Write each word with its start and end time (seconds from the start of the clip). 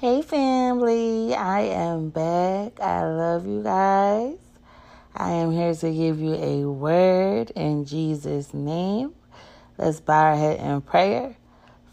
Hey, 0.00 0.22
family, 0.22 1.34
I 1.34 1.62
am 1.62 2.10
back. 2.10 2.78
I 2.78 3.04
love 3.04 3.48
you 3.48 3.64
guys. 3.64 4.36
I 5.12 5.32
am 5.32 5.50
here 5.50 5.74
to 5.74 5.92
give 5.92 6.20
you 6.20 6.34
a 6.34 6.66
word 6.66 7.50
in 7.56 7.84
Jesus' 7.84 8.54
name. 8.54 9.12
Let's 9.76 9.98
bow 9.98 10.26
our 10.26 10.36
head 10.36 10.60
in 10.60 10.82
prayer. 10.82 11.34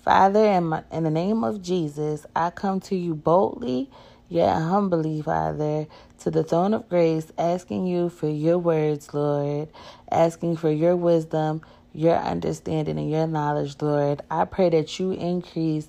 Father, 0.03 0.45
in, 0.45 0.65
my, 0.65 0.83
in 0.91 1.03
the 1.05 1.09
name 1.09 1.43
of 1.43 1.63
Jesus, 1.63 2.27
I 2.35 2.51
come 2.51 2.79
to 2.81 2.95
you 2.95 3.15
boldly 3.15 3.89
yet 4.29 4.55
humbly, 4.61 5.23
Father, 5.23 5.87
to 6.19 6.29
the 6.31 6.43
throne 6.43 6.75
of 6.75 6.87
grace, 6.89 7.31
asking 7.39 7.87
you 7.87 8.09
for 8.09 8.29
your 8.29 8.59
words, 8.59 9.15
Lord, 9.15 9.69
asking 10.11 10.57
for 10.57 10.69
your 10.69 10.95
wisdom, 10.95 11.61
your 11.91 12.17
understanding, 12.17 12.99
and 12.99 13.09
your 13.09 13.25
knowledge, 13.25 13.77
Lord. 13.81 14.21
I 14.29 14.45
pray 14.45 14.69
that 14.69 14.99
you 14.99 15.13
increase 15.13 15.87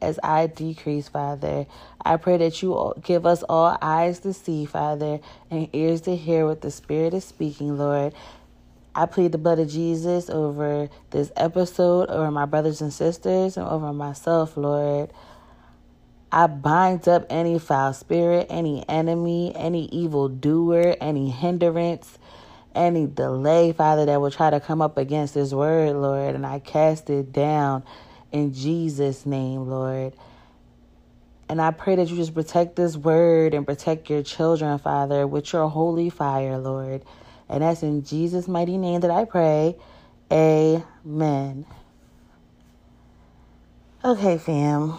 as 0.00 0.18
I 0.22 0.46
decrease, 0.46 1.08
Father. 1.08 1.66
I 2.04 2.16
pray 2.16 2.36
that 2.38 2.62
you 2.62 2.92
give 3.02 3.26
us 3.26 3.42
all 3.48 3.76
eyes 3.80 4.20
to 4.20 4.32
see, 4.32 4.64
Father, 4.64 5.20
and 5.50 5.68
ears 5.72 6.02
to 6.02 6.16
hear 6.16 6.46
what 6.46 6.60
the 6.60 6.70
Spirit 6.70 7.14
is 7.14 7.24
speaking, 7.24 7.78
Lord. 7.78 8.14
I 8.94 9.06
plead 9.06 9.32
the 9.32 9.38
blood 9.38 9.58
of 9.58 9.68
Jesus 9.68 10.30
over 10.30 10.88
this 11.10 11.30
episode, 11.36 12.08
over 12.08 12.30
my 12.30 12.46
brothers 12.46 12.80
and 12.80 12.92
sisters, 12.92 13.56
and 13.56 13.66
over 13.66 13.92
myself, 13.92 14.56
Lord. 14.56 15.12
I 16.32 16.46
bind 16.46 17.06
up 17.06 17.26
any 17.30 17.58
foul 17.58 17.92
spirit, 17.92 18.46
any 18.50 18.86
enemy, 18.88 19.52
any 19.54 19.86
evil 19.86 20.28
doer, 20.28 20.96
any 21.00 21.30
hindrance, 21.30 22.18
any 22.74 23.06
delay, 23.06 23.72
Father, 23.72 24.06
that 24.06 24.20
will 24.20 24.30
try 24.30 24.50
to 24.50 24.60
come 24.60 24.82
up 24.82 24.98
against 24.98 25.34
this 25.34 25.52
word, 25.52 25.94
Lord. 25.96 26.34
And 26.34 26.44
I 26.46 26.58
cast 26.58 27.10
it 27.10 27.32
down 27.32 27.84
in 28.36 28.52
Jesus' 28.52 29.26
name, 29.26 29.68
Lord. 29.68 30.14
And 31.48 31.60
I 31.60 31.70
pray 31.70 31.96
that 31.96 32.08
you 32.08 32.16
just 32.16 32.34
protect 32.34 32.76
this 32.76 32.96
word 32.96 33.54
and 33.54 33.66
protect 33.66 34.10
your 34.10 34.22
children, 34.22 34.78
Father, 34.78 35.26
with 35.26 35.52
your 35.52 35.68
holy 35.68 36.10
fire, 36.10 36.58
Lord. 36.58 37.04
And 37.48 37.62
that's 37.62 37.82
in 37.82 38.04
Jesus' 38.04 38.48
mighty 38.48 38.78
name 38.78 39.00
that 39.00 39.10
I 39.10 39.24
pray. 39.24 39.76
Amen. 40.32 41.64
Okay, 44.04 44.38
fam. 44.38 44.98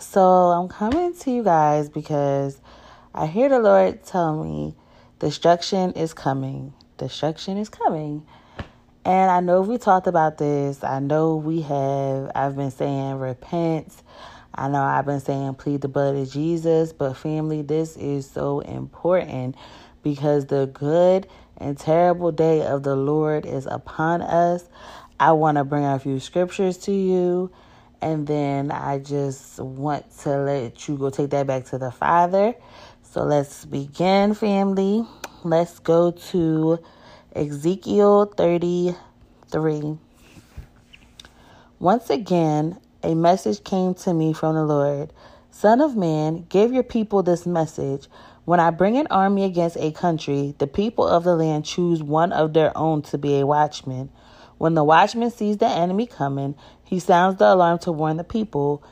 So 0.00 0.20
I'm 0.20 0.68
coming 0.68 1.14
to 1.14 1.30
you 1.30 1.42
guys 1.42 1.88
because 1.88 2.60
I 3.14 3.26
hear 3.26 3.48
the 3.48 3.58
Lord 3.58 4.04
tell 4.04 4.42
me 4.42 4.74
destruction 5.18 5.92
is 5.92 6.14
coming. 6.14 6.72
Destruction 6.98 7.58
is 7.58 7.68
coming. 7.68 8.24
And 9.04 9.30
I 9.30 9.40
know 9.40 9.62
we 9.62 9.78
talked 9.78 10.06
about 10.06 10.38
this. 10.38 10.84
I 10.84 11.00
know 11.00 11.36
we 11.36 11.62
have. 11.62 12.30
I've 12.34 12.56
been 12.56 12.70
saying 12.70 13.18
repent. 13.18 13.92
I 14.54 14.68
know 14.68 14.82
I've 14.82 15.06
been 15.06 15.20
saying 15.20 15.54
plead 15.54 15.80
the 15.80 15.88
blood 15.88 16.14
of 16.16 16.30
Jesus. 16.30 16.92
But 16.92 17.14
family, 17.14 17.62
this 17.62 17.96
is 17.96 18.30
so 18.30 18.60
important 18.60 19.56
because 20.02 20.46
the 20.46 20.66
good 20.72 21.26
and 21.56 21.78
terrible 21.78 22.32
day 22.32 22.62
of 22.62 22.82
the 22.84 22.94
Lord 22.94 23.44
is 23.46 23.66
upon 23.66 24.22
us. 24.22 24.64
I 25.18 25.32
want 25.32 25.58
to 25.58 25.64
bring 25.64 25.84
a 25.84 25.98
few 25.98 26.20
scriptures 26.20 26.76
to 26.78 26.92
you 26.92 27.50
and 28.02 28.26
then 28.26 28.72
I 28.72 28.98
just 28.98 29.60
want 29.60 30.04
to 30.20 30.36
let 30.38 30.88
you 30.88 30.96
go 30.96 31.08
take 31.08 31.30
that 31.30 31.46
back 31.46 31.66
to 31.66 31.78
the 31.78 31.92
Father. 31.92 32.54
So 33.02 33.22
let's 33.22 33.64
begin, 33.64 34.34
family. 34.34 35.06
Let's 35.44 35.78
go 35.78 36.10
to 36.10 36.80
Ezekiel 37.34 38.26
33. 38.26 39.98
Once 41.78 42.10
again, 42.10 42.78
a 43.02 43.14
message 43.14 43.64
came 43.64 43.94
to 43.94 44.12
me 44.12 44.34
from 44.34 44.54
the 44.54 44.64
Lord 44.64 45.14
Son 45.50 45.80
of 45.80 45.96
man, 45.96 46.44
give 46.50 46.74
your 46.74 46.82
people 46.82 47.22
this 47.22 47.46
message. 47.46 48.08
When 48.44 48.60
I 48.60 48.68
bring 48.70 48.98
an 48.98 49.06
army 49.10 49.44
against 49.44 49.78
a 49.78 49.92
country, 49.92 50.54
the 50.58 50.66
people 50.66 51.06
of 51.06 51.24
the 51.24 51.34
land 51.34 51.64
choose 51.64 52.02
one 52.02 52.32
of 52.32 52.52
their 52.52 52.76
own 52.76 53.00
to 53.02 53.16
be 53.16 53.38
a 53.40 53.46
watchman. 53.46 54.10
When 54.58 54.74
the 54.74 54.84
watchman 54.84 55.30
sees 55.30 55.56
the 55.56 55.68
enemy 55.68 56.06
coming, 56.06 56.54
he 56.84 56.98
sounds 56.98 57.38
the 57.38 57.52
alarm 57.52 57.78
to 57.80 57.92
warn 57.92 58.18
the 58.18 58.24
people. 58.24 58.82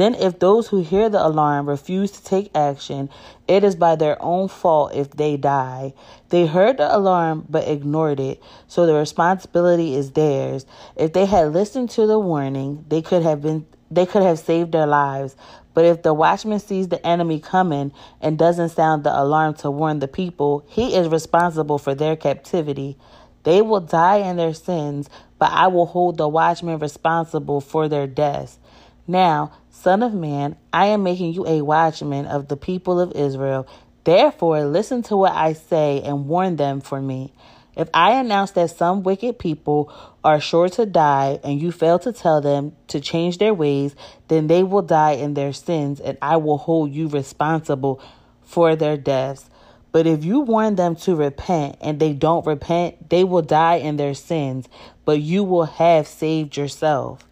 Then, 0.00 0.14
if 0.14 0.38
those 0.38 0.68
who 0.68 0.80
hear 0.80 1.10
the 1.10 1.22
alarm 1.22 1.68
refuse 1.68 2.10
to 2.12 2.24
take 2.24 2.50
action, 2.56 3.10
it 3.46 3.62
is 3.62 3.76
by 3.76 3.96
their 3.96 4.16
own 4.22 4.48
fault 4.48 4.94
if 4.94 5.10
they 5.10 5.36
die. 5.36 5.92
They 6.30 6.46
heard 6.46 6.78
the 6.78 6.96
alarm 6.96 7.44
but 7.50 7.68
ignored 7.68 8.18
it, 8.18 8.42
so 8.66 8.86
the 8.86 8.94
responsibility 8.94 9.94
is 9.94 10.12
theirs. 10.12 10.64
If 10.96 11.12
they 11.12 11.26
had 11.26 11.52
listened 11.52 11.90
to 11.90 12.06
the 12.06 12.18
warning, 12.18 12.86
they 12.88 13.02
could 13.02 13.22
have 13.24 13.42
been 13.42 13.66
they 13.90 14.06
could 14.06 14.22
have 14.22 14.38
saved 14.38 14.72
their 14.72 14.86
lives. 14.86 15.36
But 15.74 15.84
if 15.84 16.00
the 16.00 16.14
watchman 16.14 16.60
sees 16.60 16.88
the 16.88 17.06
enemy 17.06 17.38
coming 17.38 17.92
and 18.22 18.38
doesn't 18.38 18.70
sound 18.70 19.04
the 19.04 19.14
alarm 19.14 19.52
to 19.56 19.70
warn 19.70 19.98
the 19.98 20.08
people, 20.08 20.64
he 20.66 20.94
is 20.94 21.08
responsible 21.08 21.76
for 21.76 21.94
their 21.94 22.16
captivity. 22.16 22.96
They 23.42 23.60
will 23.60 23.80
die 23.80 24.16
in 24.16 24.38
their 24.38 24.54
sins, 24.54 25.10
but 25.38 25.52
I 25.52 25.66
will 25.66 25.84
hold 25.84 26.16
the 26.16 26.26
watchmen 26.26 26.78
responsible 26.78 27.60
for 27.60 27.86
their 27.86 28.06
deaths. 28.06 28.58
Now, 29.06 29.52
Son 29.80 30.02
of 30.02 30.12
Man, 30.12 30.56
I 30.74 30.86
am 30.88 31.02
making 31.02 31.32
you 31.32 31.46
a 31.46 31.62
watchman 31.62 32.26
of 32.26 32.48
the 32.48 32.56
people 32.58 33.00
of 33.00 33.12
Israel. 33.12 33.66
Therefore, 34.04 34.64
listen 34.64 35.02
to 35.04 35.16
what 35.16 35.32
I 35.32 35.54
say 35.54 36.02
and 36.04 36.26
warn 36.26 36.56
them 36.56 36.82
for 36.82 37.00
me. 37.00 37.32
If 37.74 37.88
I 37.94 38.16
announce 38.16 38.50
that 38.50 38.76
some 38.76 39.02
wicked 39.04 39.38
people 39.38 39.90
are 40.22 40.38
sure 40.38 40.68
to 40.68 40.84
die 40.84 41.40
and 41.42 41.58
you 41.62 41.72
fail 41.72 41.98
to 42.00 42.12
tell 42.12 42.42
them 42.42 42.76
to 42.88 43.00
change 43.00 43.38
their 43.38 43.54
ways, 43.54 43.96
then 44.28 44.48
they 44.48 44.62
will 44.62 44.82
die 44.82 45.12
in 45.12 45.32
their 45.32 45.54
sins 45.54 45.98
and 45.98 46.18
I 46.20 46.36
will 46.36 46.58
hold 46.58 46.92
you 46.92 47.08
responsible 47.08 48.02
for 48.42 48.76
their 48.76 48.98
deaths. 48.98 49.48
But 49.92 50.06
if 50.06 50.26
you 50.26 50.40
warn 50.40 50.74
them 50.74 50.94
to 50.96 51.16
repent 51.16 51.78
and 51.80 51.98
they 51.98 52.12
don't 52.12 52.44
repent, 52.44 53.08
they 53.08 53.24
will 53.24 53.40
die 53.40 53.76
in 53.76 53.96
their 53.96 54.12
sins, 54.12 54.68
but 55.06 55.22
you 55.22 55.42
will 55.42 55.64
have 55.64 56.06
saved 56.06 56.58
yourself. 56.58 57.26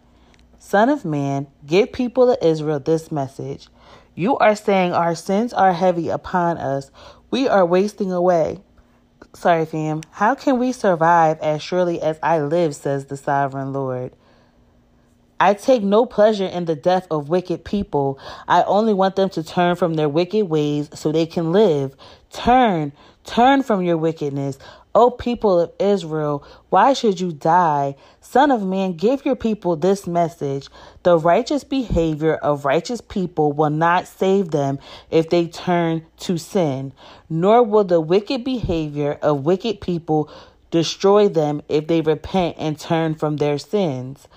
Son 0.59 0.89
of 0.89 1.05
man, 1.05 1.47
give 1.65 1.93
people 1.93 2.29
of 2.29 2.37
Israel 2.41 2.79
this 2.79 3.11
message. 3.11 3.69
You 4.13 4.37
are 4.37 4.55
saying 4.55 4.91
our 4.91 5.15
sins 5.15 5.53
are 5.53 5.71
heavy 5.71 6.09
upon 6.09 6.57
us. 6.57 6.91
We 7.31 7.47
are 7.47 7.65
wasting 7.65 8.11
away. 8.11 8.59
Sorry, 9.33 9.65
fam. 9.65 10.01
How 10.11 10.35
can 10.35 10.59
we 10.59 10.73
survive 10.73 11.39
as 11.39 11.61
surely 11.61 12.01
as 12.01 12.19
I 12.21 12.39
live, 12.41 12.75
says 12.75 13.05
the 13.05 13.15
sovereign 13.15 13.71
Lord? 13.71 14.11
I 15.39 15.53
take 15.53 15.81
no 15.81 16.05
pleasure 16.05 16.45
in 16.45 16.65
the 16.65 16.75
death 16.75 17.07
of 17.09 17.29
wicked 17.29 17.63
people. 17.63 18.19
I 18.45 18.63
only 18.63 18.93
want 18.93 19.15
them 19.15 19.29
to 19.29 19.43
turn 19.43 19.77
from 19.77 19.93
their 19.93 20.09
wicked 20.09 20.49
ways 20.49 20.89
so 20.93 21.11
they 21.11 21.25
can 21.25 21.53
live. 21.53 21.95
Turn, 22.33 22.91
turn 23.23 23.63
from 23.63 23.81
your 23.81 23.97
wickedness. 23.97 24.59
O 24.99 25.09
people 25.09 25.61
of 25.61 25.71
Israel, 25.79 26.43
why 26.67 26.91
should 26.91 27.21
you 27.21 27.31
die? 27.31 27.95
Son 28.19 28.51
of 28.51 28.65
man, 28.65 28.97
give 28.97 29.25
your 29.25 29.37
people 29.37 29.77
this 29.77 30.05
message. 30.05 30.67
The 31.03 31.17
righteous 31.17 31.63
behavior 31.63 32.35
of 32.35 32.65
righteous 32.65 32.99
people 32.99 33.53
will 33.53 33.69
not 33.69 34.09
save 34.09 34.51
them 34.51 34.77
if 35.09 35.29
they 35.29 35.47
turn 35.47 36.05
to 36.17 36.37
sin, 36.37 36.91
nor 37.29 37.63
will 37.63 37.85
the 37.85 38.01
wicked 38.01 38.43
behavior 38.43 39.17
of 39.21 39.45
wicked 39.45 39.79
people 39.79 40.29
destroy 40.69 41.29
them 41.29 41.61
if 41.69 41.87
they 41.87 42.01
repent 42.01 42.57
and 42.59 42.77
turn 42.77 43.15
from 43.15 43.37
their 43.37 43.57
sins. 43.57 44.27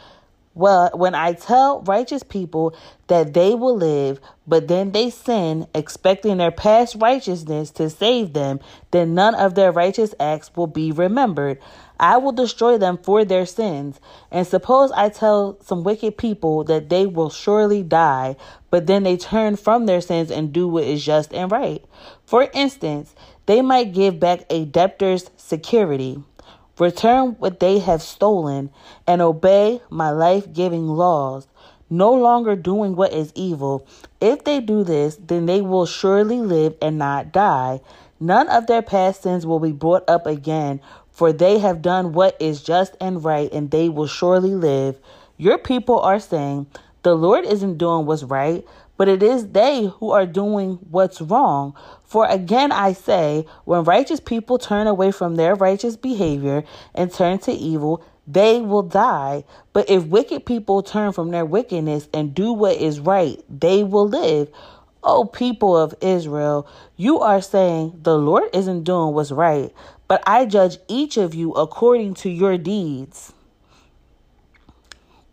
Well, 0.55 0.91
when 0.93 1.15
I 1.15 1.33
tell 1.33 1.81
righteous 1.83 2.23
people 2.23 2.75
that 3.07 3.33
they 3.33 3.55
will 3.55 3.77
live, 3.77 4.21
but 4.47 4.69
then 4.69 4.93
they 4.93 5.09
sin, 5.09 5.67
expecting 5.75 6.37
their 6.37 6.51
past 6.51 6.97
righteousness 6.99 7.71
to 7.73 7.89
save 7.89 8.35
them, 8.35 8.61
then 8.91 9.15
none 9.15 9.35
of 9.35 9.55
their 9.55 9.73
righteous 9.73 10.15
acts 10.21 10.51
will 10.55 10.67
be 10.67 10.93
remembered. 10.93 11.59
I 11.99 12.19
will 12.19 12.33
destroy 12.33 12.77
them 12.77 12.99
for 12.99 13.25
their 13.25 13.47
sins. 13.47 13.99
And 14.31 14.47
suppose 14.47 14.93
I 14.93 15.09
tell 15.09 15.57
some 15.63 15.85
wicked 15.85 16.19
people 16.19 16.65
that 16.65 16.91
they 16.91 17.07
will 17.07 17.31
surely 17.31 17.83
die, 17.83 18.37
but 18.71 18.87
then 18.87 19.05
they 19.05 19.17
turn 19.17 19.57
from 19.57 19.87
their 19.87 20.03
sins 20.03 20.31
and 20.31 20.53
do 20.53 20.69
what 20.69 20.85
is 20.85 21.03
just 21.03 21.33
and 21.33 21.51
right. 21.51 21.83
For 22.27 22.51
instance, 22.53 23.15
they 23.47 23.63
might 23.63 23.95
give 23.95 24.21
back 24.21 24.45
a 24.51 24.67
debtor's 24.67 25.31
security 25.37 26.23
return 26.79 27.37
what 27.39 27.61
they 27.61 27.79
have 27.79 28.03
stolen, 28.03 28.71
and 29.07 29.21
obey 29.21 29.81
my 29.91 30.11
life 30.11 30.53
giving 30.53 30.89
laws, 30.89 31.47
no 31.91 32.13
longer 32.13 32.57
doing 32.57 32.97
what 32.97 33.13
is 33.13 33.33
evil. 33.35 33.87
If 34.21 34.45
they 34.45 34.61
do 34.61 34.83
this, 34.83 35.17
then 35.17 35.47
they 35.47 35.61
will 35.61 35.87
surely 35.87 36.39
live 36.39 36.75
and 36.81 36.99
not 36.99 37.33
die. 37.33 37.81
None 38.19 38.49
of 38.49 38.67
their 38.67 38.83
past 38.83 39.23
sins 39.23 39.45
will 39.45 39.61
be 39.61 39.73
brought 39.73 40.09
up 40.09 40.27
again, 40.27 40.81
for 41.11 41.33
they 41.33 41.59
have 41.59 41.83
done 41.83 42.13
what 42.13 42.37
is 42.41 42.63
just 42.63 42.97
and 43.01 43.23
right, 43.23 43.53
and 43.53 43.71
they 43.71 43.89
will 43.89 44.07
surely 44.07 44.55
live. 44.55 44.99
Your 45.37 45.59
people 45.59 46.01
are 46.01 46.21
saying, 46.21 46.67
The 47.03 47.15
Lord 47.15 47.45
isn't 47.45 47.79
doing 47.79 48.07
what's 48.07 48.23
right, 48.23 48.65
but 48.97 49.09
it 49.09 49.23
is 49.23 49.49
they 49.49 49.87
who 49.99 50.11
are 50.11 50.27
doing 50.27 50.79
what's 50.91 51.21
wrong. 51.21 51.75
For 52.05 52.27
again 52.27 52.73
I 52.73 52.93
say, 52.93 53.47
when 53.65 53.85
righteous 53.85 54.21
people 54.21 54.59
turn 54.59 54.87
away 54.87 55.11
from 55.13 55.37
their 55.37 55.55
righteous 55.55 55.97
behavior 55.97 56.65
and 56.95 57.13
turn 57.13 57.39
to 57.41 57.53
evil, 57.53 58.05
they 58.27 58.61
will 58.61 58.83
die. 58.83 59.45
But 59.73 59.91
if 59.91 60.07
wicked 60.07 60.47
people 60.47 60.83
turn 60.83 61.13
from 61.13 61.31
their 61.31 61.45
wickedness 61.45 62.09
and 62.15 62.35
do 62.35 62.53
what 62.53 62.77
is 62.77 63.01
right, 63.01 63.43
they 63.49 63.83
will 63.83 64.09
live. 64.09 64.51
O 65.05 65.25
people 65.25 65.77
of 65.77 65.95
Israel, 66.01 66.67
you 66.97 67.19
are 67.19 67.43
saying 67.43 67.99
the 68.03 68.17
Lord 68.17 68.45
isn't 68.53 68.85
doing 68.85 69.15
what's 69.15 69.33
right, 69.33 69.75
but 70.07 70.23
I 70.27 70.47
judge 70.47 70.79
each 70.87 71.17
of 71.17 71.35
you 71.35 71.53
according 71.53 72.15
to 72.15 72.31
your 72.31 72.57
deeds. 72.57 73.33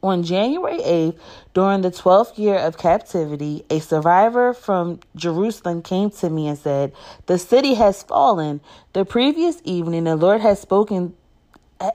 On 0.01 0.23
January 0.23 0.77
8th, 0.79 1.19
during 1.53 1.81
the 1.81 1.91
12th 1.91 2.37
year 2.37 2.55
of 2.55 2.77
captivity, 2.77 3.65
a 3.69 3.79
survivor 3.79 4.53
from 4.53 5.01
Jerusalem 5.13 5.81
came 5.81 6.09
to 6.11 6.29
me 6.29 6.47
and 6.47 6.57
said, 6.57 6.93
The 7.25 7.37
city 7.37 7.73
has 7.73 8.01
fallen. 8.03 8.61
The 8.93 9.03
previous 9.03 9.61
evening, 9.65 10.05
the 10.05 10.15
Lord 10.15 10.39
had 10.39 10.57
spoken, 10.57 11.15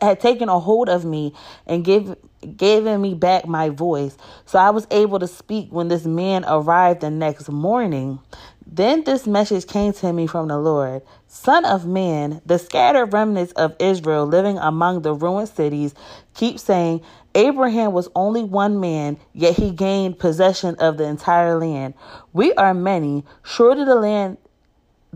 had 0.02 0.20
taken 0.20 0.50
a 0.50 0.60
hold 0.60 0.90
of 0.90 1.06
me 1.06 1.32
and 1.66 1.82
give, 1.82 2.14
given 2.58 3.00
me 3.00 3.14
back 3.14 3.46
my 3.46 3.70
voice. 3.70 4.18
So 4.44 4.58
I 4.58 4.68
was 4.68 4.86
able 4.90 5.18
to 5.18 5.26
speak 5.26 5.68
when 5.70 5.88
this 5.88 6.04
man 6.04 6.44
arrived 6.46 7.00
the 7.00 7.10
next 7.10 7.48
morning. 7.48 8.18
Then 8.66 9.04
this 9.04 9.26
message 9.26 9.66
came 9.66 9.92
to 9.94 10.12
me 10.12 10.26
from 10.26 10.48
the 10.48 10.58
Lord 10.58 11.02
Son 11.26 11.64
of 11.64 11.86
man, 11.86 12.40
the 12.46 12.58
scattered 12.58 13.12
remnants 13.12 13.52
of 13.52 13.74
Israel 13.78 14.26
living 14.26 14.58
among 14.58 15.02
the 15.02 15.12
ruined 15.14 15.48
cities 15.48 15.94
keep 16.34 16.58
saying, 16.58 17.02
Abraham 17.34 17.92
was 17.92 18.08
only 18.14 18.44
one 18.44 18.80
man, 18.80 19.18
yet 19.32 19.56
he 19.56 19.70
gained 19.72 20.18
possession 20.18 20.76
of 20.76 20.98
the 20.98 21.04
entire 21.04 21.58
land. 21.58 21.94
We 22.32 22.52
are 22.54 22.74
many. 22.74 23.24
Surely 23.42 23.84
the 23.84 23.96
land 23.96 24.38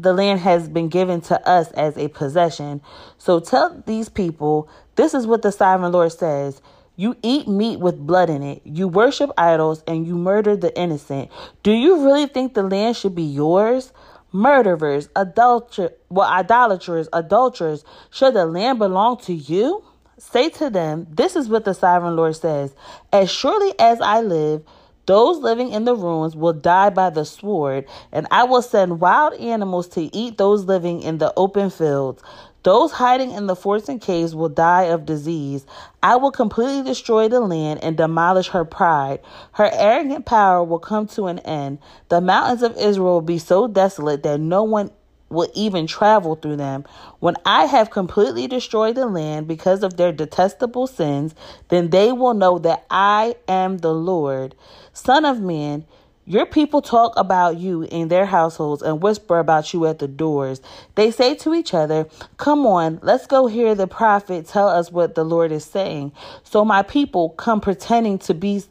the 0.02 0.12
land 0.12 0.40
has 0.40 0.68
been 0.68 0.88
given 0.88 1.20
to 1.22 1.48
us 1.48 1.70
as 1.72 1.96
a 1.96 2.08
possession. 2.08 2.80
So 3.18 3.40
tell 3.40 3.82
these 3.86 4.08
people, 4.08 4.68
this 4.96 5.14
is 5.14 5.26
what 5.26 5.42
the 5.42 5.52
sovereign 5.52 5.92
Lord 5.92 6.12
says. 6.12 6.62
You 6.96 7.16
eat 7.22 7.48
meat 7.48 7.78
with 7.80 7.98
blood 8.06 8.30
in 8.30 8.42
it. 8.42 8.62
You 8.64 8.88
worship 8.88 9.30
idols 9.38 9.82
and 9.86 10.06
you 10.06 10.16
murder 10.16 10.56
the 10.56 10.76
innocent. 10.78 11.30
Do 11.62 11.72
you 11.72 12.04
really 12.04 12.26
think 12.26 12.54
the 12.54 12.62
land 12.62 12.96
should 12.96 13.14
be 13.14 13.22
yours? 13.22 13.92
Murderers, 14.32 15.08
adulter, 15.16 15.92
well, 16.10 16.28
idolaters, 16.28 17.08
adulterers, 17.12 17.84
should 18.10 18.34
the 18.34 18.46
land 18.46 18.78
belong 18.78 19.16
to 19.18 19.32
you? 19.32 19.82
Say 20.18 20.48
to 20.50 20.68
them, 20.68 21.06
This 21.10 21.36
is 21.36 21.48
what 21.48 21.64
the 21.64 21.74
sovereign 21.74 22.16
Lord 22.16 22.36
says 22.36 22.74
As 23.12 23.30
surely 23.30 23.72
as 23.78 24.00
I 24.00 24.20
live, 24.20 24.64
those 25.06 25.38
living 25.38 25.70
in 25.70 25.84
the 25.84 25.94
ruins 25.94 26.36
will 26.36 26.52
die 26.52 26.90
by 26.90 27.08
the 27.08 27.24
sword, 27.24 27.86
and 28.12 28.26
I 28.30 28.44
will 28.44 28.60
send 28.60 29.00
wild 29.00 29.34
animals 29.34 29.88
to 29.90 30.14
eat 30.14 30.36
those 30.36 30.64
living 30.64 31.00
in 31.00 31.16
the 31.16 31.32
open 31.36 31.70
fields. 31.70 32.22
Those 32.64 32.92
hiding 32.92 33.30
in 33.30 33.46
the 33.46 33.56
forts 33.56 33.88
and 33.88 34.00
caves 34.00 34.34
will 34.34 34.50
die 34.50 34.82
of 34.82 35.06
disease. 35.06 35.64
I 36.02 36.16
will 36.16 36.32
completely 36.32 36.82
destroy 36.82 37.28
the 37.28 37.40
land 37.40 37.82
and 37.82 37.96
demolish 37.96 38.48
her 38.48 38.64
pride. 38.64 39.20
Her 39.52 39.70
arrogant 39.72 40.26
power 40.26 40.62
will 40.62 40.80
come 40.80 41.06
to 41.08 41.28
an 41.28 41.38
end. 41.38 41.78
The 42.08 42.20
mountains 42.20 42.62
of 42.62 42.76
Israel 42.76 43.14
will 43.14 43.20
be 43.22 43.38
so 43.38 43.68
desolate 43.68 44.24
that 44.24 44.40
no 44.40 44.64
one 44.64 44.90
will 45.28 45.50
even 45.54 45.86
travel 45.86 46.36
through 46.36 46.56
them. 46.56 46.84
When 47.20 47.36
I 47.44 47.64
have 47.66 47.90
completely 47.90 48.46
destroyed 48.46 48.96
the 48.96 49.06
land 49.06 49.48
because 49.48 49.82
of 49.82 49.96
their 49.96 50.12
detestable 50.12 50.86
sins, 50.86 51.34
then 51.68 51.90
they 51.90 52.12
will 52.12 52.34
know 52.34 52.58
that 52.60 52.84
I 52.90 53.36
am 53.46 53.78
the 53.78 53.94
Lord. 53.94 54.54
Son 54.92 55.24
of 55.24 55.40
man, 55.40 55.84
your 56.26 56.44
people 56.44 56.82
talk 56.82 57.14
about 57.16 57.56
you 57.56 57.82
in 57.84 58.08
their 58.08 58.26
households 58.26 58.82
and 58.82 59.02
whisper 59.02 59.38
about 59.38 59.72
you 59.72 59.86
at 59.86 59.98
the 59.98 60.08
doors. 60.08 60.60
They 60.94 61.10
say 61.10 61.34
to 61.36 61.54
each 61.54 61.72
other, 61.72 62.06
Come 62.36 62.66
on, 62.66 63.00
let's 63.02 63.26
go 63.26 63.46
hear 63.46 63.74
the 63.74 63.86
prophet 63.86 64.46
tell 64.46 64.68
us 64.68 64.92
what 64.92 65.14
the 65.14 65.24
Lord 65.24 65.52
is 65.52 65.64
saying. 65.64 66.12
So 66.44 66.66
my 66.66 66.82
people 66.82 67.30
come 67.30 67.62
pretending 67.62 68.18
to 68.20 68.34
be 68.34 68.62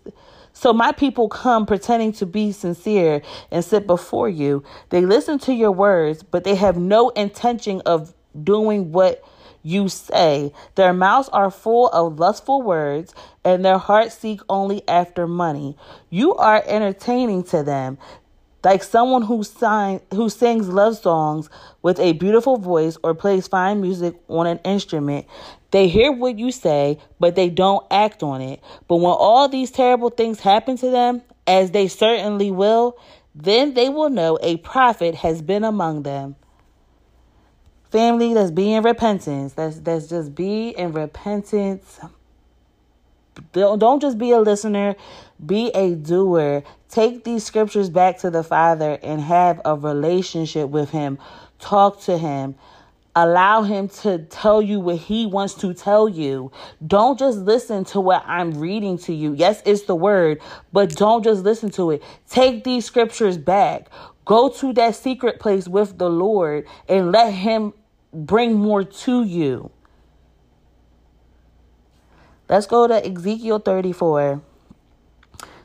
so 0.57 0.73
my 0.73 0.91
people 0.91 1.29
come 1.29 1.67
pretending 1.67 2.13
to 2.13 2.25
be 2.25 2.51
sincere 2.51 3.21
and 3.51 3.63
sit 3.63 3.85
before 3.85 4.27
you. 4.27 4.63
They 4.89 5.01
listen 5.05 5.37
to 5.39 5.53
your 5.53 5.71
words, 5.71 6.23
but 6.23 6.45
they 6.45 6.55
have 6.55 6.77
no 6.77 7.09
intention 7.09 7.81
of 7.85 8.15
doing 8.43 8.91
what 8.91 9.23
you 9.61 9.87
say. 9.87 10.51
Their 10.73 10.93
mouths 10.93 11.29
are 11.29 11.51
full 11.51 11.89
of 11.89 12.17
lustful 12.17 12.63
words, 12.63 13.13
and 13.45 13.63
their 13.63 13.77
hearts 13.77 14.17
seek 14.17 14.41
only 14.49 14.81
after 14.87 15.27
money. 15.27 15.77
You 16.09 16.33
are 16.33 16.63
entertaining 16.65 17.43
to 17.45 17.61
them 17.61 17.99
like 18.63 18.83
someone 18.83 19.21
who 19.21 19.43
sign, 19.43 20.01
who 20.13 20.27
sings 20.29 20.67
love 20.67 20.97
songs 20.97 21.49
with 21.83 21.99
a 21.99 22.11
beautiful 22.11 22.57
voice 22.57 22.97
or 23.01 23.13
plays 23.15 23.47
fine 23.47 23.79
music 23.79 24.15
on 24.27 24.45
an 24.45 24.59
instrument. 24.65 25.25
They 25.71 25.87
hear 25.87 26.11
what 26.11 26.39
you 26.39 26.51
say, 26.51 26.99
but 27.19 27.35
they 27.35 27.49
don't 27.49 27.85
act 27.91 28.23
on 28.23 28.41
it. 28.41 28.63
But 28.87 28.97
when 28.97 29.11
all 29.11 29.49
these 29.49 29.71
terrible 29.71 30.09
things 30.09 30.39
happen 30.39 30.77
to 30.77 30.89
them, 30.89 31.21
as 31.45 31.71
they 31.71 31.87
certainly 31.87 32.51
will, 32.51 32.97
then 33.35 33.73
they 33.73 33.89
will 33.89 34.09
know 34.09 34.37
a 34.41 34.57
prophet 34.57 35.15
has 35.15 35.41
been 35.41 35.63
among 35.63 36.03
them. 36.03 36.35
Family, 37.91 38.33
let's 38.33 38.51
be 38.51 38.73
in 38.73 38.83
repentance. 38.83 39.53
Let's, 39.57 39.79
let's 39.85 40.07
just 40.07 40.35
be 40.35 40.69
in 40.69 40.91
repentance. 40.91 41.99
Don't 43.53 44.01
just 44.01 44.17
be 44.17 44.31
a 44.31 44.39
listener, 44.39 44.95
be 45.45 45.69
a 45.69 45.95
doer. 45.95 46.63
Take 46.89 47.23
these 47.23 47.45
scriptures 47.45 47.89
back 47.89 48.17
to 48.19 48.29
the 48.29 48.43
Father 48.43 48.97
and 49.03 49.21
have 49.21 49.61
a 49.63 49.75
relationship 49.75 50.69
with 50.69 50.89
Him. 50.89 51.19
Talk 51.59 52.01
to 52.01 52.17
Him. 52.17 52.55
Allow 53.19 53.63
him 53.63 53.87
to 54.03 54.19
tell 54.19 54.61
you 54.61 54.79
what 54.79 54.97
he 54.97 55.25
wants 55.25 55.55
to 55.55 55.73
tell 55.73 56.07
you. 56.07 56.51
Don't 56.85 57.17
just 57.17 57.39
listen 57.39 57.83
to 57.85 57.99
what 57.99 58.23
I'm 58.27 58.51
reading 58.59 58.99
to 58.99 59.13
you. 59.13 59.33
Yes, 59.33 59.59
it's 59.65 59.85
the 59.85 59.95
word, 59.95 60.39
but 60.71 60.95
don't 60.95 61.23
just 61.23 61.43
listen 61.43 61.71
to 61.71 61.89
it. 61.89 62.03
Take 62.29 62.63
these 62.63 62.85
scriptures 62.85 63.35
back. 63.39 63.89
Go 64.25 64.49
to 64.49 64.71
that 64.73 64.95
secret 64.95 65.39
place 65.39 65.67
with 65.67 65.97
the 65.97 66.11
Lord 66.11 66.67
and 66.87 67.11
let 67.11 67.33
him 67.33 67.73
bring 68.13 68.53
more 68.53 68.83
to 68.83 69.23
you. 69.23 69.71
Let's 72.47 72.67
go 72.67 72.85
to 72.85 73.03
Ezekiel 73.03 73.57
34. 73.57 74.43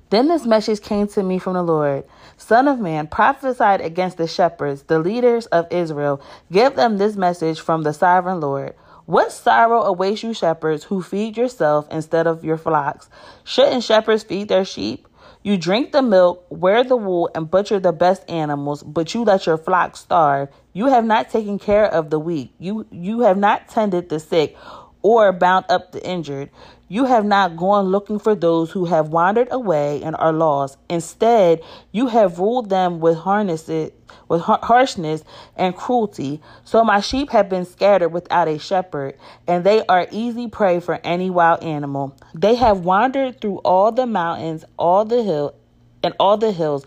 Then 0.09 0.29
this 0.29 0.47
message 0.47 0.81
came 0.81 1.07
to 1.09 1.23
me 1.23 1.39
from 1.39 1.53
the 1.53 1.63
Lord 1.63 2.05
Son 2.43 2.67
of 2.67 2.81
man, 2.81 3.07
prophesied 3.07 3.81
against 3.81 4.17
the 4.17 4.27
shepherds, 4.27 4.83
the 4.83 4.99
leaders 4.99 5.47
of 5.47 5.67
Israel. 5.71 6.21
Give 6.51 6.75
them 6.75 6.99
this 6.99 7.15
message 7.15 7.61
from 7.61 7.85
the 7.85 7.93
sovereign 7.93 8.41
Lord. 8.41 8.75
What 9.07 9.31
sorrow 9.31 9.83
awaits 9.83 10.25
you, 10.25 10.35
shepherds, 10.35 10.85
who 10.85 11.03
feed 11.03 11.37
yourself 11.37 11.87
instead 11.91 12.27
of 12.27 12.45
your 12.45 12.59
flocks? 12.59 13.09
Shouldn't 13.45 13.85
shepherds 13.85 14.25
feed 14.25 14.49
their 14.49 14.65
sheep? 14.65 15.07
You 15.45 15.57
drink 15.57 15.93
the 15.93 16.03
milk, 16.03 16.45
wear 16.51 16.83
the 16.83 16.97
wool, 16.97 17.31
and 17.35 17.51
butcher 17.51 17.79
the 17.79 17.93
best 17.93 18.29
animals, 18.29 18.83
but 18.83 19.15
you 19.15 19.23
let 19.23 19.47
your 19.47 19.59
flock 19.59 19.97
starve. 19.97 20.49
You 20.73 20.87
have 20.87 21.05
not 21.05 21.31
taken 21.31 21.59
care 21.59 21.87
of 21.87 22.11
the 22.11 22.19
weak. 22.19 22.55
You 22.59 22.87
you 22.91 23.21
have 23.21 23.39
not 23.39 23.69
tended 23.69 24.09
the 24.09 24.21
sick 24.21 24.57
or 25.03 25.33
bound 25.33 25.67
up 25.69 25.93
the 25.93 26.05
injured. 26.05 26.51
You 26.93 27.07
have 27.07 27.25
not 27.25 27.57
gone 27.57 27.87
looking 27.87 28.19
for 28.19 28.35
those 28.35 28.71
who 28.71 28.85
have 28.85 29.09
wandered 29.09 29.49
away 29.51 30.03
and 30.03 30.15
are 30.17 30.31
lost. 30.31 30.77
Instead, 30.91 31.63
you 31.91 32.09
have 32.09 32.39
ruled 32.39 32.69
them 32.69 33.01
with 33.01 33.17
harnesses, 33.17 33.93
with 34.29 34.43
harshness 34.43 35.25
and 35.57 35.75
cruelty. 35.75 36.43
So 36.65 36.85
my 36.85 37.01
sheep 37.01 37.31
have 37.31 37.49
been 37.49 37.65
scattered 37.65 38.11
without 38.11 38.47
a 38.47 38.59
shepherd, 38.59 39.15
and 39.49 39.65
they 39.65 39.87
are 39.87 40.07
easy 40.11 40.49
prey 40.49 40.81
for 40.81 41.01
any 41.03 41.31
wild 41.31 41.63
animal. 41.63 42.15
They 42.35 42.57
have 42.57 42.81
wandered 42.81 43.41
through 43.41 43.61
all 43.65 43.91
the 43.91 44.05
mountains, 44.05 44.67
all 44.79 45.07
the 45.07 45.23
hill, 45.23 45.55
and 46.03 46.13
all 46.21 46.37
the 46.37 46.53
hills 46.53 46.85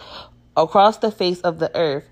across 0.55 0.97
the 0.97 1.09
face 1.09 1.41
of 1.41 1.57
the 1.57 1.75
earth. 1.75 2.05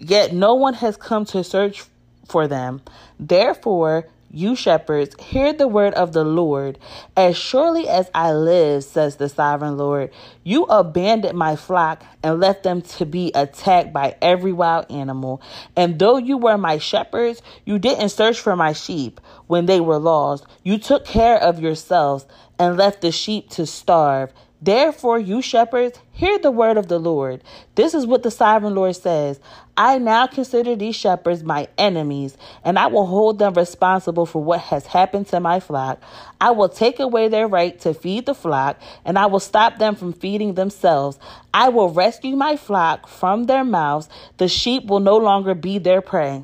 Yet 0.00 0.34
no 0.34 0.54
one 0.54 0.74
has 0.74 0.96
come 0.96 1.24
to 1.26 1.44
search 1.44 1.84
for 2.26 2.48
them. 2.48 2.82
Therefore, 3.20 4.08
you 4.36 4.54
shepherds, 4.54 5.16
hear 5.18 5.52
the 5.52 5.66
word 5.66 5.94
of 5.94 6.12
the 6.12 6.24
Lord. 6.24 6.78
As 7.16 7.36
surely 7.36 7.88
as 7.88 8.10
I 8.14 8.32
live, 8.32 8.84
says 8.84 9.16
the 9.16 9.28
sovereign 9.28 9.78
Lord, 9.78 10.10
you 10.44 10.64
abandoned 10.64 11.38
my 11.38 11.56
flock 11.56 12.04
and 12.22 12.38
left 12.38 12.62
them 12.62 12.82
to 12.82 13.06
be 13.06 13.32
attacked 13.34 13.92
by 13.92 14.16
every 14.20 14.52
wild 14.52 14.90
animal. 14.90 15.40
And 15.74 15.98
though 15.98 16.18
you 16.18 16.36
were 16.36 16.58
my 16.58 16.78
shepherds, 16.78 17.40
you 17.64 17.78
didn't 17.78 18.10
search 18.10 18.38
for 18.38 18.54
my 18.56 18.72
sheep 18.74 19.20
when 19.46 19.66
they 19.66 19.80
were 19.80 19.98
lost. 19.98 20.44
You 20.62 20.78
took 20.78 21.06
care 21.06 21.38
of 21.38 21.58
yourselves 21.58 22.26
and 22.58 22.76
left 22.76 23.00
the 23.00 23.12
sheep 23.12 23.50
to 23.50 23.66
starve. 23.66 24.32
Therefore, 24.66 25.20
you 25.20 25.42
shepherds, 25.42 26.00
hear 26.10 26.40
the 26.40 26.50
word 26.50 26.76
of 26.76 26.88
the 26.88 26.98
Lord. 26.98 27.40
This 27.76 27.94
is 27.94 28.04
what 28.04 28.24
the 28.24 28.32
sovereign 28.32 28.74
Lord 28.74 28.96
says 28.96 29.38
I 29.76 29.98
now 29.98 30.26
consider 30.26 30.74
these 30.74 30.96
shepherds 30.96 31.44
my 31.44 31.68
enemies, 31.78 32.36
and 32.64 32.76
I 32.76 32.88
will 32.88 33.06
hold 33.06 33.38
them 33.38 33.54
responsible 33.54 34.26
for 34.26 34.42
what 34.42 34.58
has 34.58 34.84
happened 34.86 35.28
to 35.28 35.38
my 35.38 35.60
flock. 35.60 36.02
I 36.40 36.50
will 36.50 36.68
take 36.68 36.98
away 36.98 37.28
their 37.28 37.46
right 37.46 37.78
to 37.82 37.94
feed 37.94 38.26
the 38.26 38.34
flock, 38.34 38.80
and 39.04 39.16
I 39.16 39.26
will 39.26 39.38
stop 39.38 39.78
them 39.78 39.94
from 39.94 40.12
feeding 40.12 40.54
themselves. 40.54 41.16
I 41.54 41.68
will 41.68 41.90
rescue 41.90 42.34
my 42.34 42.56
flock 42.56 43.06
from 43.06 43.44
their 43.44 43.62
mouths. 43.62 44.08
The 44.38 44.48
sheep 44.48 44.86
will 44.86 44.98
no 44.98 45.16
longer 45.16 45.54
be 45.54 45.78
their 45.78 46.00
prey. 46.00 46.42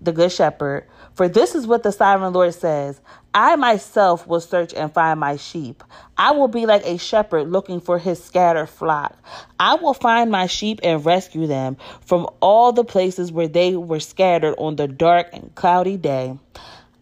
The 0.00 0.12
Good 0.12 0.30
Shepherd. 0.30 0.86
For 1.14 1.28
this 1.28 1.56
is 1.56 1.66
what 1.66 1.82
the 1.82 1.92
sovereign 1.92 2.32
Lord 2.32 2.54
says 2.54 3.00
I 3.34 3.56
myself 3.56 4.26
will 4.26 4.40
search 4.40 4.74
and 4.74 4.92
find 4.92 5.18
my 5.18 5.36
sheep. 5.36 5.82
I 6.18 6.32
will 6.32 6.48
be 6.48 6.66
like 6.66 6.84
a 6.84 6.98
shepherd 6.98 7.50
looking 7.50 7.80
for 7.80 7.98
his 7.98 8.22
scattered 8.22 8.68
flock. 8.68 9.16
I 9.58 9.76
will 9.76 9.94
find 9.94 10.30
my 10.30 10.46
sheep 10.46 10.80
and 10.82 11.04
rescue 11.04 11.46
them 11.46 11.78
from 12.04 12.28
all 12.40 12.72
the 12.72 12.84
places 12.84 13.32
where 13.32 13.48
they 13.48 13.74
were 13.74 14.00
scattered 14.00 14.54
on 14.58 14.76
the 14.76 14.86
dark 14.86 15.28
and 15.32 15.54
cloudy 15.54 15.96
day. 15.96 16.38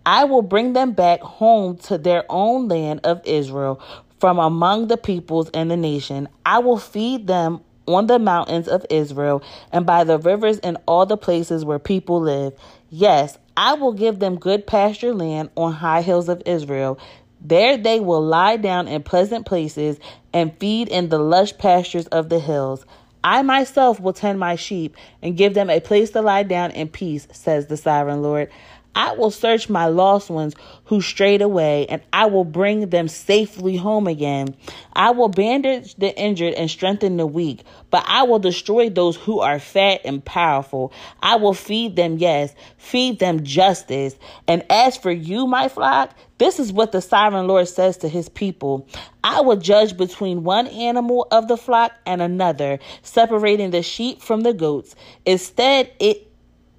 I 0.07 0.25
will 0.25 0.43
bring 0.43 0.73
them 0.73 0.93
back 0.93 1.21
home 1.21 1.77
to 1.79 1.99
their 1.99 2.25
own 2.29 2.69
land 2.69 3.01
of 3.03 3.21
Israel 3.25 3.81
from 4.21 4.39
among 4.39 4.87
the 4.87 4.97
peoples 4.97 5.51
and 5.53 5.71
the 5.71 5.77
nation. 5.77 6.29
I 6.47 6.61
will 6.61 6.79
feed 6.79 7.27
them 7.27 7.61
on 7.87 8.07
the 8.07 8.19
mountains 8.19 8.69
of 8.69 8.87
Israel 8.89 9.43
and 9.73 9.85
by 9.85 10.05
the 10.05 10.19
rivers 10.19 10.59
and 10.61 10.79
all 10.87 11.07
the 11.07 11.17
places 11.17 11.65
where 11.65 11.79
people 11.79 12.21
live. 12.21 12.53
Yes, 12.89 13.39
I 13.57 13.75
will 13.75 13.93
give 13.93 14.19
them 14.19 14.39
good 14.39 14.67
pasture 14.67 15.15
land 15.15 15.51
on 15.57 15.73
high 15.73 16.03
hills 16.03 16.29
of 16.29 16.43
Israel. 16.47 16.99
There 17.41 17.77
they 17.77 18.01
will 18.01 18.23
lie 18.23 18.57
down 18.57 18.89
in 18.89 19.03
pleasant 19.03 19.47
places 19.47 19.99
and 20.33 20.57
feed 20.59 20.89
in 20.89 21.09
the 21.09 21.19
lush 21.19 21.57
pastures 21.57 22.07
of 22.09 22.29
the 22.29 22.39
hills. 22.39 22.85
I 23.23 23.43
myself 23.43 24.01
will 24.01 24.13
tend 24.13 24.39
my 24.39 24.57
sheep 24.57 24.97
and 25.23 25.37
give 25.37 25.55
them 25.55 25.69
a 25.69 25.81
place 25.81 26.11
to 26.11 26.23
lie 26.23 26.43
down 26.43 26.71
in 26.71 26.89
peace, 26.89 27.27
says 27.33 27.67
the 27.67 27.77
sovereign 27.77 28.23
Lord. 28.23 28.51
I 28.95 29.13
will 29.13 29.31
search 29.31 29.69
my 29.69 29.87
lost 29.87 30.31
ones 30.31 30.55
who 30.91 31.01
strayed 31.01 31.41
away, 31.41 31.87
and 31.87 32.03
I 32.13 32.27
will 32.27 32.45
bring 32.45 32.91
them 32.91 33.07
safely 33.07 33.77
home 33.77 34.09
again. 34.09 34.57
I 34.93 35.13
will 35.13 35.29
bandage 35.29 35.95
the 35.95 36.13
injured 36.19 36.55
and 36.55 36.69
strengthen 36.69 37.17
the 37.17 37.29
weak, 37.29 37.63
but 37.91 38.05
I 38.09 38.25
will 38.25 38.41
destroy 38.41 38.91
those 38.91 39.15
who 39.15 39.39
are 39.39 39.61
fat 39.61 40.01
and 40.05 40.25
powerful. 40.25 40.93
I 41.23 41.37
will 41.37 41.55
feed 41.55 41.95
them, 41.95 42.19
yes, 42.19 42.57
feed 42.77 43.21
them 43.21 43.45
justice. 43.45 44.17
And 44.49 44.65
as 44.69 44.97
for 44.97 45.13
you, 45.13 45.47
my 45.47 45.69
flock, 45.69 46.11
this 46.39 46.59
is 46.59 46.73
what 46.73 46.91
the 46.91 47.01
sovereign 47.01 47.47
Lord 47.47 47.69
says 47.69 47.99
to 47.99 48.09
his 48.09 48.29
people 48.29 48.89
I 49.23 49.43
will 49.43 49.59
judge 49.59 49.97
between 49.97 50.43
one 50.43 50.67
animal 50.67 51.29
of 51.31 51.47
the 51.47 51.57
flock 51.57 51.93
and 52.05 52.21
another, 52.21 52.81
separating 53.03 53.71
the 53.71 53.83
sheep 53.83 54.23
from 54.23 54.41
the 54.41 54.55
goats. 54.55 54.97
Instead, 55.25 55.93
it 56.01 56.30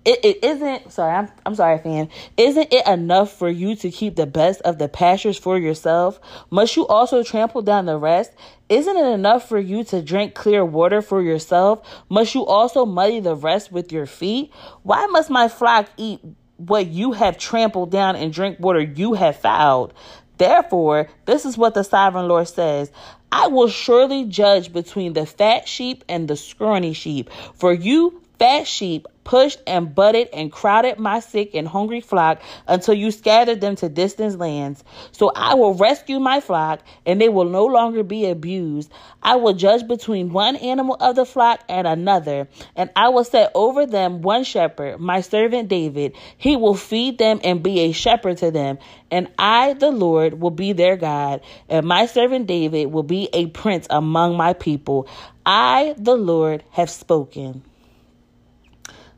it, 0.03 0.19
it 0.23 0.43
isn't 0.43 0.91
sorry 0.91 1.13
I'm, 1.13 1.29
I'm 1.45 1.55
sorry 1.55 1.77
fam 1.77 2.09
isn't 2.37 2.73
it 2.73 2.87
enough 2.87 3.37
for 3.37 3.49
you 3.49 3.75
to 3.75 3.91
keep 3.91 4.15
the 4.15 4.25
best 4.25 4.61
of 4.61 4.77
the 4.77 4.87
pastures 4.87 5.37
for 5.37 5.57
yourself? 5.57 6.19
Must 6.49 6.75
you 6.75 6.87
also 6.87 7.23
trample 7.23 7.61
down 7.61 7.85
the 7.85 7.97
rest? 7.97 8.31
Isn't 8.69 8.97
it 8.97 9.13
enough 9.13 9.47
for 9.47 9.59
you 9.59 9.83
to 9.85 10.01
drink 10.01 10.33
clear 10.33 10.63
water 10.65 11.01
for 11.01 11.21
yourself? 11.21 11.87
Must 12.09 12.33
you 12.33 12.45
also 12.45 12.85
muddy 12.85 13.19
the 13.19 13.35
rest 13.35 13.71
with 13.71 13.91
your 13.91 14.05
feet? 14.05 14.51
Why 14.83 15.05
must 15.07 15.29
my 15.29 15.47
flock 15.47 15.89
eat 15.97 16.21
what 16.57 16.87
you 16.87 17.11
have 17.11 17.37
trampled 17.37 17.91
down 17.91 18.15
and 18.15 18.33
drink 18.33 18.59
water 18.59 18.81
you 18.81 19.13
have 19.13 19.37
fouled? 19.37 19.93
Therefore, 20.37 21.09
this 21.25 21.45
is 21.45 21.57
what 21.57 21.75
the 21.75 21.83
sovereign 21.83 22.27
Lord 22.27 22.47
says. 22.47 22.91
I 23.31 23.47
will 23.47 23.67
surely 23.67 24.25
judge 24.25 24.73
between 24.73 25.13
the 25.13 25.25
fat 25.25 25.67
sheep 25.67 26.03
and 26.09 26.27
the 26.27 26.35
scrawny 26.35 26.93
sheep. 26.93 27.29
For 27.53 27.71
you 27.71 28.21
fat 28.41 28.65
sheep 28.65 29.07
pushed 29.23 29.61
and 29.67 29.93
butted 29.93 30.27
and 30.33 30.51
crowded 30.51 30.97
my 30.97 31.19
sick 31.19 31.53
and 31.53 31.67
hungry 31.67 32.01
flock 32.01 32.41
until 32.67 32.95
you 32.95 33.11
scattered 33.11 33.61
them 33.61 33.75
to 33.75 33.87
distant 33.87 34.39
lands. 34.39 34.83
So 35.11 35.31
I 35.35 35.53
will 35.53 35.75
rescue 35.75 36.19
my 36.19 36.39
flock, 36.39 36.79
and 37.05 37.21
they 37.21 37.29
will 37.29 37.45
no 37.45 37.67
longer 37.67 38.01
be 38.01 38.25
abused. 38.25 38.91
I 39.21 39.35
will 39.35 39.53
judge 39.53 39.87
between 39.87 40.33
one 40.33 40.55
animal 40.55 40.97
of 40.99 41.15
the 41.15 41.23
flock 41.23 41.59
and 41.69 41.85
another, 41.85 42.47
and 42.75 42.89
I 42.95 43.09
will 43.09 43.23
set 43.23 43.51
over 43.53 43.85
them 43.85 44.23
one 44.23 44.43
shepherd, 44.43 44.99
my 44.99 45.21
servant 45.21 45.69
David. 45.69 46.15
He 46.35 46.55
will 46.55 46.73
feed 46.73 47.19
them 47.19 47.41
and 47.43 47.61
be 47.61 47.81
a 47.81 47.91
shepherd 47.91 48.37
to 48.37 48.49
them, 48.49 48.79
and 49.11 49.27
I, 49.37 49.73
the 49.73 49.91
Lord, 49.91 50.41
will 50.41 50.49
be 50.49 50.73
their 50.73 50.97
God, 50.97 51.41
and 51.69 51.85
my 51.85 52.07
servant 52.07 52.47
David 52.47 52.87
will 52.87 53.03
be 53.03 53.29
a 53.33 53.45
prince 53.45 53.85
among 53.91 54.35
my 54.35 54.53
people. 54.53 55.07
I, 55.45 55.93
the 55.99 56.15
Lord, 56.15 56.63
have 56.71 56.89
spoken 56.89 57.61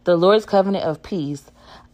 the 0.04 0.16
Lord's 0.16 0.46
covenant 0.46 0.86
of 0.86 1.02
peace. 1.02 1.44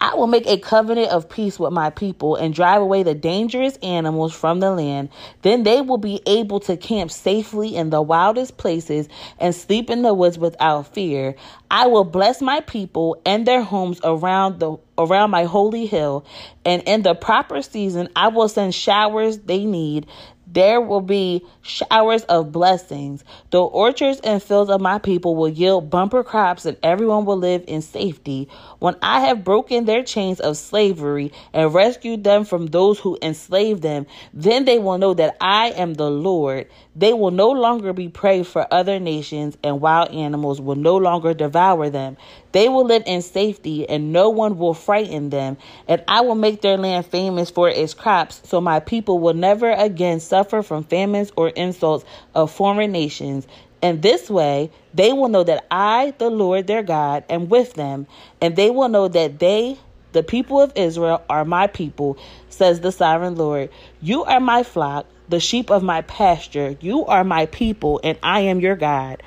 I 0.01 0.15
will 0.15 0.27
make 0.27 0.47
a 0.47 0.57
covenant 0.57 1.11
of 1.11 1.27
peace 1.27 1.59
with 1.59 1.73
my 1.73 1.89
people 1.89 2.35
and 2.37 2.53
drive 2.53 2.81
away 2.81 3.03
the 3.03 3.13
dangerous 3.13 3.75
animals 3.77 4.33
from 4.33 4.61
the 4.61 4.71
land. 4.71 5.09
Then 5.41 5.63
they 5.63 5.81
will 5.81 5.97
be 5.97 6.21
able 6.25 6.61
to 6.61 6.77
camp 6.77 7.11
safely 7.11 7.75
in 7.75 7.89
the 7.89 8.01
wildest 8.01 8.57
places 8.57 9.09
and 9.39 9.53
sleep 9.53 9.89
in 9.89 10.01
the 10.01 10.13
woods 10.13 10.37
without 10.37 10.93
fear. 10.93 11.35
I 11.69 11.87
will 11.87 12.05
bless 12.05 12.41
my 12.41 12.61
people 12.61 13.21
and 13.25 13.45
their 13.45 13.61
homes 13.61 13.99
around 14.03 14.59
the 14.59 14.77
around 14.97 15.31
my 15.31 15.45
holy 15.45 15.85
hill, 15.85 16.25
and 16.65 16.83
in 16.83 17.03
the 17.03 17.15
proper 17.15 17.61
season 17.61 18.09
I 18.15 18.27
will 18.29 18.49
send 18.49 18.75
showers 18.75 19.39
they 19.39 19.65
need 19.65 20.07
there 20.51 20.81
will 20.81 21.01
be 21.01 21.45
showers 21.61 22.23
of 22.23 22.51
blessings. 22.51 23.23
The 23.51 23.61
orchards 23.61 24.19
and 24.21 24.41
fields 24.41 24.71
of 24.71 24.81
my 24.81 24.97
people 24.97 25.35
will 25.35 25.49
yield 25.49 25.89
bumper 25.89 26.23
crops, 26.23 26.65
and 26.65 26.77
everyone 26.81 27.25
will 27.25 27.37
live 27.37 27.63
in 27.67 27.81
safety. 27.81 28.49
When 28.79 28.95
I 29.01 29.21
have 29.21 29.43
broken 29.43 29.85
their 29.85 30.03
chains 30.03 30.39
of 30.39 30.57
slavery 30.57 31.31
and 31.53 31.73
rescued 31.73 32.23
them 32.23 32.45
from 32.45 32.67
those 32.67 32.99
who 32.99 33.17
enslaved 33.21 33.83
them, 33.83 34.07
then 34.33 34.65
they 34.65 34.79
will 34.79 34.97
know 34.97 35.13
that 35.13 35.37
I 35.39 35.69
am 35.71 35.93
the 35.93 36.09
Lord. 36.09 36.67
They 36.95 37.13
will 37.13 37.31
no 37.31 37.49
longer 37.49 37.93
be 37.93 38.09
prey 38.09 38.43
for 38.43 38.67
other 38.73 38.99
nations, 38.99 39.57
and 39.63 39.81
wild 39.81 40.09
animals 40.09 40.59
will 40.59 40.75
no 40.75 40.97
longer 40.97 41.33
devour 41.33 41.89
them. 41.89 42.17
They 42.51 42.67
will 42.69 42.85
live 42.85 43.03
in 43.05 43.21
safety, 43.21 43.87
and 43.87 44.11
no 44.11 44.29
one 44.29 44.57
will 44.57 44.73
frighten 44.73 45.29
them. 45.29 45.57
And 45.87 46.03
I 46.07 46.21
will 46.21 46.35
make 46.35 46.61
their 46.61 46.77
land 46.77 47.05
famous 47.05 47.49
for 47.49 47.69
its 47.69 47.93
crops, 47.93 48.41
so 48.43 48.59
my 48.59 48.79
people 48.79 49.19
will 49.19 49.33
never 49.33 49.71
again 49.71 50.19
suffer 50.19 50.63
from 50.63 50.83
famines 50.83 51.31
or 51.35 51.49
insults 51.49 52.05
of 52.33 52.51
foreign 52.51 52.91
nations. 52.91 53.47
And 53.81 54.01
this 54.01 54.29
way, 54.29 54.71
they 54.93 55.13
will 55.13 55.29
know 55.29 55.43
that 55.43 55.65
I, 55.71 56.13
the 56.17 56.29
Lord 56.29 56.67
their 56.67 56.83
God, 56.83 57.23
am 57.29 57.49
with 57.49 57.73
them, 57.75 58.07
and 58.41 58.55
they 58.55 58.69
will 58.69 58.89
know 58.89 59.07
that 59.07 59.39
they, 59.39 59.77
the 60.11 60.23
people 60.23 60.59
of 60.59 60.73
Israel, 60.75 61.23
are 61.29 61.45
my 61.45 61.67
people, 61.67 62.17
says 62.49 62.81
the 62.81 62.91
sovereign 62.91 63.35
Lord. 63.35 63.69
You 64.01 64.23
are 64.23 64.39
my 64.39 64.63
flock, 64.63 65.05
the 65.29 65.39
sheep 65.39 65.69
of 65.69 65.83
my 65.83 66.01
pasture. 66.01 66.75
You 66.81 67.05
are 67.05 67.23
my 67.23 67.45
people, 67.45 68.01
and 68.03 68.17
I 68.23 68.41
am 68.41 68.59
your 68.59 68.75
God. 68.75 69.21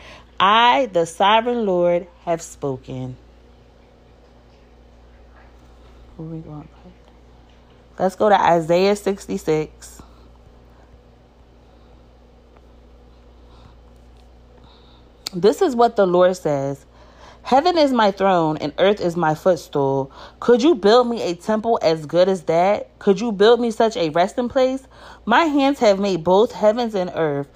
I, 0.44 0.86
the 0.86 1.06
sovereign 1.06 1.66
Lord, 1.66 2.08
have 2.24 2.42
spoken. 2.42 3.16
Let's 7.96 8.16
go 8.16 8.28
to 8.28 8.40
Isaiah 8.40 8.96
66. 8.96 10.02
This 15.32 15.62
is 15.62 15.76
what 15.76 15.94
the 15.94 16.06
Lord 16.08 16.36
says 16.36 16.86
Heaven 17.44 17.78
is 17.78 17.92
my 17.92 18.10
throne 18.10 18.56
and 18.56 18.72
earth 18.78 19.00
is 19.00 19.16
my 19.16 19.36
footstool. 19.36 20.10
Could 20.40 20.60
you 20.64 20.74
build 20.74 21.08
me 21.08 21.22
a 21.22 21.36
temple 21.36 21.78
as 21.82 22.04
good 22.04 22.28
as 22.28 22.42
that? 22.44 22.98
Could 22.98 23.20
you 23.20 23.30
build 23.30 23.60
me 23.60 23.70
such 23.70 23.96
a 23.96 24.10
resting 24.10 24.48
place? 24.48 24.88
My 25.24 25.44
hands 25.44 25.78
have 25.78 26.00
made 26.00 26.24
both 26.24 26.50
heavens 26.50 26.96
and 26.96 27.12
earth. 27.14 27.48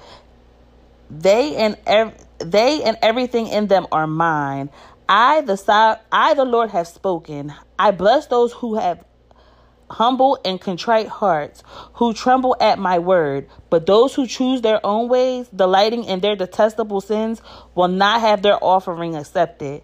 They 1.10 1.56
and 1.56 1.76
ev- 1.86 2.25
they 2.38 2.82
and 2.82 2.96
everything 3.02 3.48
in 3.48 3.68
them 3.68 3.86
are 3.92 4.06
mine. 4.06 4.70
I 5.08 5.40
the 5.42 6.00
I 6.10 6.34
the 6.34 6.44
Lord 6.44 6.70
have 6.70 6.88
spoken. 6.88 7.54
I 7.78 7.90
bless 7.92 8.26
those 8.26 8.52
who 8.52 8.76
have 8.76 9.04
humble 9.88 10.38
and 10.44 10.60
contrite 10.60 11.08
hearts, 11.08 11.62
who 11.94 12.12
tremble 12.12 12.56
at 12.60 12.78
my 12.78 12.98
word. 12.98 13.48
But 13.70 13.86
those 13.86 14.14
who 14.14 14.26
choose 14.26 14.62
their 14.62 14.84
own 14.84 15.08
ways, 15.08 15.48
delighting 15.48 16.04
in 16.04 16.20
their 16.20 16.36
detestable 16.36 17.00
sins, 17.00 17.40
will 17.74 17.88
not 17.88 18.20
have 18.20 18.42
their 18.42 18.62
offering 18.62 19.14
accepted. 19.16 19.82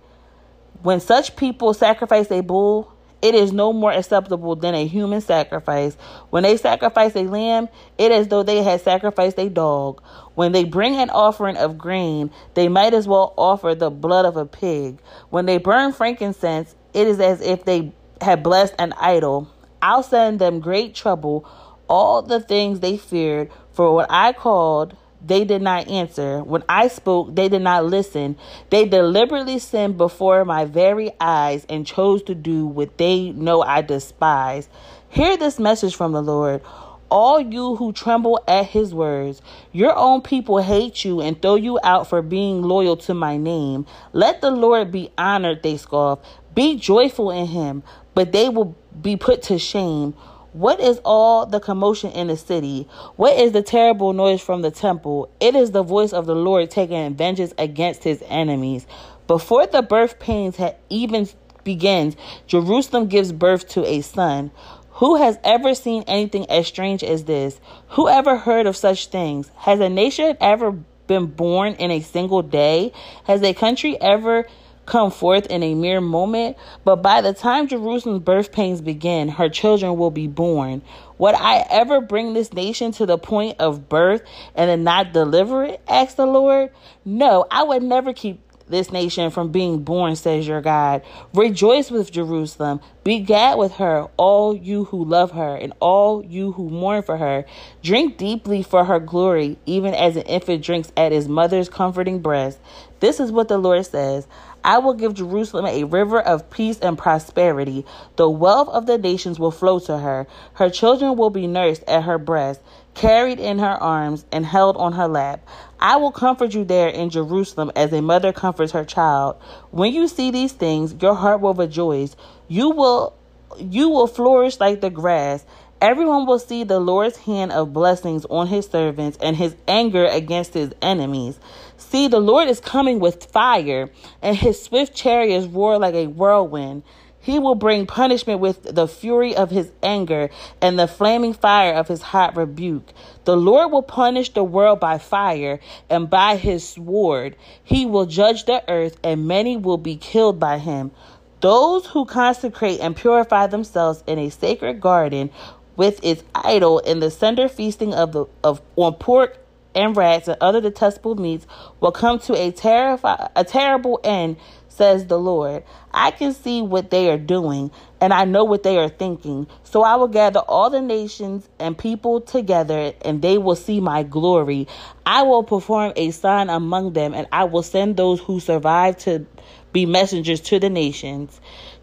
When 0.83 1.01
such 1.01 1.37
people 1.37 1.75
sacrifice 1.75 2.31
a 2.31 2.41
bull, 2.41 2.92
it 3.23 3.37
is 3.37 3.53
no 3.53 3.73
more 3.73 3.93
acceptable 3.93 4.57
than 4.57 4.75
a 4.75 4.87
human 4.87 5.21
sacrifice. 5.21 5.95
When 6.31 6.43
they 6.43 6.57
sacrifice 6.57 7.15
a 7.15 7.23
lamb, 7.23 7.69
it 7.97 8.11
is 8.11 8.23
as 8.23 8.29
though 8.29 8.43
they 8.43 8.63
had 8.63 8.81
sacrificed 8.81 9.39
a 9.39 9.49
dog. 9.49 10.03
When 10.35 10.53
they 10.53 10.65
bring 10.65 10.97
an 10.97 11.09
offering 11.11 11.57
of 11.57 11.79
grain, 11.79 12.31
they 12.55 12.69
might 12.69 12.95
as 12.95 13.07
well 13.07 13.33
offer 13.37 13.75
the 13.75 13.91
blood 13.91 14.27
of 14.27 14.37
a 14.37 14.45
pig. 14.45 15.01
When 15.31 15.47
they 15.47 15.59
burn 15.59 15.93
frankincense, 15.93 16.75
it 16.93 17.07
is 17.07 17.21
as 17.21 17.41
if 17.41 17.65
they 17.65 17.93
had 18.21 18.43
blessed 18.43 18.75
an 18.79 18.93
idol. 19.01 19.49
I'll 19.81 20.03
send 20.03 20.41
them 20.41 20.61
great 20.61 20.95
trouble, 20.95 21.49
all 21.89 22.23
the 22.23 22.41
things 22.41 22.81
they 22.81 22.97
feared, 22.97 23.51
for 23.73 23.95
what 23.95 24.07
I 24.11 24.33
called 24.33 24.97
they 25.25 25.45
did 25.45 25.63
not 25.63 25.89
answer. 25.89 26.43
When 26.43 26.65
I 26.69 26.89
spoke, 26.89 27.35
they 27.35 27.49
did 27.49 27.63
not 27.63 27.87
listen. 27.87 28.37
They 28.71 28.85
deliberately 28.87 29.59
sinned 29.59 29.97
before 29.97 30.45
my 30.45 30.65
very 30.65 31.13
eyes 31.21 31.65
and 31.69 31.87
chose 31.87 32.23
to 32.25 32.35
do 32.35 32.67
what 32.67 32.99
they 32.99 33.31
know 33.31 33.63
I 33.63 33.83
despise. 33.83 34.69
Hear 35.09 35.37
this 35.37 35.59
message 35.59 35.95
from 35.95 36.13
the 36.13 36.23
Lord. 36.23 36.63
All 37.11 37.39
you 37.39 37.77
who 37.77 37.93
tremble 37.93 38.43
at 38.49 38.67
his 38.67 38.95
words, 38.95 39.43
your 39.71 39.95
own 39.95 40.23
people 40.23 40.59
hate 40.59 41.05
you 41.05 41.21
and 41.21 41.41
throw 41.41 41.57
you 41.57 41.79
out 41.85 42.09
for 42.09 42.23
being 42.23 42.63
loyal 42.63 42.97
to 42.99 43.13
my 43.13 43.37
name. 43.37 43.87
Let 44.15 44.41
the 44.41 44.51
Lord 44.51 44.91
be 44.91 45.11
honored, 45.19 45.63
they 45.63 45.77
scoff. 45.77 46.21
Be 46.55 46.77
joyful 46.77 47.31
in 47.31 47.47
him, 47.47 47.83
but 48.15 48.33
they 48.33 48.49
will 48.49 48.77
be 49.01 49.17
put 49.17 49.43
to 49.45 49.59
shame. 49.59 50.15
What 50.53 50.81
is 50.81 51.01
all 51.03 51.47
the 51.47 51.61
commotion 51.61 52.11
in 52.13 52.27
the 52.27 52.37
city? 52.37 52.87
What 53.17 53.39
is 53.39 53.53
the 53.53 53.63
terrible 53.63 54.13
noise 54.13 54.43
from 54.43 54.61
the 54.61 54.71
temple? 54.71 55.31
It 55.41 55.55
is 55.55 55.71
the 55.71 55.83
voice 55.83 56.13
of 56.13 56.27
the 56.27 56.35
Lord 56.35 56.71
taking 56.71 57.15
vengeance 57.15 57.55
against 57.57 58.05
his 58.05 58.23
enemies. 58.29 58.87
Before 59.27 59.67
the 59.67 59.81
birth 59.81 60.19
pains 60.19 60.57
had 60.57 60.77
even 60.91 61.27
begins, 61.65 62.17
Jerusalem 62.47 63.07
gives 63.07 63.33
birth 63.33 63.67
to 63.71 63.87
a 63.87 64.03
son. 64.03 64.51
Who 64.97 65.17
has 65.17 65.39
ever 65.43 65.75
seen 65.75 66.05
anything 66.07 66.45
as 66.51 66.67
strange 66.67 67.03
as 67.03 67.25
this? 67.25 67.59
Who 67.89 68.11
ever 68.11 68.37
heard 68.37 68.67
of 68.67 68.77
such 68.77 69.07
things? 69.07 69.51
Has 69.57 69.81
a 69.81 69.89
nation 69.89 70.37
ever 70.39 70.73
been 71.07 71.27
born 71.27 71.75
in 71.75 71.91
a 71.91 72.01
single 72.01 72.43
day? 72.43 72.93
Has 73.25 73.43
a 73.43 73.55
country 73.55 73.99
ever 74.03 74.47
come 74.87 75.11
forth 75.11 75.47
in 75.47 75.63
a 75.63 75.75
mere 75.75 76.01
moment? 76.01 76.57
But 76.85 76.97
by 76.97 77.21
the 77.21 77.33
time 77.33 77.69
Jerusalem's 77.69 78.23
birth 78.23 78.53
pains 78.53 78.81
begin, 78.81 79.29
her 79.29 79.49
children 79.49 79.97
will 79.97 80.11
be 80.11 80.27
born. 80.27 80.83
Would 81.19 81.35
I 81.35 81.65
ever 81.71 82.01
bring 82.01 82.35
this 82.35 82.53
nation 82.53 82.93
to 82.93 83.07
the 83.07 83.19
point 83.19 83.61
of 83.61 83.89
birth 83.89 84.23
and 84.55 84.69
then 84.69 84.85
not 84.85 85.13
deliver 85.13 85.65
it? 85.65 85.81
asked 85.89 86.17
the 86.17 86.27
Lord. 86.27 86.71
No, 87.05 87.47
I 87.51 87.63
would 87.63 87.83
never 87.83 88.13
keep 88.13 88.41
this 88.73 88.91
nation 88.91 89.31
from 89.31 89.53
being 89.53 89.85
born, 89.85 90.17
says 90.17 90.47
your 90.49 90.61
God. 90.61 91.03
Rejoice 91.35 91.91
with 91.91 92.11
Jerusalem. 92.11 92.81
Be 93.05 93.21
glad 93.21 93.59
with 93.59 93.75
her, 93.75 94.09
all 94.17 94.57
you 94.57 94.85
who 94.85 95.05
love 95.05 95.33
her, 95.33 95.55
and 95.55 95.73
all 95.81 96.25
you 96.25 96.53
who 96.53 96.69
mourn 96.69 97.03
for 97.03 97.17
her. 97.19 97.45
Drink 97.83 98.17
deeply 98.17 98.63
for 98.63 98.85
her 98.85 98.99
glory, 98.99 99.59
even 99.67 99.95
as 99.95 100.17
an 100.17 100.23
infant 100.23 100.65
drinks 100.65 100.91
at 100.97 101.13
his 101.13 101.29
mother's 101.29 101.69
comforting 101.69 102.21
breast. 102.21 102.59
This 103.01 103.21
is 103.21 103.31
what 103.31 103.49
the 103.49 103.59
Lord 103.59 103.85
says. 103.87 104.27
I 104.65 104.79
will 104.79 104.95
give 104.95 105.15
Jerusalem 105.15 105.67
a 105.67 105.85
river 105.85 106.21
of 106.21 106.51
peace 106.51 106.79
and 106.79 106.97
prosperity. 106.97 107.85
The 108.17 108.29
wealth 108.31 108.69
of 108.69 108.87
the 108.87 108.99
nations 108.99 109.39
will 109.39 109.51
flow 109.51 109.79
to 109.81 109.99
her. 109.99 110.27
Her 110.55 110.71
children 110.71 111.17
will 111.17 111.31
be 111.31 111.47
nursed 111.47 111.85
at 111.89 112.05
her 112.05 112.19
breast, 112.19 112.61
carried 112.95 113.41
in 113.41 113.59
her 113.59 113.83
arms, 113.83 114.25
and 114.31 114.47
held 114.47 114.77
on 114.77 114.93
her 114.93 115.09
lap. 115.09 115.47
I 115.81 115.97
will 115.97 116.13
comfort 116.13 116.55
you 116.55 116.65
there 116.65 116.89
in 116.89 117.11
Jerusalem 117.11 117.73
as 117.75 117.93
a 117.93 118.01
mother 118.03 118.33
comforts 118.33 118.73
her 118.73 118.85
child. 118.85 119.37
When 119.71 119.93
you 119.93 120.07
see 120.07 120.31
these 120.31 120.53
things, 120.53 120.95
your 121.01 121.15
heart 121.15 121.41
will 121.41 121.55
rejoice. 121.55 122.15
You 122.49 122.71
will 122.71 123.15
you 123.59 123.89
will 123.89 124.07
flourish 124.07 124.61
like 124.61 124.81
the 124.81 124.91
grass. 124.91 125.45
Everyone 125.81 126.27
will 126.27 126.39
see 126.39 126.63
the 126.63 126.79
Lord's 126.79 127.17
hand 127.17 127.51
of 127.51 127.73
blessings 127.73 128.25
on 128.27 128.47
his 128.47 128.67
servants 128.67 129.19
and 129.21 129.37
his 129.37 129.57
anger 129.67 130.07
against 130.07 130.55
his 130.55 130.73
enemies. 130.81 131.41
See, 131.83 132.09
the 132.09 132.21
Lord 132.21 132.49
is 132.49 132.61
coming 132.61 133.01
with 133.01 133.27
fire, 133.33 133.91
and 134.23 134.37
his 134.37 134.63
swift 134.63 134.95
chariots 134.95 135.47
roar 135.47 135.79
like 135.79 135.95
a 135.95 136.07
whirlwind. 136.07 136.85
He 137.21 137.39
will 137.39 137.55
bring 137.55 137.87
punishment 137.87 138.41
with 138.41 138.63
the 138.63 138.89
fury 138.89 139.37
of 139.37 139.51
his 139.51 139.71
anger 139.83 140.31
and 140.61 140.79
the 140.79 140.89
flaming 140.89 141.35
fire 141.35 141.75
of 141.75 141.89
his 141.89 142.01
hot 142.01 142.37
rebuke. 142.37 142.93
The 143.25 143.37
Lord 143.37 143.71
will 143.73 143.83
punish 143.83 144.33
the 144.33 144.43
world 144.43 144.81
by 144.81 144.99
fire 144.99 145.61
and 145.91 146.09
by 146.09 146.37
his 146.37 146.67
sword. 146.67 147.37
He 147.63 147.85
will 147.85 148.07
judge 148.07 148.47
the 148.47 148.65
earth, 148.71 148.99
and 149.05 149.29
many 149.29 149.57
will 149.57 149.79
be 149.79 149.97
killed 149.97 150.41
by 150.41 150.59
him. 150.59 150.93
Those 151.41 151.87
who 151.87 152.07
consecrate 152.07 152.81
and 152.81 152.97
purify 152.97 153.49
themselves 153.49 154.03
in 154.07 154.19
a 154.19 154.31
sacred 154.31 154.81
garden 154.81 155.31
with 155.77 156.01
its 156.03 156.23
idol 156.35 156.79
in 156.79 157.01
the 157.01 157.11
center 157.11 157.49
feasting 157.49 157.93
of 157.93 158.13
the 158.13 158.27
of 158.43 158.63
on 158.77 158.95
pork 158.95 159.39
and 159.75 159.97
rats 159.97 160.29
and 160.29 160.37
other 160.41 160.61
detestable 160.61 161.15
meats 161.15 161.47
will 161.81 161.93
come 161.93 162.19
to 162.21 162.35
a 162.35 162.51
terrify 162.51 163.29
a 163.35 163.45
terrible 163.45 164.01
end 164.05 164.37
says 164.73 165.07
the 165.07 165.19
Lord. 165.19 165.65
I 165.93 166.11
can 166.11 166.33
see 166.33 166.63
what 166.63 166.91
they 166.91 167.11
are 167.11 167.19
doing, 167.19 167.71
and 168.01 168.13
I 168.13 168.25
know 168.25 168.45
what 168.45 168.63
they 168.63 168.79
are 168.79 168.89
thinking. 168.89 169.47
So 169.65 169.83
I 169.83 169.97
will 169.97 170.09
gather 170.09 170.41
all 170.41 170.71
the 170.71 170.81
nations 170.81 171.49
and 171.59 171.77
people 171.77 172.21
together, 172.21 172.93
and 173.05 173.21
they 173.21 173.39
will 173.39 173.57
see 173.57 173.81
my 173.81 174.03
glory. 174.03 174.67
I 175.05 175.23
will 175.23 175.43
perform 175.43 175.93
a 175.97 176.11
sign 176.11 176.49
among 176.49 176.95
them, 176.95 177.15
and 177.15 177.27
I 177.33 177.45
will 177.45 177.63
send 177.63 177.97
those 177.97 178.21
who 178.21 178.41
survive 178.41 178.97
to 178.99 179.27
be 179.73 179.87
messengers 179.87 180.41
to 180.41 180.59
the 180.59 180.71
nations, 180.71 181.41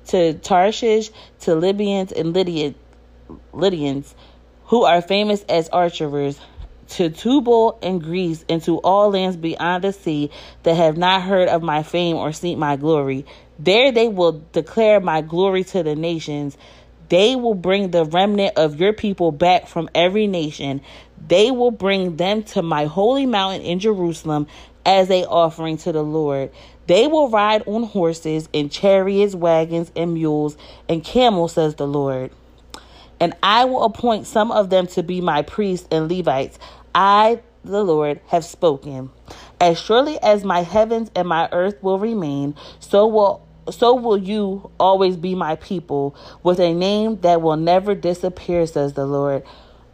to 0.08 0.34
Tarshish, 0.34 1.12
to 1.42 1.56
Libyans 1.56 2.12
and 2.12 2.34
Lydian, 2.34 2.76
Lydians, 3.54 4.16
who 4.66 4.84
are 4.84 5.02
famous 5.02 5.44
as 5.44 5.70
archers 5.70 6.40
to 6.90 7.10
Tubal 7.10 7.80
and 7.82 8.02
Greece 8.02 8.44
and 8.50 8.62
to 8.64 8.80
all 8.80 9.12
lands 9.12 9.38
beyond 9.38 9.84
the 9.84 9.94
sea 9.94 10.32
that 10.64 10.76
have 10.76 10.98
not 10.98 11.22
heard 11.22 11.50
of 11.50 11.64
my 11.64 11.84
fame 11.84 12.16
or 12.16 12.32
seen 12.32 12.60
my 12.60 12.76
glory. 12.76 13.26
There 13.58 13.92
they 13.92 14.08
will 14.08 14.44
declare 14.52 15.00
my 15.00 15.22
glory 15.22 15.64
to 15.66 15.84
the 15.84 15.96
nations. 15.96 16.58
They 17.10 17.36
will 17.36 17.56
bring 17.56 17.92
the 17.92 18.06
remnant 18.06 18.58
of 18.58 18.80
your 18.80 18.94
people 18.94 19.32
back 19.32 19.68
from 19.68 19.90
every 19.96 20.28
nation. 20.28 20.82
They 21.28 21.52
will 21.52 21.72
bring 21.72 22.18
them 22.18 22.44
to 22.44 22.62
my 22.62 22.86
holy 22.86 23.26
mountain 23.26 23.62
in 23.62 23.80
Jerusalem 23.80 24.48
as 24.86 25.10
a 25.10 25.26
offering 25.26 25.78
to 25.78 25.92
the 25.92 26.04
Lord. 26.04 26.52
They 26.88 27.08
will 27.08 27.30
ride 27.30 27.64
on 27.68 27.84
horses 27.84 28.50
and 28.54 28.72
chariots, 28.72 29.36
wagons, 29.36 29.92
and 29.96 30.14
mules 30.14 30.58
and 30.88 31.04
camels, 31.04 31.54
says 31.54 31.76
the 31.76 31.88
Lord. 31.88 32.32
And 33.20 33.36
I 33.44 33.66
will 33.66 33.84
appoint 33.84 34.28
some 34.28 34.52
of 34.52 34.70
them 34.70 34.88
to 34.88 35.04
be 35.04 35.20
my 35.22 35.42
priests 35.42 35.88
and 35.92 36.10
Levites. 36.10 36.58
I, 37.00 37.40
the 37.64 37.82
Lord, 37.82 38.20
have 38.28 38.44
spoken. 38.44 39.10
As 39.62 39.80
surely 39.80 40.22
as 40.22 40.44
my 40.44 40.64
heavens 40.64 41.10
and 41.16 41.30
my 41.30 41.48
earth 41.54 41.82
will 41.82 41.98
remain, 41.98 42.56
so 42.82 43.08
will 43.08 43.48
so 43.72 43.96
will 43.96 44.18
you 44.18 44.70
always 44.80 45.16
be 45.16 45.34
my 45.34 45.56
people, 45.56 46.14
with 46.44 46.60
a 46.60 46.74
name 46.74 47.22
that 47.22 47.42
will 47.42 47.56
never 47.56 47.96
disappear, 47.96 48.66
says 48.66 48.94
the 48.94 49.06
Lord. 49.06 49.44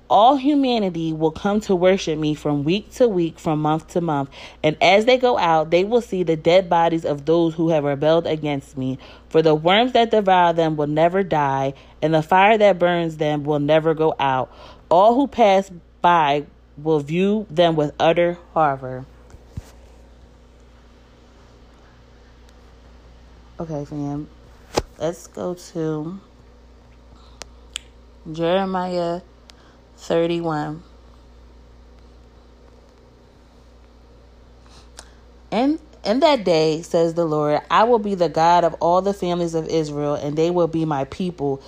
All 0.09 0.35
humanity 0.35 1.13
will 1.13 1.29
come 1.29 1.59
to 1.61 1.75
worship 1.75 2.17
me 2.17 2.33
from 2.33 2.63
week 2.63 2.89
to 2.93 3.07
week, 3.07 3.37
from 3.37 3.61
month 3.61 3.89
to 3.89 4.01
month. 4.01 4.29
And 4.63 4.75
as 4.81 5.05
they 5.05 5.17
go 5.17 5.37
out, 5.37 5.69
they 5.69 5.83
will 5.83 6.01
see 6.01 6.23
the 6.23 6.37
dead 6.37 6.69
bodies 6.69 7.05
of 7.05 7.25
those 7.25 7.53
who 7.53 7.69
have 7.69 7.83
rebelled 7.83 8.25
against 8.25 8.77
me. 8.77 8.97
For 9.29 9.43
the 9.43 9.53
worms 9.53 9.91
that 9.91 10.09
devour 10.09 10.53
them 10.53 10.75
will 10.75 10.87
never 10.87 11.21
die, 11.21 11.75
and 12.01 12.15
the 12.15 12.23
fire 12.23 12.57
that 12.57 12.79
burns 12.79 13.17
them 13.17 13.43
will 13.43 13.59
never 13.59 13.93
go 13.93 14.15
out. 14.19 14.51
All 14.89 15.13
who 15.13 15.27
pass 15.27 15.69
by 16.01 16.45
will 16.77 16.99
view 16.99 17.45
them 17.49 17.75
with 17.75 17.93
utter 17.99 18.37
horror. 18.53 19.05
Okay, 23.59 23.85
fam. 23.85 24.27
Let's 24.97 25.27
go 25.27 25.53
to 25.53 26.19
Jeremiah 28.31 29.21
31. 29.97 30.83
And 35.51 35.79
in 36.03 36.19
that 36.19 36.43
day, 36.43 36.81
says 36.81 37.13
the 37.13 37.25
Lord, 37.25 37.61
I 37.71 37.85
will 37.85 37.99
be 37.99 38.15
the 38.15 38.27
God 38.27 38.63
of 38.65 38.73
all 38.75 39.01
the 39.01 39.13
families 39.13 39.55
of 39.55 39.67
Israel, 39.67 40.15
and 40.15 40.37
they 40.37 40.51
will 40.51 40.67
be 40.67 40.83
my 40.83 41.05
people. 41.05 41.61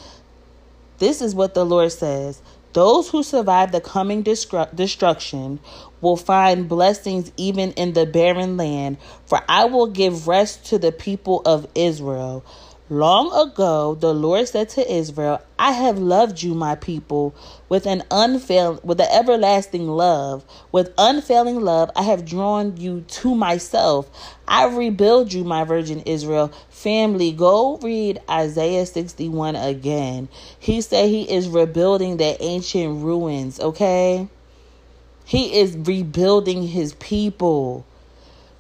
This 0.98 1.22
is 1.22 1.34
what 1.34 1.54
the 1.54 1.66
Lord 1.66 1.92
says 1.92 2.42
those 2.78 3.10
who 3.10 3.24
survive 3.24 3.72
the 3.72 3.82
coming 3.82 4.24
destru- 4.24 4.74
destruction 4.76 5.60
will 6.00 6.16
find 6.16 6.70
blessings 6.70 7.32
even 7.36 7.72
in 7.72 7.94
the 7.94 8.06
barren 8.06 8.56
land, 8.56 8.98
for 9.26 9.42
I 9.50 9.66
will 9.66 9.88
give 9.88 10.28
rest 10.28 10.68
to 10.68 10.78
the 10.78 10.92
people 10.92 11.42
of 11.44 11.68
Israel. 11.74 12.46
Long 12.90 13.34
ago, 13.34 13.96
the 13.96 14.14
Lord 14.14 14.48
said 14.48 14.70
to 14.70 14.94
Israel, 14.94 15.42
I 15.60 15.74
have 15.74 16.00
loved 16.00 16.42
you, 16.42 16.54
my 16.54 16.76
people, 16.76 17.36
with 17.68 17.86
an 17.86 18.04
unfail 18.10 18.82
with 18.82 19.02
an 19.02 19.10
everlasting 19.12 19.90
love. 19.90 20.46
With 20.72 20.94
unfailing 20.98 21.60
love, 21.60 21.92
I 21.98 22.04
have 22.04 22.24
drawn 22.24 22.78
you 22.78 23.02
to 23.02 23.36
myself. 23.36 24.10
I 24.48 24.68
rebuild 24.68 25.34
you, 25.34 25.44
my 25.44 25.66
virgin 25.66 26.00
Israel. 26.06 26.50
Family, 26.70 27.34
go 27.34 27.76
read 27.80 28.22
Isaiah 28.30 28.86
61 28.86 29.58
again. 29.58 30.30
He 30.58 30.80
said 30.80 31.10
he 31.10 31.30
is 31.30 31.50
rebuilding 31.50 32.16
the 32.16 32.42
ancient 32.42 33.04
ruins, 33.04 33.60
okay? 33.60 34.30
He 35.26 35.60
is 35.60 35.76
rebuilding 35.76 36.66
his 36.66 36.94
people. 36.94 37.86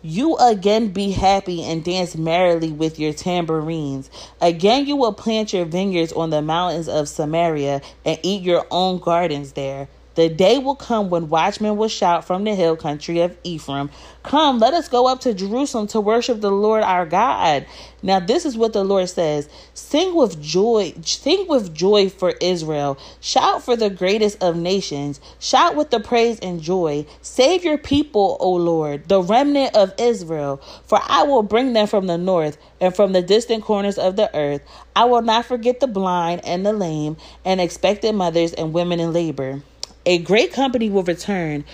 You 0.09 0.37
again 0.37 0.93
be 0.93 1.11
happy 1.11 1.61
and 1.63 1.83
dance 1.83 2.15
merrily 2.15 2.71
with 2.71 2.97
your 2.97 3.11
tambourines. 3.11 4.09
Again, 4.39 4.85
you 4.85 4.95
will 4.95 5.11
plant 5.11 5.51
your 5.51 5.65
vineyards 5.65 6.13
on 6.13 6.29
the 6.29 6.41
mountains 6.41 6.87
of 6.87 7.09
Samaria 7.09 7.81
and 8.05 8.17
eat 8.23 8.41
your 8.41 8.65
own 8.71 8.99
gardens 8.99 9.51
there. 9.51 9.89
The 10.17 10.29
day 10.29 10.57
will 10.57 10.75
come 10.75 11.11
when 11.11 11.29
watchmen 11.29 11.77
will 11.77 11.89
shout 11.89 12.25
from 12.25 12.43
the 12.43 12.55
hill 12.55 12.75
country 12.75 13.19
of 13.19 13.37
Ephraim, 13.43 13.91
Come, 14.23 14.57
let 14.57 14.73
us 14.73 14.89
go 14.89 15.05
up 15.05 15.19
to 15.19 15.33
Jerusalem 15.35 15.85
to 15.89 16.01
worship 16.01 16.41
the 16.41 16.49
Lord 16.49 16.81
our 16.81 17.05
God. 17.05 17.67
Now, 18.01 18.19
this 18.19 18.43
is 18.43 18.57
what 18.57 18.73
the 18.73 18.83
Lord 18.83 19.09
says 19.09 19.47
Sing 19.75 20.15
with 20.15 20.41
joy, 20.41 20.95
sing 21.03 21.47
with 21.47 21.71
joy 21.71 22.09
for 22.09 22.31
Israel. 22.41 22.97
Shout 23.21 23.61
for 23.61 23.75
the 23.75 23.91
greatest 23.91 24.41
of 24.41 24.57
nations. 24.57 25.21
Shout 25.37 25.75
with 25.75 25.91
the 25.91 25.99
praise 25.99 26.39
and 26.39 26.63
joy. 26.63 27.05
Save 27.21 27.63
your 27.63 27.77
people, 27.77 28.37
O 28.39 28.53
Lord, 28.53 29.07
the 29.09 29.21
remnant 29.21 29.75
of 29.75 29.93
Israel. 29.99 30.59
For 30.87 30.99
I 31.07 31.23
will 31.23 31.43
bring 31.43 31.73
them 31.73 31.85
from 31.85 32.07
the 32.07 32.17
north 32.17 32.57
and 32.81 32.95
from 32.95 33.13
the 33.13 33.21
distant 33.21 33.63
corners 33.63 33.99
of 33.99 34.15
the 34.15 34.35
earth. 34.35 34.63
I 34.95 35.05
will 35.05 35.21
not 35.21 35.45
forget 35.45 35.79
the 35.79 35.85
blind 35.85 36.41
and 36.43 36.65
the 36.65 36.73
lame, 36.73 37.17
and 37.45 37.61
expected 37.61 38.15
mothers 38.15 38.53
and 38.53 38.73
women 38.73 38.99
in 38.99 39.13
labor. 39.13 39.61
A 40.07 40.19
great 40.19 40.53
company 40.53 40.89
will 40.89 41.03
return. 41.03 41.65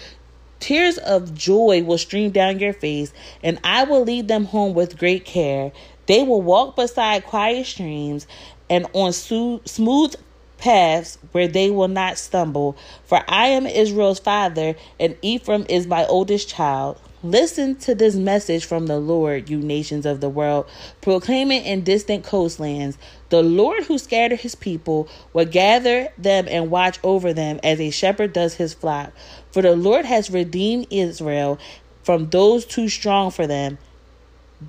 Tears 0.59 0.97
of 0.97 1.35
joy 1.35 1.83
will 1.83 1.99
stream 1.99 2.31
down 2.31 2.57
your 2.57 2.73
face, 2.73 3.13
and 3.43 3.59
I 3.63 3.83
will 3.83 4.03
lead 4.03 4.27
them 4.27 4.45
home 4.45 4.73
with 4.73 4.97
great 4.97 5.23
care. 5.23 5.71
They 6.07 6.23
will 6.23 6.41
walk 6.41 6.75
beside 6.75 7.25
quiet 7.25 7.67
streams 7.67 8.25
and 8.71 8.87
on 8.93 9.13
smooth 9.13 10.15
paths 10.57 11.19
where 11.31 11.47
they 11.47 11.69
will 11.69 11.87
not 11.87 12.17
stumble. 12.17 12.75
For 13.05 13.23
I 13.27 13.49
am 13.49 13.67
Israel's 13.67 14.19
father, 14.19 14.75
and 14.99 15.15
Ephraim 15.21 15.67
is 15.69 15.85
my 15.85 16.07
oldest 16.07 16.49
child. 16.49 16.99
Listen 17.25 17.77
to 17.77 17.95
this 17.95 18.15
message 18.15 18.65
from 18.65 18.87
the 18.87 18.99
Lord, 18.99 19.49
you 19.49 19.57
nations 19.57 20.05
of 20.05 20.19
the 20.19 20.27
world. 20.27 20.65
Proclaim 20.99 21.53
it 21.53 21.65
in 21.65 21.85
distant 21.85 22.25
coastlands. 22.25 22.97
The 23.29 23.41
Lord 23.41 23.85
who 23.85 23.97
scattered 23.97 24.41
his 24.41 24.55
people 24.55 25.07
will 25.31 25.45
gather 25.45 26.09
them 26.17 26.47
and 26.49 26.69
watch 26.69 26.99
over 27.01 27.31
them 27.31 27.61
as 27.63 27.79
a 27.79 27.91
shepherd 27.91 28.33
does 28.33 28.55
his 28.55 28.73
flock. 28.73 29.13
For 29.51 29.61
the 29.61 29.73
Lord 29.73 30.03
has 30.03 30.29
redeemed 30.29 30.87
Israel 30.89 31.57
from 32.03 32.29
those 32.29 32.65
too 32.65 32.89
strong 32.89 33.31
for 33.31 33.47
them. 33.47 33.77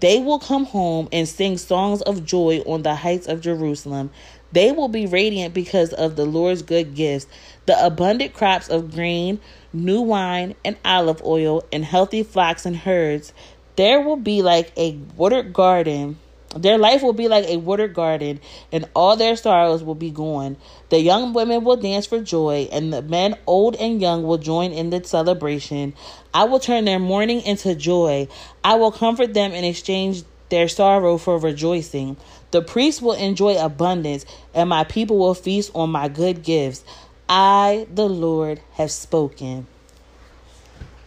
They 0.01 0.21
will 0.21 0.39
come 0.39 0.65
home 0.65 1.09
and 1.11 1.29
sing 1.29 1.59
songs 1.59 2.03
of 2.03 2.25
joy 2.25 2.61
on 2.67 2.83
the 2.83 2.95
heights 2.95 3.27
of 3.27 3.41
Jerusalem. 3.41 4.11
They 4.53 4.71
will 4.71 4.89
be 4.89 5.07
radiant 5.07 5.55
because 5.55 5.93
of 5.93 6.15
the 6.15 6.25
Lord's 6.25 6.63
good 6.63 6.95
gifts, 6.95 7.27
the 7.67 7.85
abundant 7.85 8.33
crops 8.33 8.69
of 8.69 8.93
grain, 8.93 9.41
new 9.75 10.01
wine, 10.01 10.55
and 10.65 10.77
olive 10.85 11.23
oil, 11.25 11.65
and 11.73 11.85
healthy 11.85 12.23
flocks 12.23 12.65
and 12.65 12.77
herds. 12.77 13.33
There 13.77 14.01
will 14.01 14.17
be 14.17 14.43
like 14.43 14.73
a 14.77 14.93
watered 15.17 15.53
garden. 15.53 16.19
Their 16.57 16.79
life 16.79 17.03
will 17.03 17.13
be 17.13 17.27
like 17.27 17.47
a 17.49 17.57
watered 17.57 17.95
garden, 17.95 18.41
and 18.71 18.89
all 18.95 19.17
their 19.17 19.35
sorrows 19.35 19.83
will 19.83 19.97
be 19.97 20.13
gone. 20.13 20.57
The 20.91 21.01
young 21.01 21.33
women 21.33 21.65
will 21.65 21.77
dance 21.77 22.07
for 22.07 22.21
joy, 22.21 22.69
and 22.71 22.93
the 22.93 23.03
men, 23.03 23.37
old 23.47 23.75
and 23.75 24.01
young, 24.01 24.23
will 24.23 24.39
join 24.39 24.71
in 24.71 24.91
the 24.91 25.03
celebration. 25.03 25.95
I 26.33 26.45
will 26.45 26.61
turn 26.61 26.85
their 26.85 27.01
mourning 27.01 27.41
into 27.41 27.75
joy. 27.75 28.29
I 28.63 28.77
will 28.77 28.93
comfort 28.93 29.35
them 29.35 29.53
and 29.53 29.67
exchange 29.67 30.23
their 30.49 30.69
sorrow 30.69 31.19
for 31.19 31.39
rejoicing. 31.39 32.17
The 32.53 32.63
priests 32.63 33.03
will 33.03 33.15
enjoy 33.15 33.57
abundance, 33.57 34.25
and 34.55 34.69
my 34.69 34.85
people 34.85 35.19
will 35.19 35.35
feast 35.35 35.73
on 35.75 35.91
my 35.91 36.07
good 36.07 36.45
gifts. 36.45 36.85
I, 37.29 37.87
the 37.93 38.09
Lord, 38.09 38.61
have 38.73 38.91
spoken. 38.91 39.67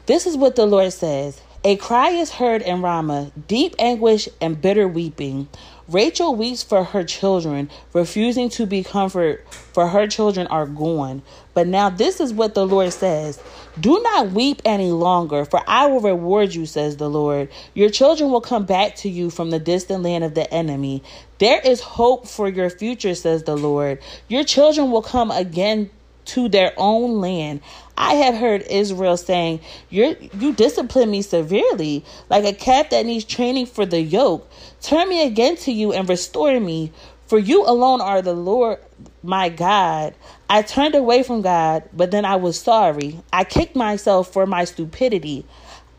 This 0.07 0.25
is 0.25 0.35
what 0.35 0.55
the 0.55 0.65
Lord 0.65 0.91
says 0.93 1.41
A 1.63 1.75
cry 1.75 2.09
is 2.09 2.31
heard 2.31 2.61
in 2.63 2.81
Ramah, 2.81 3.31
deep 3.47 3.75
anguish 3.77 4.27
and 4.41 4.59
bitter 4.59 4.87
weeping. 4.87 5.47
Rachel 5.87 6.35
weeps 6.35 6.63
for 6.63 6.83
her 6.83 7.03
children, 7.03 7.69
refusing 7.93 8.49
to 8.49 8.65
be 8.65 8.83
comforted, 8.83 9.39
for 9.49 9.87
her 9.87 10.07
children 10.07 10.47
are 10.47 10.65
gone. 10.65 11.21
But 11.53 11.67
now 11.67 11.89
this 11.89 12.19
is 12.19 12.33
what 12.33 12.55
the 12.55 12.65
Lord 12.65 12.91
says 12.93 13.41
Do 13.79 14.01
not 14.01 14.31
weep 14.31 14.61
any 14.65 14.91
longer, 14.91 15.45
for 15.45 15.61
I 15.67 15.85
will 15.85 16.01
reward 16.01 16.55
you, 16.55 16.65
says 16.65 16.97
the 16.97 17.09
Lord. 17.09 17.49
Your 17.75 17.89
children 17.89 18.31
will 18.31 18.41
come 18.41 18.65
back 18.65 18.95
to 18.97 19.09
you 19.09 19.29
from 19.29 19.51
the 19.51 19.59
distant 19.59 20.03
land 20.03 20.23
of 20.23 20.33
the 20.33 20.51
enemy. 20.51 21.03
There 21.37 21.61
is 21.61 21.79
hope 21.79 22.27
for 22.27 22.49
your 22.49 22.71
future, 22.71 23.13
says 23.13 23.43
the 23.43 23.55
Lord. 23.55 23.99
Your 24.27 24.43
children 24.43 24.89
will 24.89 25.03
come 25.03 25.29
again 25.31 25.91
to 26.27 26.49
their 26.49 26.73
own 26.77 27.19
land. 27.19 27.61
I 27.97 28.13
have 28.15 28.35
heard 28.35 28.61
Israel 28.63 29.17
saying, 29.17 29.61
you 29.89 30.15
you 30.37 30.53
discipline 30.53 31.09
me 31.09 31.21
severely, 31.21 32.05
like 32.29 32.45
a 32.45 32.53
cat 32.53 32.91
that 32.91 33.05
needs 33.05 33.25
training 33.25 33.65
for 33.65 33.85
the 33.85 34.01
yoke. 34.01 34.49
Turn 34.81 35.09
me 35.09 35.25
again 35.25 35.57
to 35.57 35.71
you 35.71 35.93
and 35.93 36.07
restore 36.07 36.59
me, 36.59 36.91
for 37.25 37.39
you 37.39 37.65
alone 37.65 38.01
are 38.01 38.21
the 38.21 38.33
Lord 38.33 38.79
my 39.23 39.49
God. 39.49 40.13
I 40.49 40.61
turned 40.61 40.95
away 40.95 41.23
from 41.23 41.41
God, 41.41 41.83
but 41.91 42.11
then 42.11 42.23
I 42.23 42.35
was 42.35 42.59
sorry. 42.59 43.19
I 43.33 43.43
kicked 43.43 43.75
myself 43.75 44.31
for 44.31 44.45
my 44.45 44.63
stupidity. 44.63 45.45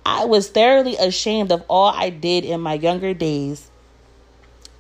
I 0.07 0.25
was 0.25 0.49
thoroughly 0.49 0.97
ashamed 0.97 1.53
of 1.53 1.65
all 1.69 1.93
I 1.95 2.11
did 2.11 2.45
in 2.45 2.61
my 2.61 2.75
younger 2.75 3.13
days. 3.13 3.71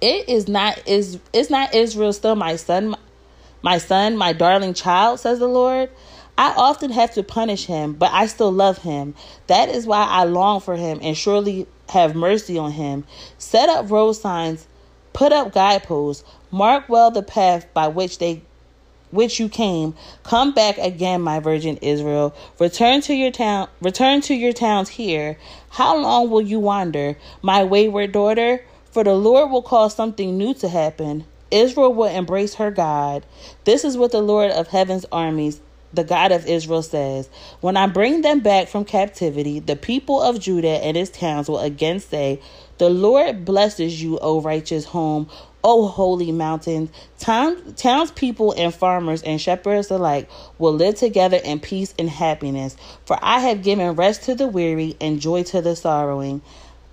It 0.00 0.28
is 0.28 0.48
not 0.48 0.80
is 0.86 1.18
it's 1.32 1.50
not 1.50 1.74
Israel 1.74 2.12
still 2.12 2.36
my 2.36 2.56
son 2.56 2.94
my 3.62 3.78
son, 3.78 4.16
my 4.16 4.32
darling 4.32 4.74
child, 4.74 5.20
says 5.20 5.38
the 5.38 5.48
Lord. 5.48 5.90
I 6.36 6.54
often 6.56 6.92
have 6.92 7.14
to 7.14 7.24
punish 7.24 7.66
him, 7.66 7.94
but 7.94 8.12
I 8.12 8.26
still 8.26 8.52
love 8.52 8.78
him. 8.78 9.14
That 9.48 9.68
is 9.68 9.86
why 9.86 10.06
I 10.08 10.24
long 10.24 10.60
for 10.60 10.76
him 10.76 11.00
and 11.02 11.16
surely 11.16 11.66
have 11.88 12.14
mercy 12.14 12.56
on 12.56 12.70
him. 12.70 13.04
Set 13.38 13.68
up 13.68 13.90
road 13.90 14.12
signs, 14.12 14.68
put 15.12 15.32
up 15.32 15.52
guideposts, 15.52 16.22
mark 16.52 16.88
well 16.88 17.10
the 17.10 17.22
path 17.22 17.66
by 17.74 17.88
which 17.88 18.18
they 18.18 18.42
which 19.10 19.40
you 19.40 19.48
came. 19.48 19.94
Come 20.22 20.52
back 20.52 20.78
again, 20.78 21.22
my 21.22 21.40
virgin 21.40 21.78
Israel. 21.78 22.34
Return 22.60 23.00
to 23.02 23.14
your 23.14 23.32
town 23.32 23.68
return 23.80 24.20
to 24.22 24.34
your 24.34 24.52
towns 24.52 24.90
here. 24.90 25.38
How 25.70 25.96
long 25.98 26.30
will 26.30 26.42
you 26.42 26.60
wander, 26.60 27.16
my 27.42 27.64
wayward 27.64 28.12
daughter? 28.12 28.64
For 28.90 29.04
the 29.04 29.14
Lord 29.14 29.50
will 29.50 29.62
cause 29.62 29.94
something 29.94 30.38
new 30.38 30.54
to 30.54 30.68
happen. 30.68 31.24
Israel 31.50 31.92
will 31.94 32.06
embrace 32.06 32.54
her 32.54 32.70
God. 32.70 33.24
This 33.64 33.84
is 33.84 33.96
what 33.96 34.12
the 34.12 34.22
Lord 34.22 34.50
of 34.50 34.68
heaven's 34.68 35.06
armies, 35.10 35.60
the 35.92 36.04
God 36.04 36.32
of 36.32 36.46
Israel, 36.46 36.82
says 36.82 37.28
When 37.60 37.76
I 37.76 37.86
bring 37.86 38.22
them 38.22 38.40
back 38.40 38.68
from 38.68 38.84
captivity, 38.84 39.58
the 39.58 39.76
people 39.76 40.20
of 40.20 40.40
Judah 40.40 40.84
and 40.84 40.96
its 40.96 41.10
towns 41.10 41.48
will 41.48 41.60
again 41.60 42.00
say, 42.00 42.40
The 42.78 42.90
Lord 42.90 43.44
blesses 43.44 44.02
you, 44.02 44.18
O 44.18 44.40
righteous 44.40 44.84
home. 44.86 45.28
O 45.64 45.88
holy 45.88 46.30
mountains, 46.30 46.88
town, 47.18 47.74
townspeople 47.74 48.54
and 48.56 48.72
farmers 48.72 49.22
and 49.24 49.40
shepherds 49.40 49.90
alike 49.90 50.30
will 50.56 50.72
live 50.72 50.94
together 50.94 51.38
in 51.44 51.58
peace 51.58 51.92
and 51.98 52.08
happiness. 52.08 52.76
For 53.04 53.18
I 53.20 53.40
have 53.40 53.64
given 53.64 53.96
rest 53.96 54.22
to 54.24 54.36
the 54.36 54.46
weary 54.46 54.96
and 55.00 55.20
joy 55.20 55.42
to 55.44 55.60
the 55.60 55.74
sorrowing. 55.74 56.42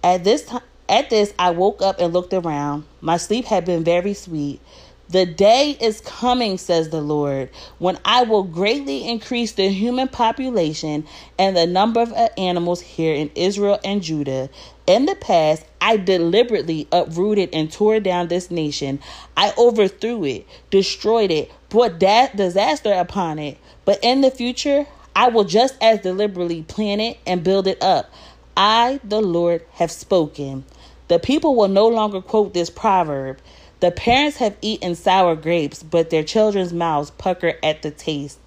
At 0.03 0.23
this 0.23 0.45
time, 0.45 0.61
at 0.87 1.09
this, 1.09 1.33
I 1.39 1.51
woke 1.51 1.81
up 1.81 1.99
and 1.99 2.13
looked 2.13 2.33
around. 2.33 2.85
My 3.01 3.17
sleep 3.17 3.45
had 3.45 3.65
been 3.65 3.83
very 3.83 4.13
sweet. 4.13 4.61
The 5.07 5.25
day 5.25 5.77
is 5.79 6.01
coming, 6.01 6.57
says 6.57 6.89
the 6.89 7.01
Lord, 7.01 7.51
when 7.77 7.99
I 8.03 8.23
will 8.23 8.41
greatly 8.41 9.07
increase 9.07 9.51
the 9.51 9.69
human 9.69 10.07
population 10.07 11.05
and 11.37 11.55
the 11.55 11.67
number 11.67 12.01
of 12.01 12.11
animals 12.37 12.81
here 12.81 13.13
in 13.13 13.29
Israel 13.35 13.79
and 13.83 14.01
Judah. 14.01 14.49
In 14.87 15.05
the 15.05 15.15
past, 15.15 15.63
I 15.79 15.97
deliberately 15.97 16.87
uprooted 16.91 17.49
and 17.53 17.71
tore 17.71 17.99
down 17.99 18.29
this 18.29 18.49
nation. 18.49 18.99
I 19.37 19.53
overthrew 19.59 20.23
it, 20.25 20.47
destroyed 20.71 21.29
it, 21.29 21.51
brought 21.69 21.99
that 21.99 22.35
disaster 22.35 22.91
upon 22.91 23.37
it. 23.37 23.59
But 23.85 23.99
in 24.01 24.21
the 24.21 24.31
future, 24.31 24.87
I 25.15 25.29
will 25.29 25.43
just 25.43 25.75
as 25.81 26.01
deliberately 26.01 26.63
plan 26.63 26.99
it 26.99 27.19
and 27.27 27.43
build 27.43 27.67
it 27.67 27.81
up. 27.83 28.11
I, 28.57 28.99
the 29.03 29.21
Lord, 29.21 29.63
have 29.73 29.91
spoken. 29.91 30.65
The 31.07 31.19
people 31.19 31.55
will 31.55 31.67
no 31.67 31.87
longer 31.87 32.21
quote 32.21 32.53
this 32.53 32.69
proverb. 32.69 33.39
The 33.79 33.91
parents 33.91 34.37
have 34.37 34.57
eaten 34.61 34.95
sour 34.95 35.35
grapes, 35.35 35.83
but 35.83 36.09
their 36.09 36.23
children's 36.23 36.73
mouths 36.73 37.11
pucker 37.11 37.55
at 37.61 37.81
the 37.81 37.91
taste. 37.91 38.39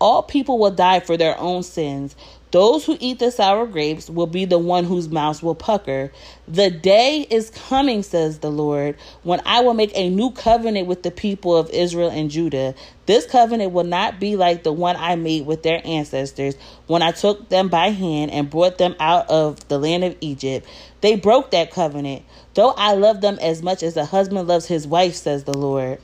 All 0.00 0.22
people 0.22 0.58
will 0.58 0.70
die 0.70 1.00
for 1.00 1.16
their 1.16 1.38
own 1.38 1.62
sins. 1.62 2.14
Those 2.54 2.84
who 2.84 2.96
eat 3.00 3.18
the 3.18 3.32
sour 3.32 3.66
grapes 3.66 4.08
will 4.08 4.28
be 4.28 4.44
the 4.44 4.60
one 4.60 4.84
whose 4.84 5.08
mouths 5.08 5.42
will 5.42 5.56
pucker. 5.56 6.12
The 6.46 6.70
day 6.70 7.26
is 7.28 7.50
coming, 7.50 8.04
says 8.04 8.38
the 8.38 8.50
Lord, 8.52 8.94
when 9.24 9.40
I 9.44 9.62
will 9.62 9.74
make 9.74 9.90
a 9.96 10.08
new 10.08 10.30
covenant 10.30 10.86
with 10.86 11.02
the 11.02 11.10
people 11.10 11.56
of 11.56 11.68
Israel 11.70 12.10
and 12.10 12.30
Judah. 12.30 12.76
This 13.06 13.26
covenant 13.26 13.72
will 13.72 13.82
not 13.82 14.20
be 14.20 14.36
like 14.36 14.62
the 14.62 14.70
one 14.72 14.94
I 14.94 15.16
made 15.16 15.46
with 15.46 15.64
their 15.64 15.82
ancestors 15.84 16.54
when 16.86 17.02
I 17.02 17.10
took 17.10 17.48
them 17.48 17.66
by 17.66 17.88
hand 17.88 18.30
and 18.30 18.48
brought 18.48 18.78
them 18.78 18.94
out 19.00 19.28
of 19.28 19.66
the 19.66 19.80
land 19.80 20.04
of 20.04 20.16
Egypt. 20.20 20.64
They 21.00 21.16
broke 21.16 21.50
that 21.50 21.72
covenant, 21.72 22.22
though 22.54 22.70
I 22.70 22.94
love 22.94 23.20
them 23.20 23.36
as 23.40 23.64
much 23.64 23.82
as 23.82 23.96
a 23.96 24.04
husband 24.04 24.46
loves 24.46 24.66
his 24.66 24.86
wife, 24.86 25.16
says 25.16 25.42
the 25.42 25.58
Lord. 25.58 25.98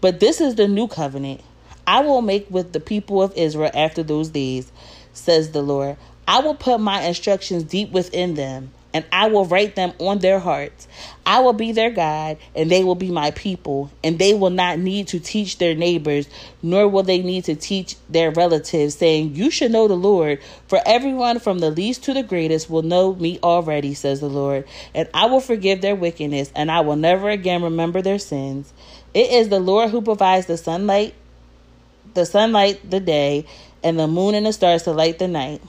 But 0.00 0.20
this 0.20 0.40
is 0.40 0.54
the 0.54 0.68
new 0.68 0.88
covenant 0.88 1.42
I 1.86 2.00
will 2.00 2.22
make 2.22 2.50
with 2.50 2.72
the 2.72 2.80
people 2.80 3.22
of 3.22 3.32
Israel 3.36 3.70
after 3.72 4.02
those 4.02 4.30
days 4.30 4.72
says 5.16 5.50
the 5.50 5.62
Lord. 5.62 5.96
I 6.28 6.40
will 6.40 6.54
put 6.54 6.80
my 6.80 7.02
instructions 7.02 7.62
deep 7.62 7.92
within 7.92 8.34
them, 8.34 8.72
and 8.92 9.04
I 9.12 9.28
will 9.28 9.44
write 9.44 9.76
them 9.76 9.92
on 9.98 10.18
their 10.18 10.40
hearts. 10.40 10.88
I 11.24 11.40
will 11.40 11.52
be 11.52 11.70
their 11.72 11.90
God, 11.90 12.38
and 12.54 12.70
they 12.70 12.82
will 12.82 12.94
be 12.94 13.10
my 13.10 13.30
people, 13.30 13.90
and 14.02 14.18
they 14.18 14.34
will 14.34 14.50
not 14.50 14.78
need 14.78 15.08
to 15.08 15.20
teach 15.20 15.58
their 15.58 15.74
neighbors, 15.74 16.28
nor 16.62 16.88
will 16.88 17.04
they 17.04 17.20
need 17.20 17.44
to 17.44 17.54
teach 17.54 17.96
their 18.08 18.30
relatives, 18.32 18.96
saying, 18.96 19.36
You 19.36 19.50
should 19.50 19.70
know 19.70 19.86
the 19.86 19.96
Lord, 19.96 20.40
for 20.66 20.80
everyone 20.84 21.38
from 21.38 21.60
the 21.60 21.70
least 21.70 22.04
to 22.04 22.14
the 22.14 22.22
greatest 22.22 22.68
will 22.68 22.82
know 22.82 23.14
me 23.14 23.38
already, 23.42 23.94
says 23.94 24.20
the 24.20 24.28
Lord. 24.28 24.64
And 24.94 25.08
I 25.14 25.26
will 25.26 25.40
forgive 25.40 25.80
their 25.80 25.94
wickedness, 25.94 26.50
and 26.56 26.70
I 26.70 26.80
will 26.80 26.96
never 26.96 27.28
again 27.30 27.62
remember 27.62 28.02
their 28.02 28.18
sins. 28.18 28.72
It 29.14 29.30
is 29.30 29.48
the 29.48 29.60
Lord 29.60 29.90
who 29.90 30.02
provides 30.02 30.46
the 30.46 30.56
sunlight, 30.56 31.14
the 32.14 32.26
sunlight 32.26 32.90
the 32.90 33.00
day, 33.00 33.46
and 33.86 34.00
the 34.00 34.08
moon 34.08 34.34
and 34.34 34.44
the 34.44 34.52
stars 34.52 34.82
to 34.82 34.92
light 34.92 35.20
the 35.20 35.28
night. 35.28 35.62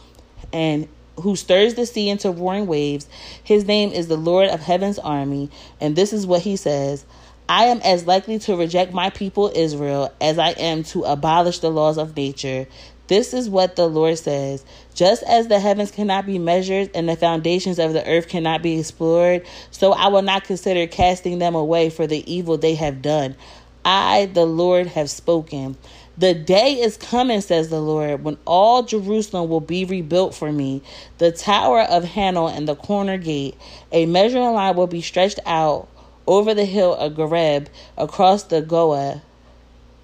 And 0.52 0.88
who 1.20 1.36
stirs 1.36 1.76
the 1.76 1.86
sea 1.86 2.10
into 2.10 2.32
roaring 2.32 2.66
waves. 2.66 3.08
His 3.44 3.66
name 3.66 3.92
is 3.92 4.08
the 4.08 4.18
Lord 4.18 4.50
of 4.50 4.60
heaven's 4.60 4.98
army. 4.98 5.52
And 5.80 5.96
this 5.96 6.14
is 6.14 6.26
what 6.26 6.42
he 6.42 6.56
says 6.56 7.06
I 7.48 7.66
am 7.66 7.80
as 7.82 8.08
likely 8.08 8.40
to 8.40 8.56
reject 8.56 8.92
my 8.92 9.12
people 9.12 9.52
Israel 9.54 10.12
as 10.20 10.40
I 10.40 10.50
am 10.50 10.84
to 10.86 11.04
abolish 11.04 11.60
the 11.60 11.70
laws 11.70 12.00
of 12.00 12.18
nature. 12.18 12.68
This 13.08 13.34
is 13.34 13.50
what 13.50 13.76
the 13.76 13.88
Lord 13.88 14.18
says. 14.18 14.66
Just 14.96 15.24
as 15.24 15.48
the 15.48 15.60
heavens 15.60 15.92
cannot 15.92 16.26
be 16.26 16.40
measured 16.40 16.90
and 16.94 17.08
the 17.08 17.16
foundations 17.16 17.80
of 17.80 17.94
the 17.94 18.06
earth 18.06 18.28
cannot 18.28 18.64
be 18.64 18.80
explored, 18.80 19.46
so 19.72 19.94
I 19.94 20.08
will 20.08 20.24
not 20.24 20.44
consider 20.44 20.88
casting 20.88 21.40
them 21.40 21.56
away 21.56 21.90
for 21.90 22.06
the 22.08 22.30
evil 22.32 22.58
they 22.58 22.76
have 22.76 23.02
done. 23.02 23.36
I, 23.86 24.26
the 24.26 24.46
Lord, 24.46 24.88
have 24.88 25.10
spoken. 25.10 25.78
The 26.18 26.34
day 26.34 26.74
is 26.74 26.98
coming, 26.98 27.42
says 27.42 27.70
the 27.70 27.80
Lord, 27.80 28.24
when 28.24 28.38
all 28.46 28.82
Jerusalem 28.82 29.50
will 29.50 29.62
be 29.62 29.86
rebuilt 29.86 30.34
for 30.34 30.52
me. 30.52 30.82
The 31.20 31.32
tower 31.32 31.82
of 31.82 32.04
Hanel 32.04 32.48
and 32.48 32.68
the 32.68 32.76
corner 32.76 33.18
gate, 33.18 33.56
a 33.92 34.08
measuring 34.08 34.54
line 34.54 34.76
will 34.76 34.88
be 34.88 35.02
stretched 35.02 35.40
out 35.46 35.88
over 36.26 36.56
the 36.56 36.66
hill 36.66 36.96
of 36.96 37.14
Gareb 37.14 37.68
across 37.98 38.44
the 38.44 38.64
Goah, 38.64 39.22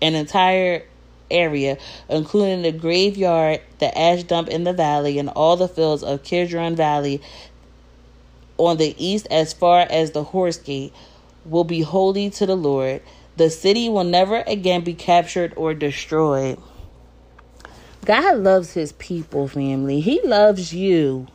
an 0.04 0.14
entire 0.14 0.84
area, 1.32 1.80
including 2.10 2.62
the 2.62 2.72
graveyard, 2.72 3.62
the 3.80 3.98
ash 3.98 4.24
dump 4.24 4.50
in 4.50 4.66
the 4.66 4.74
valley, 4.74 5.18
and 5.18 5.30
all 5.30 5.58
the 5.58 5.68
fields 5.68 6.04
of 6.04 6.24
Kidron 6.24 6.76
Valley 6.76 7.22
on 8.58 8.78
the 8.78 8.96
east 9.04 9.28
as 9.32 9.52
far 9.52 9.80
as 9.90 10.12
the 10.12 10.24
horse 10.24 10.58
gate, 10.58 10.94
will 11.46 11.64
be 11.64 11.82
holy 11.82 12.30
to 12.30 12.46
the 12.46 12.56
Lord. 12.56 13.02
The 13.36 13.50
city 13.50 13.90
will 13.90 14.04
never 14.04 14.44
again 14.46 14.84
be 14.84 14.94
captured 14.94 15.54
or 15.56 15.74
destroyed. 15.74 16.60
God 18.06 18.38
loves 18.38 18.74
his 18.74 18.92
people, 18.94 19.48
family. 19.48 20.02
He 20.02 20.22
loves 20.24 20.74
you. 20.74 21.28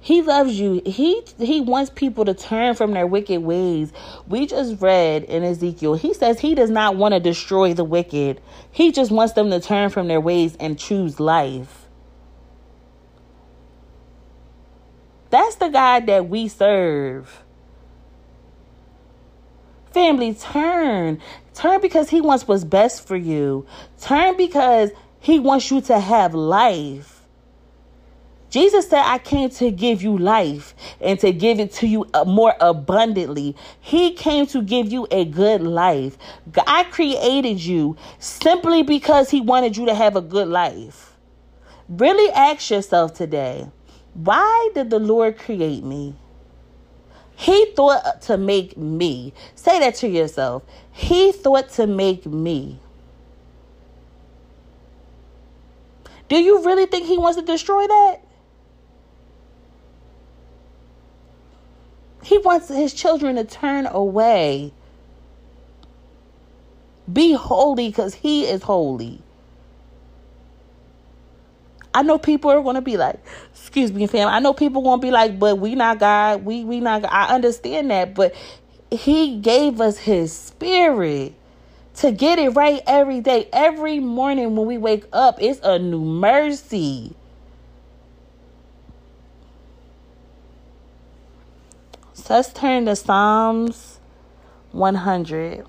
He 0.00 0.22
loves 0.22 0.58
you. 0.58 0.80
He 0.86 1.22
he 1.38 1.60
wants 1.60 1.90
people 1.94 2.24
to 2.24 2.34
turn 2.34 2.74
from 2.74 2.92
their 2.92 3.06
wicked 3.06 3.42
ways. 3.42 3.92
We 4.28 4.46
just 4.46 4.80
read 4.80 5.24
in 5.24 5.42
Ezekiel. 5.42 5.94
He 5.94 6.14
says 6.14 6.40
he 6.40 6.54
does 6.54 6.70
not 6.70 6.96
want 6.96 7.14
to 7.14 7.20
destroy 7.20 7.74
the 7.74 7.84
wicked. 7.84 8.40
He 8.70 8.92
just 8.92 9.10
wants 9.10 9.34
them 9.34 9.50
to 9.50 9.60
turn 9.60 9.90
from 9.90 10.08
their 10.08 10.20
ways 10.20 10.56
and 10.60 10.78
choose 10.78 11.18
life. 11.18 11.88
That's 15.30 15.56
the 15.56 15.68
God 15.68 16.06
that 16.06 16.28
we 16.28 16.48
serve. 16.48 17.42
Family, 19.92 20.34
turn. 20.34 21.20
Turn 21.54 21.80
because 21.80 22.10
He 22.10 22.20
wants 22.20 22.46
what's 22.46 22.64
best 22.64 23.06
for 23.06 23.16
you. 23.16 23.66
Turn 24.00 24.36
because 24.36 24.90
He 25.20 25.38
wants 25.38 25.70
you 25.70 25.80
to 25.82 25.98
have 25.98 26.34
life. 26.34 27.18
Jesus 28.50 28.88
said, 28.88 29.02
I 29.04 29.18
came 29.18 29.50
to 29.50 29.70
give 29.70 30.02
you 30.02 30.16
life 30.16 30.74
and 31.00 31.20
to 31.20 31.32
give 31.32 31.60
it 31.60 31.72
to 31.74 31.86
you 31.86 32.06
uh, 32.14 32.24
more 32.24 32.54
abundantly. 32.60 33.54
He 33.80 34.12
came 34.14 34.46
to 34.46 34.62
give 34.62 34.90
you 34.90 35.06
a 35.10 35.26
good 35.26 35.60
life. 35.60 36.16
God 36.50 36.84
created 36.90 37.60
you 37.62 37.96
simply 38.18 38.82
because 38.82 39.30
He 39.30 39.42
wanted 39.42 39.76
you 39.76 39.84
to 39.86 39.94
have 39.94 40.16
a 40.16 40.22
good 40.22 40.48
life. 40.48 41.16
Really 41.88 42.32
ask 42.32 42.70
yourself 42.70 43.14
today 43.14 43.68
why 44.14 44.70
did 44.74 44.90
the 44.90 44.98
Lord 44.98 45.38
create 45.38 45.84
me? 45.84 46.16
He 47.38 47.66
thought 47.76 48.20
to 48.22 48.36
make 48.36 48.76
me. 48.76 49.32
Say 49.54 49.78
that 49.78 49.94
to 49.96 50.08
yourself. 50.08 50.64
He 50.90 51.30
thought 51.30 51.68
to 51.74 51.86
make 51.86 52.26
me. 52.26 52.80
Do 56.28 56.36
you 56.36 56.64
really 56.64 56.86
think 56.86 57.06
he 57.06 57.16
wants 57.16 57.38
to 57.38 57.46
destroy 57.46 57.86
that? 57.86 58.16
He 62.24 62.38
wants 62.38 62.66
his 62.66 62.92
children 62.92 63.36
to 63.36 63.44
turn 63.44 63.86
away. 63.86 64.72
Be 67.10 67.34
holy 67.34 67.86
because 67.88 68.14
he 68.14 68.46
is 68.46 68.64
holy. 68.64 69.22
I 71.94 72.02
know 72.02 72.18
people 72.18 72.50
are 72.50 72.62
gonna 72.62 72.82
be 72.82 72.96
like, 72.96 73.20
excuse 73.68 73.92
me, 73.92 74.06
fam. 74.06 74.28
I 74.28 74.38
know 74.38 74.54
people 74.54 74.82
gonna 74.82 75.02
be 75.02 75.10
like, 75.10 75.38
but 75.38 75.58
we 75.58 75.74
not 75.74 75.98
God. 75.98 76.42
We 76.46 76.64
we 76.64 76.80
not. 76.80 77.02
God. 77.02 77.10
I 77.12 77.34
understand 77.34 77.90
that, 77.90 78.14
but 78.14 78.34
He 78.90 79.38
gave 79.40 79.82
us 79.82 79.98
His 79.98 80.32
Spirit 80.32 81.34
to 81.96 82.10
get 82.10 82.38
it 82.38 82.50
right 82.50 82.80
every 82.86 83.20
day. 83.20 83.50
Every 83.52 84.00
morning 84.00 84.56
when 84.56 84.66
we 84.66 84.78
wake 84.78 85.04
up, 85.12 85.36
it's 85.42 85.60
a 85.62 85.78
new 85.78 86.02
mercy. 86.02 87.14
So 92.14 92.34
let's 92.36 92.52
turn 92.52 92.86
to 92.86 92.96
Psalms 92.96 94.00
100. 94.72 95.66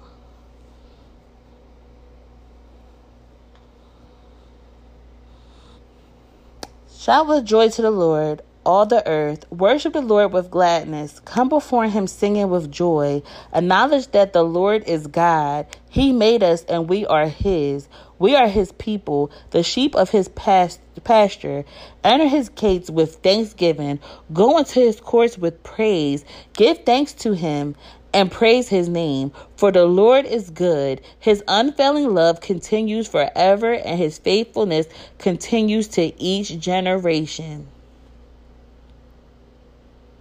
Shout 7.00 7.28
with 7.28 7.46
joy 7.46 7.70
to 7.70 7.82
the 7.82 7.92
Lord, 7.92 8.42
all 8.66 8.86
the 8.86 9.08
earth. 9.08 9.50
Worship 9.50 9.94
the 9.94 10.02
Lord 10.02 10.34
with 10.34 10.52
gladness. 10.52 11.22
Come 11.22 11.48
before 11.48 11.88
him 11.88 12.08
singing 12.08 12.50
with 12.50 12.70
joy. 12.70 13.24
Acknowledge 13.54 14.08
that 14.08 14.34
the 14.34 14.44
Lord 14.44 14.84
is 14.84 15.08
God. 15.08 15.66
He 15.90 16.12
made 16.12 16.44
us 16.44 16.66
and 16.66 16.90
we 16.90 17.06
are 17.06 17.30
his. 17.30 17.88
We 18.20 18.36
are 18.36 18.50
his 18.50 18.74
people, 18.74 19.32
the 19.52 19.64
sheep 19.64 19.96
of 19.96 20.10
his 20.10 20.28
past, 20.28 20.82
pasture. 21.06 21.64
Enter 22.04 22.28
his 22.28 22.50
gates 22.50 22.90
with 22.90 23.16
thanksgiving. 23.24 24.02
Go 24.34 24.58
into 24.58 24.82
his 24.82 25.00
courts 25.00 25.38
with 25.38 25.64
praise. 25.64 26.26
Give 26.52 26.78
thanks 26.80 27.14
to 27.14 27.32
him 27.32 27.78
and 28.14 28.32
praise 28.32 28.70
his 28.70 28.90
name. 28.90 29.32
For 29.56 29.72
the 29.72 29.86
Lord 29.86 30.26
is 30.26 30.50
good. 30.50 31.02
His 31.20 31.44
unfailing 31.48 32.14
love 32.14 32.42
continues 32.42 33.08
forever, 33.08 33.74
and 33.74 34.00
his 34.00 34.18
faithfulness 34.18 34.88
continues 35.18 35.88
to 35.90 36.20
each 36.22 36.60
generation. 36.60 37.68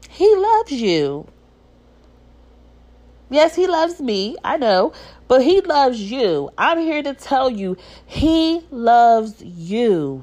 He 0.08 0.34
loves 0.34 0.72
you. 0.72 1.28
Yes, 3.30 3.54
he 3.54 3.66
loves 3.66 4.00
me. 4.00 4.36
I 4.42 4.56
know. 4.56 4.92
But 5.28 5.42
he 5.42 5.60
loves 5.60 6.00
you. 6.00 6.50
I'm 6.56 6.78
here 6.78 7.02
to 7.02 7.14
tell 7.14 7.50
you, 7.50 7.76
he 8.06 8.62
loves 8.70 9.42
you. 9.42 10.22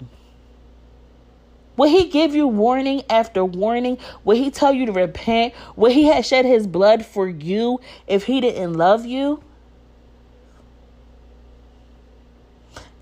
Will 1.78 1.90
he 1.90 2.08
give 2.08 2.34
you 2.34 2.48
warning 2.48 3.04
after 3.10 3.44
warning? 3.44 3.98
Will 4.24 4.38
he 4.38 4.50
tell 4.50 4.74
you 4.74 4.86
to 4.86 4.92
repent? 4.92 5.54
Will 5.76 5.92
he 5.92 6.06
have 6.06 6.26
shed 6.26 6.46
his 6.46 6.68
blood 6.68 7.06
for 7.06 7.28
you 7.28 7.80
if 8.08 8.26
he 8.26 8.42
didn't 8.42 8.74
love 8.74 9.06
you? 9.06 9.44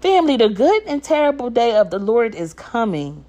Family, 0.01 0.35
the 0.35 0.49
good 0.49 0.83
and 0.85 1.03
terrible 1.03 1.49
day 1.49 1.75
of 1.75 1.89
the 1.89 1.99
Lord 1.99 2.35
is 2.35 2.53
coming. 2.53 3.23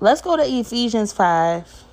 Let's 0.00 0.20
go 0.20 0.36
to 0.36 0.42
Ephesians 0.42 1.12
5. 1.14 1.85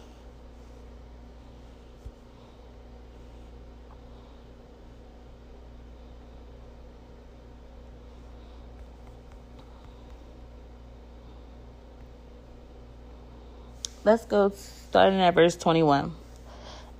Let's 14.05 14.25
go 14.25 14.49
starting 14.49 15.21
at 15.21 15.33
verse 15.33 15.55
21. 15.55 16.13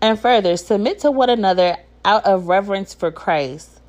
And 0.02 0.18
further, 0.18 0.56
submit 0.56 1.00
to 1.00 1.12
one 1.12 1.30
another 1.30 1.78
out 2.06 2.26
of 2.26 2.48
reverence 2.48 2.94
for 2.94 3.12
Christ. 3.12 3.82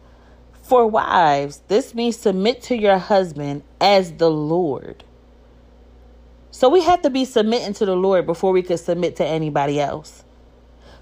For 0.63 0.87
wives, 0.87 1.63
this 1.69 1.95
means 1.95 2.17
submit 2.17 2.63
to 2.63 2.77
your 2.77 2.99
husband 2.99 3.63
as 3.81 4.15
the 4.15 4.31
Lord. 4.31 5.05
So 6.51 6.69
we 6.69 6.83
have 6.83 7.03
to 7.03 7.11
be 7.11 7.25
submitting 7.25 7.75
to 7.75 7.87
the 7.87 7.95
Lord 7.95 8.27
before 8.27 8.51
we 8.51 8.63
can 8.63 8.79
submit 8.79 9.17
to 9.17 9.25
anybody 9.25 9.81
else. 9.81 10.25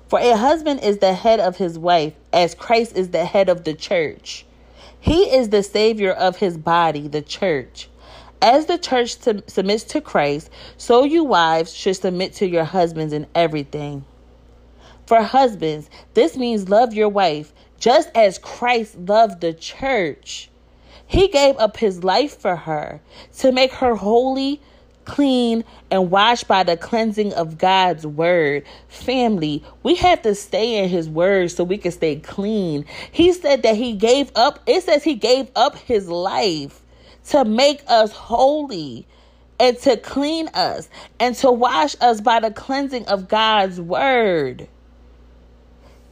For 0.09 0.19
a 0.19 0.37
husband 0.37 0.81
is 0.81 0.99
the 0.99 1.15
head 1.15 1.41
of 1.41 1.57
his 1.57 1.79
wife, 1.79 2.13
as 2.33 2.55
Christ 2.55 2.95
is 2.95 3.11
the 3.11 3.25
head 3.25 3.49
of 3.49 3.65
the 3.65 3.73
church. 3.73 4.45
He 5.01 5.35
is 5.35 5.49
the 5.49 5.63
Savior 5.63 6.13
of 6.13 6.37
his 6.37 6.59
body, 6.59 7.09
the 7.09 7.23
church. 7.23 7.89
As 8.43 8.67
the 8.67 8.77
church 8.77 9.19
submits 9.47 9.85
to 9.85 10.01
Christ, 10.01 10.51
so 10.77 11.05
you 11.05 11.23
wives 11.23 11.73
should 11.73 11.95
submit 11.95 12.35
to 12.35 12.49
your 12.49 12.65
husbands 12.65 13.13
in 13.13 13.29
everything. 13.37 14.05
For 15.07 15.23
husbands, 15.23 15.89
this 16.15 16.37
means 16.37 16.69
love 16.69 16.93
your 16.93 17.09
wife 17.09 17.53
just 17.79 18.11
as 18.17 18.39
Christ 18.39 18.99
loved 18.99 19.43
the 19.43 19.53
church. 19.53 20.51
He 21.07 21.29
gave 21.29 21.57
up 21.59 21.77
his 21.77 22.03
life 22.03 22.37
for 22.37 22.57
her 22.57 23.01
to 23.39 23.53
make 23.53 23.73
her 23.75 23.95
holy, 23.95 24.61
clean, 25.05 25.63
and 25.93 26.11
washed 26.11 26.49
by 26.49 26.65
the 26.65 26.77
cleansing 26.77 27.33
of 27.35 27.59
God's 27.59 28.05
word. 28.05 28.65
Family, 28.89 29.63
we 29.85 29.95
have 29.97 30.21
to 30.23 30.35
stay 30.35 30.83
in 30.83 30.89
his 30.89 31.09
word 31.09 31.53
so 31.53 31.63
we 31.63 31.79
can 31.79 31.93
stay 31.93 32.17
clean. 32.17 32.87
He 33.13 33.33
said 33.33 33.63
that 33.63 33.77
he 33.77 33.93
gave 33.93 34.33
up, 34.35 34.59
it 34.67 34.83
says 34.83 35.05
he 35.05 35.15
gave 35.15 35.49
up 35.55 35.77
his 35.77 36.09
life 36.09 36.82
to 37.29 37.45
make 37.45 37.83
us 37.87 38.13
holy 38.13 39.07
and 39.59 39.79
to 39.79 39.97
clean 39.97 40.49
us 40.49 40.89
and 41.21 41.35
to 41.37 41.51
wash 41.51 41.95
us 42.01 42.21
by 42.21 42.41
the 42.41 42.51
cleansing 42.51 43.07
of 43.07 43.29
God's 43.29 43.81
word. 43.81 44.69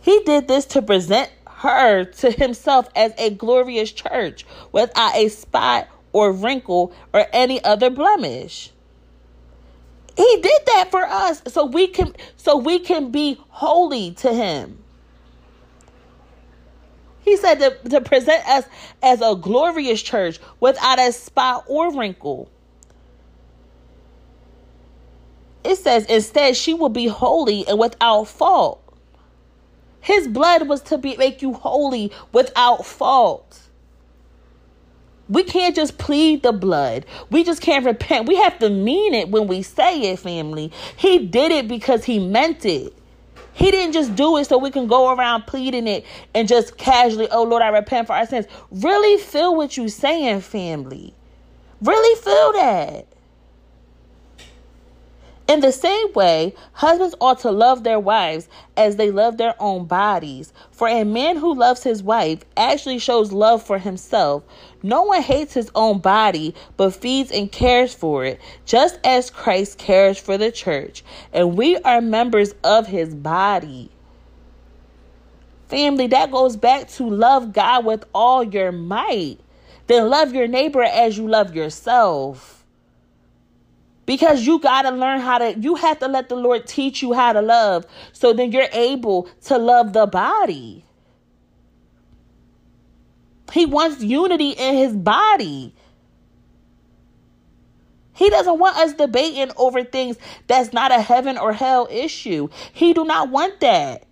He 0.00 0.20
did 0.20 0.48
this 0.48 0.66
to 0.66 0.82
present 0.82 1.30
her 1.46 2.04
to 2.04 2.30
himself 2.30 2.88
as 2.96 3.12
a 3.18 3.30
glorious 3.30 3.92
church 3.92 4.46
without 4.72 5.14
a 5.14 5.28
spot 5.28 5.88
or 6.12 6.32
wrinkle 6.32 6.92
or 7.12 7.26
any 7.32 7.62
other 7.62 7.90
blemish. 7.90 8.70
He 10.16 10.40
did 10.42 10.60
that 10.66 10.88
for 10.90 11.02
us 11.02 11.42
so 11.48 11.66
we 11.66 11.86
can 11.86 12.14
so 12.36 12.56
we 12.56 12.78
can 12.78 13.10
be 13.10 13.38
holy 13.48 14.12
to 14.12 14.32
him. 14.32 14.78
He 17.22 17.36
said 17.36 17.56
to, 17.56 17.88
to 17.90 18.00
present 18.00 18.46
us 18.48 18.64
as 19.02 19.20
a 19.20 19.34
glorious 19.36 20.02
church 20.02 20.40
without 20.58 20.98
a 20.98 21.12
spot 21.12 21.64
or 21.66 21.96
wrinkle. 21.96 22.50
It 25.62 25.76
says 25.76 26.06
instead 26.06 26.56
she 26.56 26.72
will 26.72 26.88
be 26.88 27.06
holy 27.06 27.66
and 27.68 27.78
without 27.78 28.24
fault. 28.24 28.82
His 30.00 30.26
blood 30.26 30.66
was 30.66 30.80
to 30.82 30.96
be 30.96 31.16
make 31.16 31.42
you 31.42 31.52
holy 31.52 32.10
without 32.32 32.86
fault. 32.86 33.60
We 35.28 35.44
can't 35.44 35.76
just 35.76 35.98
plead 35.98 36.42
the 36.42 36.52
blood. 36.52 37.06
We 37.30 37.44
just 37.44 37.62
can't 37.62 37.84
repent. 37.84 38.26
We 38.26 38.36
have 38.36 38.58
to 38.60 38.70
mean 38.70 39.14
it 39.14 39.28
when 39.28 39.46
we 39.46 39.62
say 39.62 40.10
it, 40.10 40.18
family. 40.18 40.72
He 40.96 41.24
did 41.26 41.52
it 41.52 41.68
because 41.68 42.04
he 42.04 42.18
meant 42.18 42.64
it. 42.64 42.96
He 43.60 43.70
didn't 43.70 43.92
just 43.92 44.16
do 44.16 44.38
it 44.38 44.46
so 44.46 44.56
we 44.56 44.70
can 44.70 44.86
go 44.86 45.14
around 45.14 45.42
pleading 45.46 45.86
it 45.86 46.06
and 46.34 46.48
just 46.48 46.78
casually, 46.78 47.28
oh 47.30 47.42
Lord, 47.42 47.62
I 47.62 47.68
repent 47.68 48.06
for 48.06 48.14
our 48.14 48.26
sins. 48.26 48.46
Really 48.70 49.22
feel 49.22 49.54
what 49.54 49.76
you're 49.76 49.88
saying, 49.88 50.40
family. 50.40 51.12
Really 51.82 52.22
feel 52.22 52.52
that. 52.54 53.06
In 55.50 55.58
the 55.58 55.72
same 55.72 56.12
way, 56.12 56.54
husbands 56.74 57.16
ought 57.20 57.40
to 57.40 57.50
love 57.50 57.82
their 57.82 57.98
wives 57.98 58.48
as 58.76 58.94
they 58.94 59.10
love 59.10 59.36
their 59.36 59.60
own 59.60 59.84
bodies. 59.84 60.52
For 60.70 60.86
a 60.86 61.02
man 61.02 61.38
who 61.38 61.52
loves 61.52 61.82
his 61.82 62.04
wife 62.04 62.44
actually 62.56 63.00
shows 63.00 63.32
love 63.32 63.60
for 63.60 63.76
himself. 63.76 64.44
No 64.84 65.02
one 65.02 65.22
hates 65.22 65.54
his 65.54 65.68
own 65.74 65.98
body, 65.98 66.54
but 66.76 66.94
feeds 66.94 67.32
and 67.32 67.50
cares 67.50 67.92
for 67.92 68.24
it, 68.24 68.40
just 68.64 69.00
as 69.02 69.28
Christ 69.28 69.76
cares 69.76 70.18
for 70.18 70.38
the 70.38 70.52
church, 70.52 71.02
and 71.32 71.56
we 71.56 71.76
are 71.78 72.00
members 72.00 72.54
of 72.62 72.86
his 72.86 73.12
body. 73.12 73.90
Family, 75.66 76.06
that 76.06 76.30
goes 76.30 76.56
back 76.56 76.86
to 76.90 77.10
love 77.10 77.52
God 77.52 77.84
with 77.84 78.04
all 78.14 78.44
your 78.44 78.70
might. 78.70 79.40
Then 79.88 80.08
love 80.08 80.32
your 80.32 80.46
neighbor 80.46 80.84
as 80.84 81.18
you 81.18 81.26
love 81.26 81.56
yourself 81.56 82.59
because 84.06 84.46
you 84.46 84.58
got 84.60 84.82
to 84.82 84.90
learn 84.90 85.20
how 85.20 85.38
to 85.38 85.58
you 85.58 85.76
have 85.76 85.98
to 86.00 86.08
let 86.08 86.28
the 86.28 86.36
lord 86.36 86.66
teach 86.66 87.02
you 87.02 87.12
how 87.12 87.32
to 87.32 87.42
love. 87.42 87.86
So 88.12 88.32
then 88.32 88.52
you're 88.52 88.68
able 88.72 89.28
to 89.44 89.58
love 89.58 89.92
the 89.92 90.06
body. 90.06 90.84
He 93.52 93.66
wants 93.66 94.02
unity 94.02 94.50
in 94.50 94.76
his 94.76 94.94
body. 94.94 95.74
He 98.14 98.30
doesn't 98.30 98.58
want 98.58 98.76
us 98.76 98.94
debating 98.94 99.52
over 99.56 99.82
things 99.84 100.18
that's 100.46 100.72
not 100.72 100.92
a 100.92 101.00
heaven 101.00 101.38
or 101.38 101.52
hell 101.52 101.88
issue. 101.90 102.48
He 102.72 102.92
do 102.92 103.04
not 103.04 103.30
want 103.30 103.60
that. 103.60 104.04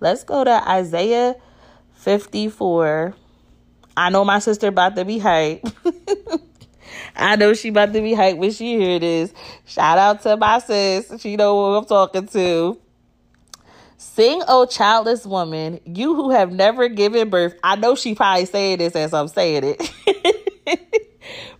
Let's 0.00 0.24
go 0.24 0.44
to 0.44 0.68
isaiah 0.68 1.36
54. 2.08 3.14
I 3.94 4.08
know 4.08 4.24
my 4.24 4.38
sister 4.38 4.68
about 4.68 4.96
to 4.96 5.04
be 5.04 5.18
hype. 5.18 5.62
I 7.14 7.36
know 7.36 7.52
she 7.52 7.68
about 7.68 7.92
to 7.92 8.00
be 8.00 8.14
hype 8.14 8.38
when 8.38 8.50
she 8.50 8.78
hear 8.78 8.98
this. 8.98 9.30
Shout 9.66 9.98
out 9.98 10.22
to 10.22 10.38
my 10.38 10.58
sis. 10.58 11.20
She 11.20 11.36
know 11.36 11.54
who 11.54 11.76
I'm 11.76 11.84
talking 11.84 12.26
to. 12.28 12.78
Sing, 13.98 14.42
O 14.48 14.64
childless 14.64 15.26
woman, 15.26 15.80
you 15.84 16.14
who 16.14 16.30
have 16.30 16.50
never 16.50 16.88
given 16.88 17.28
birth. 17.28 17.58
I 17.62 17.76
know 17.76 17.94
she 17.94 18.14
probably 18.14 18.46
saying 18.46 18.78
this 18.78 18.96
as 18.96 19.12
I'm 19.12 19.28
saying 19.28 19.76
it. 19.76 21.04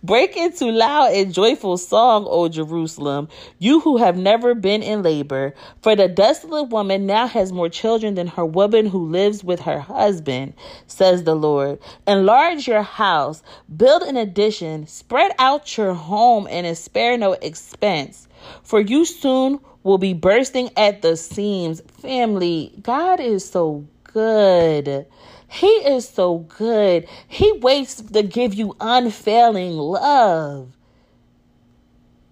Break 0.03 0.37
into 0.37 0.65
loud 0.65 1.13
and 1.13 1.33
joyful 1.33 1.77
song, 1.77 2.25
O 2.27 2.47
Jerusalem, 2.47 3.27
you 3.57 3.79
who 3.79 3.97
have 3.97 4.17
never 4.17 4.55
been 4.55 4.81
in 4.81 5.03
labor. 5.03 5.53
For 5.81 5.95
the 5.95 6.07
desolate 6.07 6.69
woman 6.69 7.05
now 7.05 7.27
has 7.27 7.51
more 7.51 7.69
children 7.69 8.15
than 8.15 8.27
her 8.27 8.45
woman 8.45 8.85
who 8.85 9.09
lives 9.09 9.43
with 9.43 9.61
her 9.61 9.79
husband, 9.79 10.53
says 10.87 11.23
the 11.23 11.35
Lord. 11.35 11.79
Enlarge 12.07 12.67
your 12.67 12.83
house, 12.83 13.43
build 13.75 14.03
an 14.03 14.17
addition, 14.17 14.87
spread 14.87 15.31
out 15.39 15.77
your 15.77 15.93
home, 15.93 16.47
and 16.49 16.77
spare 16.77 17.17
no 17.17 17.33
expense. 17.33 18.27
For 18.63 18.79
you 18.79 19.05
soon 19.05 19.59
will 19.83 19.97
be 19.97 20.13
bursting 20.13 20.69
at 20.77 21.01
the 21.01 21.17
seams. 21.17 21.81
Family, 22.01 22.73
God 22.81 23.19
is 23.19 23.49
so 23.49 23.85
good. 24.03 25.05
He 25.49 25.67
is 25.67 26.07
so 26.07 26.39
good. 26.39 27.07
He 27.27 27.51
waits 27.53 27.95
to 27.95 28.23
give 28.23 28.53
you 28.53 28.75
unfailing 28.79 29.73
love. 29.73 30.71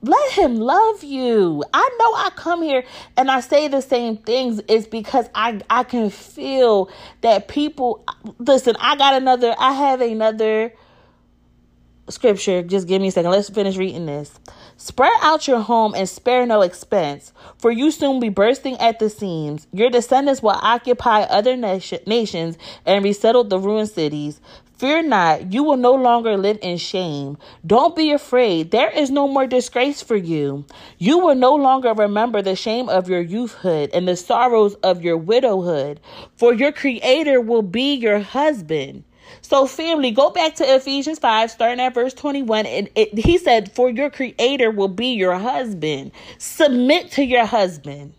Let 0.04 0.32
him 0.32 0.58
love 0.58 1.04
you. 1.04 1.64
I 1.74 1.98
know 2.00 2.14
I 2.14 2.30
come 2.36 2.62
here 2.62 2.84
and 3.18 3.32
I 3.32 3.40
say 3.40 3.68
the 3.68 3.82
same 3.82 4.18
things 4.18 4.62
is 4.68 4.86
because 4.88 5.28
I 5.34 5.60
I 5.70 5.84
can 5.84 6.12
feel 6.12 6.90
that 7.22 7.48
people 7.48 8.06
listen, 8.38 8.76
I 8.80 8.96
got 8.96 9.16
another 9.16 9.56
I 9.58 9.74
have 9.74 10.02
another 10.02 10.74
scripture. 12.10 12.62
Just 12.62 12.88
give 12.88 13.02
me 13.02 13.08
a 13.08 13.12
second. 13.12 13.32
Let's 13.32 13.50
finish 13.50 13.76
reading 13.78 14.06
this. 14.06 14.40
Spread 14.80 15.14
out 15.22 15.48
your 15.48 15.62
home 15.62 15.96
and 15.96 16.08
spare 16.08 16.46
no 16.46 16.62
expense, 16.62 17.34
for 17.58 17.72
you 17.72 17.90
soon 17.90 18.20
be 18.20 18.30
bursting 18.30 18.78
at 18.78 19.00
the 19.00 19.10
seams. 19.10 19.66
Your 19.74 19.90
descendants 19.90 20.44
will 20.44 20.60
occupy 20.62 21.22
other 21.24 21.58
nation- 21.58 22.00
nations 22.06 22.60
and 22.86 23.04
resettle 23.04 23.44
the 23.44 23.58
ruined 23.58 23.90
cities. 23.90 24.40
Fear 24.78 25.04
not, 25.04 25.52
you 25.52 25.64
will 25.64 25.78
no 25.78 25.94
longer 25.96 26.38
live 26.38 26.60
in 26.62 26.78
shame. 26.78 27.40
Don't 27.66 27.96
be 27.96 28.12
afraid, 28.12 28.70
there 28.70 28.92
is 28.92 29.10
no 29.10 29.28
more 29.28 29.48
disgrace 29.48 30.04
for 30.04 30.16
you. 30.16 30.66
You 31.00 31.18
will 31.18 31.34
no 31.34 31.56
longer 31.56 31.96
remember 31.96 32.44
the 32.44 32.56
shame 32.56 32.88
of 32.88 33.10
your 33.10 33.22
youthhood 33.22 33.90
and 33.96 34.08
the 34.08 34.16
sorrows 34.16 34.76
of 34.84 35.02
your 35.02 35.18
widowhood, 35.18 36.00
for 36.36 36.54
your 36.54 36.72
Creator 36.72 37.42
will 37.42 37.64
be 37.64 37.96
your 37.96 38.20
husband. 38.20 39.04
So, 39.42 39.66
family, 39.68 40.12
go 40.12 40.30
back 40.30 40.56
to 40.56 40.76
Ephesians 40.76 41.20
5, 41.20 41.52
starting 41.52 41.80
at 41.80 41.94
verse 41.94 42.14
21. 42.14 42.66
And 42.66 42.90
it, 42.96 43.18
he 43.18 43.38
said, 43.38 43.72
For 43.72 43.90
your 43.90 44.10
creator 44.10 44.72
will 44.72 44.88
be 44.88 45.08
your 45.08 45.36
husband. 45.36 46.12
Submit 46.38 47.12
to 47.12 47.24
your 47.24 47.46
husband. 47.46 48.14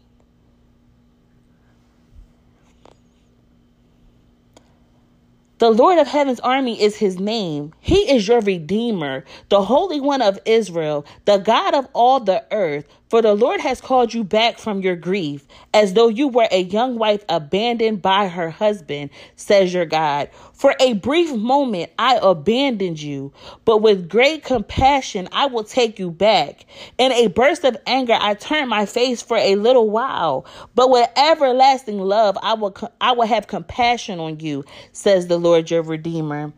The 5.58 5.70
Lord 5.70 5.98
of 5.98 6.06
Heaven's 6.06 6.38
army 6.40 6.80
is 6.80 6.96
his 6.96 7.18
name. 7.18 7.74
He 7.80 8.08
is 8.12 8.28
your 8.28 8.40
Redeemer, 8.40 9.24
the 9.48 9.64
Holy 9.64 10.00
One 10.00 10.22
of 10.22 10.38
Israel, 10.44 11.04
the 11.24 11.38
God 11.38 11.74
of 11.74 11.88
all 11.94 12.20
the 12.20 12.44
earth. 12.52 12.86
For 13.08 13.22
the 13.22 13.34
Lord 13.34 13.60
has 13.60 13.80
called 13.80 14.12
you 14.12 14.22
back 14.22 14.58
from 14.58 14.82
your 14.82 14.96
grief, 14.96 15.46
as 15.72 15.94
though 15.94 16.08
you 16.08 16.28
were 16.28 16.48
a 16.50 16.62
young 16.62 16.98
wife 16.98 17.24
abandoned 17.28 18.02
by 18.02 18.28
her 18.28 18.50
husband, 18.50 19.10
says 19.34 19.72
your 19.72 19.86
God. 19.86 20.28
For 20.52 20.74
a 20.78 20.92
brief 20.92 21.34
moment 21.34 21.90
I 21.98 22.18
abandoned 22.20 23.00
you, 23.00 23.32
but 23.64 23.78
with 23.78 24.10
great 24.10 24.44
compassion 24.44 25.28
I 25.32 25.46
will 25.46 25.64
take 25.64 25.98
you 25.98 26.10
back. 26.10 26.66
In 26.98 27.12
a 27.12 27.28
burst 27.28 27.64
of 27.64 27.78
anger 27.86 28.16
I 28.18 28.34
turned 28.34 28.68
my 28.68 28.84
face 28.84 29.22
for 29.22 29.38
a 29.38 29.56
little 29.56 29.88
while, 29.88 30.44
but 30.74 30.90
with 30.90 31.08
everlasting 31.16 32.00
love 32.00 32.36
I 32.42 32.54
will 32.54 32.76
I 33.00 33.12
will 33.12 33.26
have 33.26 33.46
compassion 33.46 34.20
on 34.20 34.40
you, 34.40 34.64
says 34.92 35.28
the 35.28 35.38
Lord 35.38 35.70
your 35.70 35.82
Redeemer. 35.82 36.52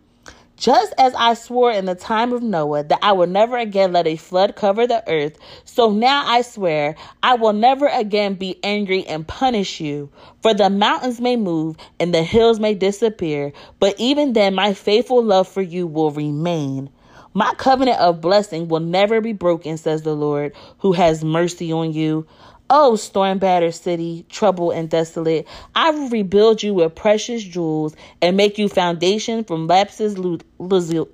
Just 0.60 0.92
as 0.98 1.14
I 1.14 1.32
swore 1.32 1.72
in 1.72 1.86
the 1.86 1.94
time 1.94 2.34
of 2.34 2.42
Noah 2.42 2.82
that 2.84 2.98
I 3.00 3.12
will 3.12 3.26
never 3.26 3.56
again 3.56 3.94
let 3.94 4.06
a 4.06 4.16
flood 4.16 4.56
cover 4.56 4.86
the 4.86 5.02
earth, 5.08 5.38
so 5.64 5.90
now 5.90 6.22
I 6.26 6.42
swear 6.42 6.96
I 7.22 7.36
will 7.36 7.54
never 7.54 7.86
again 7.86 8.34
be 8.34 8.60
angry 8.62 9.06
and 9.06 9.26
punish 9.26 9.80
you. 9.80 10.10
For 10.42 10.52
the 10.52 10.68
mountains 10.68 11.18
may 11.18 11.36
move 11.36 11.76
and 11.98 12.12
the 12.12 12.22
hills 12.22 12.60
may 12.60 12.74
disappear, 12.74 13.54
but 13.78 13.94
even 13.98 14.34
then 14.34 14.54
my 14.54 14.74
faithful 14.74 15.24
love 15.24 15.48
for 15.48 15.62
you 15.62 15.86
will 15.86 16.10
remain. 16.10 16.90
My 17.32 17.54
covenant 17.54 17.98
of 17.98 18.20
blessing 18.20 18.68
will 18.68 18.80
never 18.80 19.22
be 19.22 19.32
broken, 19.32 19.78
says 19.78 20.02
the 20.02 20.14
Lord, 20.14 20.52
who 20.80 20.92
has 20.92 21.24
mercy 21.24 21.72
on 21.72 21.94
you. 21.94 22.26
Oh, 22.72 22.94
storm 22.94 23.38
battered 23.38 23.74
city, 23.74 24.24
troubled 24.28 24.74
and 24.74 24.88
desolate, 24.88 25.48
I 25.74 25.90
will 25.90 26.08
rebuild 26.08 26.62
you 26.62 26.72
with 26.72 26.94
precious 26.94 27.42
jewels 27.42 27.96
and 28.22 28.36
make 28.36 28.58
you 28.58 28.68
foundation 28.68 29.42
from 29.42 29.66
lapses, 29.66 30.16
Lizzie's. 30.16 31.10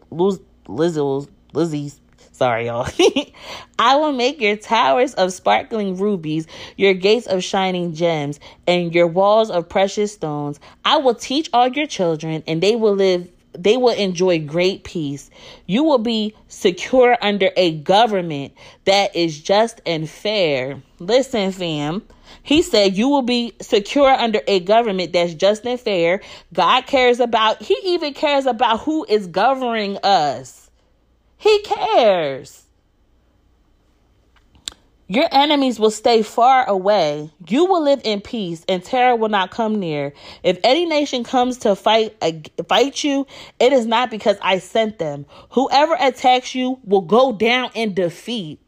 Sorry, 2.32 2.66
y'all. 2.66 2.86
I 3.78 3.96
will 3.96 4.12
make 4.12 4.42
your 4.42 4.56
towers 4.56 5.14
of 5.14 5.32
sparkling 5.32 5.96
rubies, 5.96 6.46
your 6.76 6.92
gates 6.92 7.26
of 7.26 7.42
shining 7.42 7.94
gems, 7.94 8.38
and 8.66 8.94
your 8.94 9.06
walls 9.06 9.48
of 9.50 9.66
precious 9.66 10.12
stones. 10.12 10.60
I 10.84 10.98
will 10.98 11.14
teach 11.14 11.48
all 11.54 11.68
your 11.68 11.86
children, 11.86 12.42
and 12.46 12.62
they 12.62 12.76
will 12.76 12.94
live 12.94 13.30
they 13.58 13.76
will 13.76 13.94
enjoy 13.94 14.40
great 14.40 14.84
peace. 14.84 15.30
You 15.66 15.84
will 15.84 15.98
be 15.98 16.34
secure 16.48 17.16
under 17.20 17.50
a 17.56 17.72
government 17.78 18.54
that 18.84 19.14
is 19.16 19.40
just 19.40 19.80
and 19.86 20.08
fair. 20.08 20.82
Listen, 20.98 21.52
fam. 21.52 22.02
He 22.42 22.62
said, 22.62 22.96
You 22.96 23.08
will 23.08 23.22
be 23.22 23.54
secure 23.60 24.10
under 24.10 24.40
a 24.46 24.60
government 24.60 25.12
that's 25.12 25.34
just 25.34 25.66
and 25.66 25.80
fair. 25.80 26.20
God 26.52 26.86
cares 26.86 27.20
about, 27.20 27.62
He 27.62 27.76
even 27.84 28.14
cares 28.14 28.46
about 28.46 28.80
who 28.80 29.04
is 29.08 29.26
governing 29.26 29.98
us. 30.02 30.70
He 31.38 31.62
cares. 31.62 32.65
Your 35.08 35.28
enemies 35.30 35.78
will 35.78 35.92
stay 35.92 36.22
far 36.22 36.68
away. 36.68 37.30
You 37.46 37.66
will 37.66 37.82
live 37.82 38.00
in 38.02 38.20
peace, 38.20 38.64
and 38.68 38.82
terror 38.82 39.14
will 39.14 39.28
not 39.28 39.52
come 39.52 39.78
near. 39.78 40.12
If 40.42 40.58
any 40.64 40.84
nation 40.84 41.22
comes 41.22 41.58
to 41.58 41.76
fight 41.76 42.16
fight 42.68 43.04
you, 43.04 43.26
it 43.60 43.72
is 43.72 43.86
not 43.86 44.10
because 44.10 44.36
I 44.42 44.58
sent 44.58 44.98
them. 44.98 45.26
Whoever 45.50 45.96
attacks 46.00 46.56
you 46.56 46.80
will 46.82 47.02
go 47.02 47.32
down 47.32 47.70
in 47.74 47.94
defeat. 47.94 48.58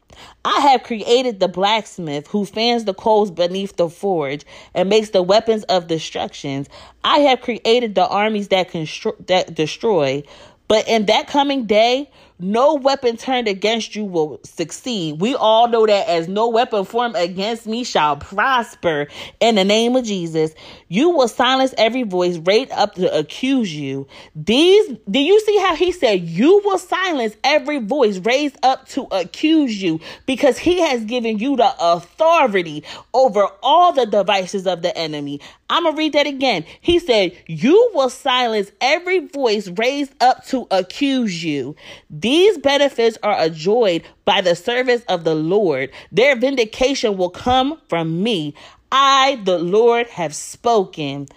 I 0.45 0.59
have 0.61 0.83
created 0.83 1.39
the 1.41 1.49
blacksmith 1.49 2.27
who 2.27 2.45
fans 2.45 2.85
the 2.85 2.93
coals 2.93 3.31
beneath 3.31 3.75
the 3.75 3.89
forge 3.89 4.45
and 4.73 4.89
makes 4.89 5.09
the 5.09 5.23
weapons 5.23 5.63
of 5.65 5.87
destructions. 5.87 6.67
I 7.03 7.19
have 7.19 7.41
created 7.41 7.95
the 7.95 8.07
armies 8.07 8.47
that, 8.49 8.71
constru- 8.71 9.27
that 9.27 9.55
destroy. 9.55 10.23
But 10.67 10.87
in 10.87 11.05
that 11.07 11.27
coming 11.27 11.65
day, 11.65 12.09
no 12.39 12.75
weapon 12.75 13.17
turned 13.17 13.49
against 13.49 13.95
you 13.95 14.05
will 14.05 14.39
succeed. 14.43 15.19
We 15.19 15.35
all 15.35 15.67
know 15.67 15.85
that 15.85 16.07
as 16.07 16.29
no 16.29 16.47
weapon 16.47 16.85
formed 16.85 17.15
against 17.17 17.67
me 17.67 17.83
shall 17.83 18.15
prosper 18.15 19.07
in 19.41 19.55
the 19.55 19.65
name 19.65 19.95
of 19.97 20.05
Jesus. 20.05 20.53
You 20.87 21.09
will 21.09 21.27
silence 21.27 21.73
every 21.77 22.03
voice 22.03 22.37
raised 22.37 22.71
up 22.71 22.95
to 22.95 23.13
accuse 23.13 23.75
you. 23.75 24.07
These, 24.35 24.97
do 25.09 25.19
you 25.19 25.39
see 25.41 25.57
how 25.59 25.75
he 25.75 25.91
said, 25.91 26.21
You 26.21 26.61
will 26.63 26.77
silence 26.77 27.35
every 27.43 27.79
voice 27.79 28.19
raised 28.19 28.57
up 28.63 28.87
to 28.89 29.07
accuse 29.11 29.81
you 29.81 29.99
because 30.25 30.57
he 30.57 30.79
has 30.79 31.03
given 31.03 31.39
you 31.39 31.57
the 31.57 31.73
authority 31.79 32.83
over 33.13 33.47
all 33.61 33.91
the 33.91 34.05
devices 34.05 34.65
of 34.65 34.81
the 34.81 34.97
enemy. 34.97 35.41
I'm 35.69 35.83
going 35.83 35.95
to 35.95 35.99
read 35.99 36.13
that 36.13 36.25
again. 36.25 36.65
He 36.81 36.99
said, 36.99 37.37
You 37.45 37.91
will 37.93 38.09
silence 38.09 38.71
every 38.81 39.19
voice 39.19 39.67
raised 39.67 40.13
up 40.21 40.45
to 40.47 40.67
accuse 40.71 41.43
you. 41.43 41.75
These 42.09 42.28
benefits 42.57 43.17
are 43.23 43.45
enjoyed 43.45 44.03
by 44.25 44.41
the 44.41 44.55
service 44.55 45.03
of 45.07 45.23
the 45.23 45.35
Lord. 45.35 45.91
Their 46.11 46.35
vindication 46.35 47.17
will 47.17 47.29
come 47.29 47.79
from 47.87 48.23
me. 48.23 48.53
I, 48.91 49.41
the 49.43 49.59
Lord, 49.59 50.07
have 50.07 50.35
spoken. 50.35 51.27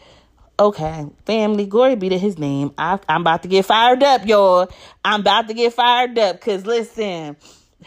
Okay, 0.59 1.07
family, 1.27 1.67
glory 1.67 1.97
be 1.97 2.09
to 2.11 2.19
his 2.19 2.39
name. 2.39 2.73
I, 2.79 2.99
I'm 3.09 3.23
about 3.23 3.43
to 3.43 3.49
get 3.49 3.65
fired 3.65 4.03
up, 4.03 4.27
y'all. 4.27 4.69
I'm 5.05 5.21
about 5.21 5.49
to 5.49 5.55
get 5.55 5.73
fired 5.73 6.19
up 6.19 6.37
because 6.37 6.67
listen 6.67 7.37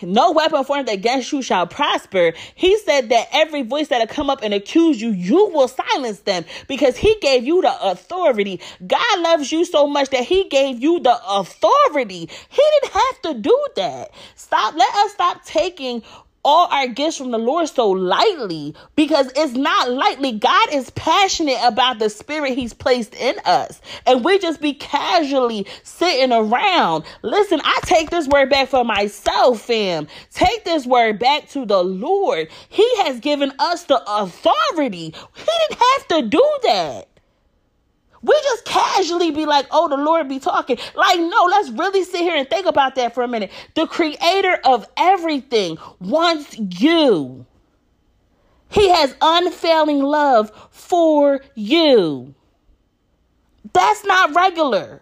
no 0.02 0.32
weapon 0.32 0.64
formed 0.64 0.90
against 0.90 1.32
you 1.32 1.42
shall 1.42 1.68
prosper. 1.68 2.34
He 2.56 2.78
said 2.80 3.10
that 3.10 3.28
every 3.32 3.62
voice 3.62 3.88
that'll 3.90 4.08
come 4.08 4.30
up 4.30 4.42
and 4.44 4.54
accuse 4.54 5.02
you, 5.02 5.10
you 5.10 5.50
will 5.50 5.68
silence 5.68 6.20
them 6.20 6.46
because 6.68 6.98
he 6.98 7.16
gave 7.22 7.44
you 7.44 7.62
the 7.62 7.76
authority. 7.82 8.62
God 8.86 9.20
loves 9.22 9.52
you 9.52 9.66
so 9.66 9.88
much 9.88 10.10
that 10.10 10.24
he 10.24 10.46
gave 10.50 10.82
you 10.82 11.00
the 11.00 11.18
authority. 11.28 12.30
He 12.50 12.64
didn't 12.82 12.94
have 12.94 13.22
to 13.24 13.34
do 13.36 13.68
that. 13.76 14.12
Stop. 14.36 14.76
Let 14.76 14.94
us 14.96 15.12
stop 15.14 15.46
taking 15.46 16.04
all 16.46 16.68
our 16.72 16.88
gifts 16.88 17.18
from 17.18 17.32
the 17.32 17.40
Lord 17.40 17.68
so 17.68 17.90
lightly 17.90 18.76
because 18.96 19.32
it's 19.36 19.54
not 19.54 19.90
lightly. 19.90 20.34
God 20.34 20.70
is 20.72 20.92
passionate 20.92 21.60
about 21.64 22.00
the 22.00 22.10
spirit 22.10 22.54
He's 22.54 22.74
placed 22.74 23.16
in 23.16 23.36
us, 23.44 23.82
and 24.06 24.24
we 24.24 24.40
just 24.40 24.62
be 24.62 24.74
casually 24.74 25.68
sitting 25.84 26.32
around. 26.32 27.04
Listen, 27.24 27.60
I 27.64 27.80
take 27.84 28.12
this 28.12 28.28
word 28.28 28.50
back 28.50 28.70
for 28.70 28.86
myself, 28.86 29.62
fam. 29.62 30.08
Take 30.32 30.64
this 30.64 30.86
word 30.86 31.20
back 31.20 31.50
to 31.50 31.66
the 31.66 31.84
Lord. 31.84 32.48
He 32.70 32.88
has 33.04 33.20
given 33.20 33.52
us 33.58 33.84
the 33.84 34.02
authority. 34.08 35.14
He 35.34 35.46
didn't 35.70 35.80
have 35.80 36.08
to 36.10 36.22
do 36.30 36.60
that. 36.64 37.08
We 38.26 38.34
just 38.42 38.66
casually 38.66 39.30
be 39.30 39.46
like, 39.46 39.68
oh, 39.70 39.88
the 39.88 39.98
Lord 39.98 40.28
be 40.28 40.40
talking. 40.40 40.80
Like, 40.96 41.20
no, 41.20 41.44
let's 41.46 41.70
really 41.70 42.04
sit 42.04 42.22
here 42.22 42.36
and 42.36 42.50
think 42.50 42.66
about 42.66 42.96
that 42.96 43.14
for 43.14 43.22
a 43.22 43.28
minute. 43.28 43.52
The 43.76 43.86
creator 43.86 44.58
of 44.66 44.88
everything 44.98 45.78
wants 46.00 46.58
you. 46.58 47.46
He 48.70 48.90
has 48.90 49.16
unfailing 49.22 50.00
love 50.02 50.52
for 50.72 51.42
you. 51.54 52.34
That's 53.74 54.04
not 54.06 54.36
regular. 54.36 55.02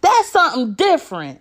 That's 0.00 0.28
something 0.28 0.74
different. 0.74 1.40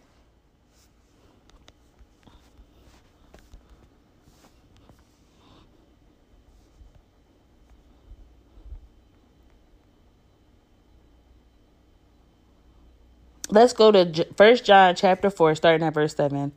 Let's 13.49 13.73
go 13.73 13.91
to 13.91 14.25
First 14.37 14.65
John 14.65 14.95
chapter 14.95 15.29
4, 15.29 15.55
starting 15.55 15.85
at 15.85 15.93
verse 15.93 16.15
7. 16.15 16.51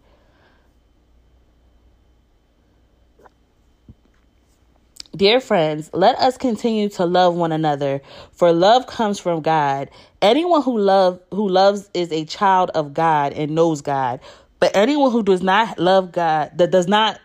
Dear 5.14 5.40
friends, 5.40 5.90
let 5.92 6.16
us 6.18 6.38
continue 6.38 6.88
to 6.90 7.04
love 7.04 7.34
one 7.34 7.50
another, 7.50 8.00
for 8.32 8.52
love 8.52 8.86
comes 8.86 9.18
from 9.18 9.42
God. 9.42 9.90
Anyone 10.22 10.62
who 10.62 10.78
love 10.78 11.20
who 11.32 11.48
loves 11.48 11.90
is 11.92 12.12
a 12.12 12.24
child 12.24 12.70
of 12.74 12.94
God 12.94 13.32
and 13.32 13.54
knows 13.54 13.82
God. 13.82 14.20
But 14.60 14.76
anyone 14.76 15.10
who 15.10 15.22
does 15.22 15.42
not 15.42 15.78
love 15.78 16.12
God, 16.12 16.56
that 16.56 16.70
does 16.70 16.86
not 16.86 17.20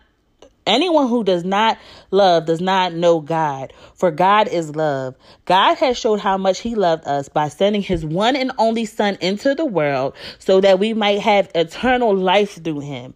Anyone 0.66 1.08
who 1.08 1.24
does 1.24 1.44
not 1.44 1.78
love 2.10 2.46
does 2.46 2.60
not 2.60 2.94
know 2.94 3.20
God, 3.20 3.72
for 3.94 4.10
God 4.10 4.48
is 4.48 4.74
love. 4.74 5.14
God 5.44 5.74
has 5.76 5.98
showed 5.98 6.20
how 6.20 6.38
much 6.38 6.60
he 6.60 6.74
loved 6.74 7.06
us 7.06 7.28
by 7.28 7.48
sending 7.48 7.82
his 7.82 8.04
one 8.04 8.34
and 8.34 8.50
only 8.56 8.86
son 8.86 9.18
into 9.20 9.54
the 9.54 9.66
world 9.66 10.14
so 10.38 10.60
that 10.62 10.78
we 10.78 10.94
might 10.94 11.20
have 11.20 11.50
eternal 11.54 12.16
life 12.16 12.62
through 12.64 12.80
him. 12.80 13.14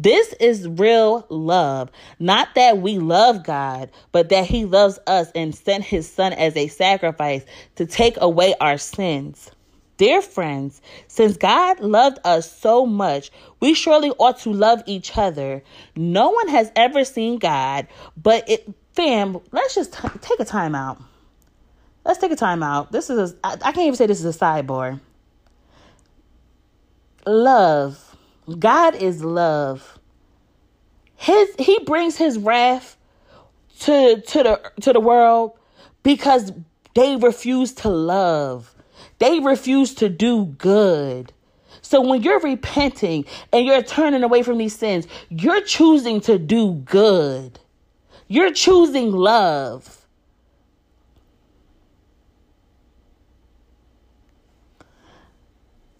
This 0.00 0.32
is 0.34 0.68
real 0.68 1.26
love. 1.28 1.90
Not 2.18 2.54
that 2.54 2.78
we 2.78 2.98
love 2.98 3.44
God, 3.44 3.90
but 4.12 4.28
that 4.28 4.46
he 4.46 4.64
loves 4.64 4.98
us 5.06 5.30
and 5.34 5.54
sent 5.54 5.84
his 5.84 6.08
son 6.08 6.32
as 6.32 6.56
a 6.56 6.68
sacrifice 6.68 7.44
to 7.76 7.86
take 7.86 8.16
away 8.20 8.54
our 8.60 8.78
sins. 8.78 9.50
Dear 9.98 10.22
friends, 10.22 10.80
since 11.08 11.36
God 11.36 11.80
loved 11.80 12.20
us 12.24 12.50
so 12.50 12.86
much, 12.86 13.32
we 13.58 13.74
surely 13.74 14.10
ought 14.10 14.38
to 14.40 14.52
love 14.52 14.80
each 14.86 15.18
other. 15.18 15.62
No 15.96 16.30
one 16.30 16.48
has 16.48 16.70
ever 16.76 17.04
seen 17.04 17.38
God, 17.38 17.88
but 18.16 18.48
it, 18.48 18.72
fam, 18.94 19.38
let's 19.50 19.74
just 19.74 19.92
t- 19.92 20.08
take 20.20 20.38
a 20.38 20.44
time 20.44 20.76
out. 20.76 21.02
Let's 22.04 22.20
take 22.20 22.30
a 22.30 22.36
time 22.36 22.62
out. 22.62 22.92
This 22.92 23.10
is, 23.10 23.32
a, 23.32 23.36
I, 23.42 23.52
I 23.54 23.72
can't 23.72 23.78
even 23.78 23.96
say 23.96 24.06
this 24.06 24.24
is 24.24 24.36
a 24.36 24.38
sidebar. 24.38 25.00
Love. 27.26 28.16
God 28.56 28.94
is 28.94 29.24
love. 29.24 29.98
His, 31.16 31.48
he 31.58 31.80
brings 31.80 32.16
his 32.16 32.38
wrath 32.38 32.96
to, 33.80 34.20
to 34.20 34.42
the, 34.44 34.72
to 34.82 34.92
the 34.92 35.00
world 35.00 35.58
because 36.04 36.52
they 36.94 37.16
refuse 37.16 37.72
to 37.74 37.88
love. 37.88 38.72
They 39.18 39.40
refuse 39.40 39.94
to 39.96 40.08
do 40.08 40.46
good. 40.46 41.32
So 41.82 42.00
when 42.00 42.22
you're 42.22 42.40
repenting 42.40 43.24
and 43.52 43.66
you're 43.66 43.82
turning 43.82 44.22
away 44.22 44.42
from 44.42 44.58
these 44.58 44.76
sins, 44.76 45.06
you're 45.28 45.62
choosing 45.62 46.20
to 46.22 46.38
do 46.38 46.74
good. 46.74 47.58
You're 48.28 48.52
choosing 48.52 49.12
love. 49.12 50.06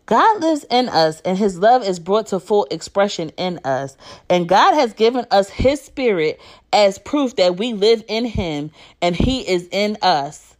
God 0.06 0.40
lives 0.42 0.64
in 0.70 0.88
us 0.88 1.20
and 1.20 1.36
his 1.36 1.58
love 1.58 1.86
is 1.86 1.98
brought 1.98 2.28
to 2.28 2.40
full 2.40 2.66
expression 2.70 3.30
in 3.36 3.60
us. 3.64 3.96
And 4.30 4.48
God 4.48 4.74
has 4.74 4.94
given 4.94 5.26
us 5.30 5.50
his 5.50 5.82
spirit 5.82 6.40
as 6.72 6.98
proof 6.98 7.36
that 7.36 7.58
we 7.58 7.74
live 7.74 8.02
in 8.08 8.24
him 8.24 8.70
and 9.02 9.14
he 9.14 9.46
is 9.48 9.68
in 9.70 9.98
us. 10.02 10.56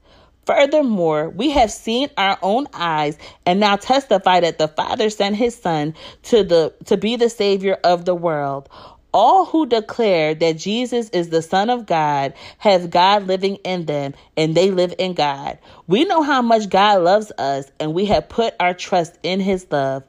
Furthermore, 0.49 1.29
we 1.29 1.51
have 1.51 1.71
seen 1.71 2.09
our 2.17 2.39
own 2.43 2.69
eyes 2.73 3.19
and 3.47 3.61
now 3.61 3.77
testify 3.77 4.41
that 4.41 4.59
the 4.59 4.69
Father 4.69 5.11
sent 5.11 5.37
his 5.37 5.55
son 5.55 5.95
to 6.25 6.43
the 6.43 6.75
to 6.87 6.97
be 6.97 7.17
the 7.17 7.29
savior 7.29 7.79
of 7.85 8.07
the 8.07 8.15
world. 8.15 8.71
All 9.13 9.45
who 9.45 9.67
declare 9.67 10.35
that 10.37 10.57
Jesus 10.57 11.11
is 11.11 11.29
the 11.29 11.43
Son 11.43 11.71
of 11.71 11.87
God 11.87 12.33
have 12.61 12.91
God 12.91 13.27
living 13.27 13.57
in 13.57 13.87
them 13.87 14.15
and 14.39 14.55
they 14.55 14.71
live 14.71 14.95
in 14.99 15.13
God. 15.13 15.59
We 15.87 16.07
know 16.07 16.23
how 16.23 16.43
much 16.43 16.71
God 16.71 17.03
loves 17.03 17.31
us 17.39 17.71
and 17.79 17.95
we 17.95 18.07
have 18.07 18.31
put 18.31 18.55
our 18.59 18.75
trust 18.75 19.19
in 19.23 19.41
his 19.41 19.67
love. 19.71 20.03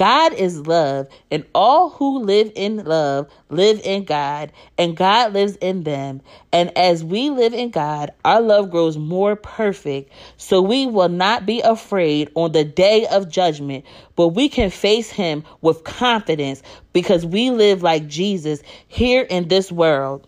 God 0.00 0.32
is 0.32 0.66
love, 0.66 1.08
and 1.30 1.44
all 1.54 1.90
who 1.90 2.20
live 2.20 2.50
in 2.56 2.86
love 2.86 3.30
live 3.50 3.82
in 3.84 4.04
God, 4.04 4.50
and 4.78 4.96
God 4.96 5.34
lives 5.34 5.56
in 5.56 5.82
them. 5.82 6.22
And 6.54 6.74
as 6.78 7.04
we 7.04 7.28
live 7.28 7.52
in 7.52 7.68
God, 7.68 8.10
our 8.24 8.40
love 8.40 8.70
grows 8.70 8.96
more 8.96 9.36
perfect, 9.36 10.10
so 10.38 10.62
we 10.62 10.86
will 10.86 11.10
not 11.10 11.44
be 11.44 11.60
afraid 11.60 12.30
on 12.34 12.52
the 12.52 12.64
day 12.64 13.06
of 13.08 13.28
judgment, 13.28 13.84
but 14.16 14.28
we 14.28 14.48
can 14.48 14.70
face 14.70 15.10
Him 15.10 15.44
with 15.60 15.84
confidence 15.84 16.62
because 16.94 17.26
we 17.26 17.50
live 17.50 17.82
like 17.82 18.06
Jesus 18.06 18.62
here 18.88 19.26
in 19.28 19.48
this 19.48 19.70
world. 19.70 20.26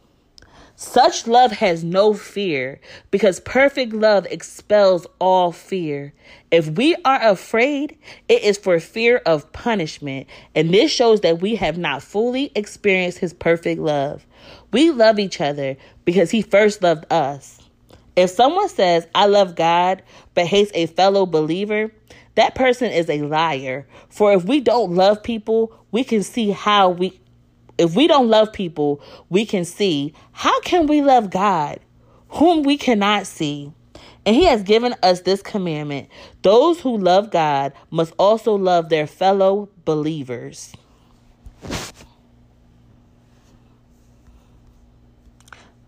Such 0.83 1.29
love 1.29 1.53
has 1.53 1.85
no 1.85 2.13
fear 2.13 2.81
because 3.13 3.39
perfect 3.39 3.93
love 3.93 4.27
expels 4.27 5.07
all 5.21 5.53
fear. 5.53 6.13
If 6.51 6.71
we 6.71 6.97
are 7.05 7.23
afraid, 7.23 7.97
it 8.29 8.43
is 8.43 8.59
for 8.59 8.81
fear 8.81 9.23
of 9.25 9.51
punishment, 9.53 10.27
and 10.57 10.75
this 10.75 10.91
shows 10.91 11.21
that 11.21 11.41
we 11.41 11.55
have 11.55 11.79
not 11.79 12.03
fully 12.03 12.51
experienced 12.57 13.19
His 13.19 13.33
perfect 13.33 13.81
love. 13.81 14.27
We 14.73 14.91
love 14.91 15.21
each 15.21 15.41
other 15.41 15.77
because 16.05 16.33
He 16.33 16.43
first 16.43 16.83
loved 16.83 17.11
us. 17.13 17.61
If 18.17 18.31
someone 18.31 18.69
says, 18.69 19.07
I 19.15 19.27
love 19.27 19.55
God, 19.55 20.03
but 20.35 20.47
hates 20.47 20.73
a 20.75 20.87
fellow 20.87 21.27
believer, 21.27 21.93
that 22.35 22.57
person 22.57 22.91
is 22.91 23.09
a 23.09 23.23
liar. 23.23 23.87
For 24.09 24.33
if 24.33 24.45
we 24.45 24.59
don't 24.59 24.97
love 24.97 25.23
people, 25.23 25.73
we 25.93 26.03
can 26.03 26.25
see 26.25 26.51
how 26.51 26.91
we 26.91 27.21
if 27.83 27.97
we 27.97 28.07
don't 28.07 28.29
love 28.29 28.53
people, 28.53 29.03
we 29.29 29.45
can 29.45 29.65
see. 29.65 30.15
How 30.31 30.61
can 30.61 30.87
we 30.87 31.03
love 31.03 31.31
God, 31.31 31.81
whom 32.29 32.63
we 32.63 32.77
cannot 32.77 33.27
see? 33.27 33.73
And 34.25 34.37
he 34.37 34.45
has 34.45 34.63
given 34.63 34.95
us 35.03 35.23
this 35.23 35.43
commandment 35.43 36.09
those 36.43 36.81
who 36.81 36.97
love 36.97 37.33
God 37.33 37.73
must 37.91 38.13
also 38.21 38.55
love 38.55 38.89
their 38.89 39.09
fellow 39.09 39.69
believers. 39.85 40.73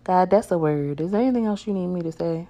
God, 0.03 0.29
that's 0.29 0.51
a 0.51 0.57
word. 0.57 0.99
Is 0.99 1.11
there 1.11 1.21
anything 1.21 1.45
else 1.45 1.65
you 1.65 1.73
need 1.73 1.87
me 1.87 2.01
to 2.01 2.11
say? 2.11 2.47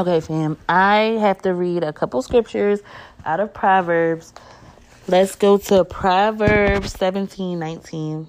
Okay, 0.00 0.20
fam. 0.20 0.56
I 0.66 1.18
have 1.20 1.42
to 1.42 1.52
read 1.52 1.84
a 1.84 1.92
couple 1.92 2.22
scriptures 2.22 2.80
out 3.26 3.38
of 3.38 3.52
Proverbs. 3.52 4.32
Let's 5.06 5.36
go 5.36 5.58
to 5.58 5.84
Proverbs 5.84 6.92
17 6.92 7.58
19. 7.58 8.26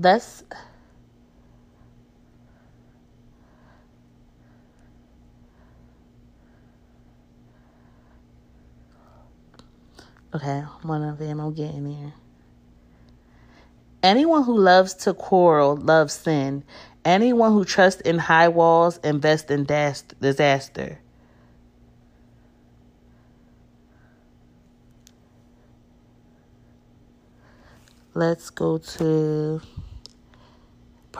Thus, 0.00 0.42
okay, 10.34 10.60
one 10.80 11.02
of 11.02 11.18
them, 11.18 11.38
I'm 11.38 11.52
getting 11.52 11.84
there. 11.84 12.14
Anyone 14.02 14.44
who 14.44 14.56
loves 14.56 14.94
to 14.94 15.12
quarrel 15.12 15.76
loves 15.76 16.14
sin. 16.14 16.64
Anyone 17.04 17.52
who 17.52 17.66
trusts 17.66 18.00
in 18.00 18.16
high 18.16 18.48
walls 18.48 18.98
invests 19.04 19.50
in 19.50 19.64
disaster. 19.66 20.98
Let's 28.14 28.48
go 28.48 28.78
to 28.78 29.60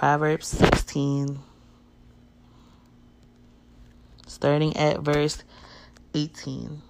Proverbs 0.00 0.46
16, 0.46 1.38
starting 4.26 4.74
at 4.78 5.00
verse 5.00 5.42
18. 6.14 6.80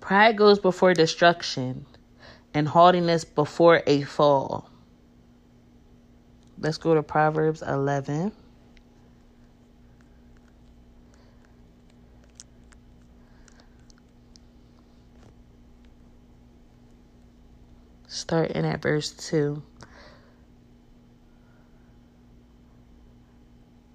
Pride 0.00 0.38
goes 0.38 0.58
before 0.58 0.94
destruction, 0.94 1.84
and 2.54 2.66
haughtiness 2.66 3.26
before 3.26 3.82
a 3.86 4.00
fall. 4.04 4.70
Let's 6.58 6.78
go 6.78 6.94
to 6.94 7.02
Proverbs 7.02 7.60
11. 7.60 8.32
Starting 18.26 18.64
at 18.64 18.82
verse 18.82 19.12
2. 19.12 19.62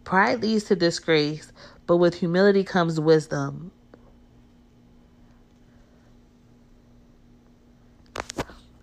Pride 0.06 0.42
leads 0.42 0.64
to 0.66 0.76
disgrace, 0.78 1.52
but 1.86 1.98
with 1.98 2.16
humility 2.16 2.64
comes 2.64 2.98
wisdom. 2.98 3.74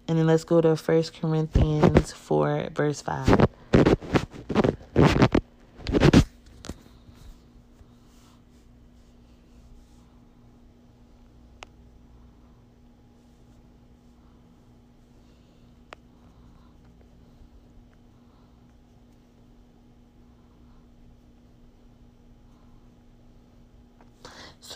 And 0.07 0.18
then 0.18 0.26
let's 0.26 0.44
go 0.44 0.61
to 0.61 0.74
1 0.74 1.05
Corinthians 1.18 2.12
4, 2.12 2.68
verse 2.74 3.01
5. 3.01 3.46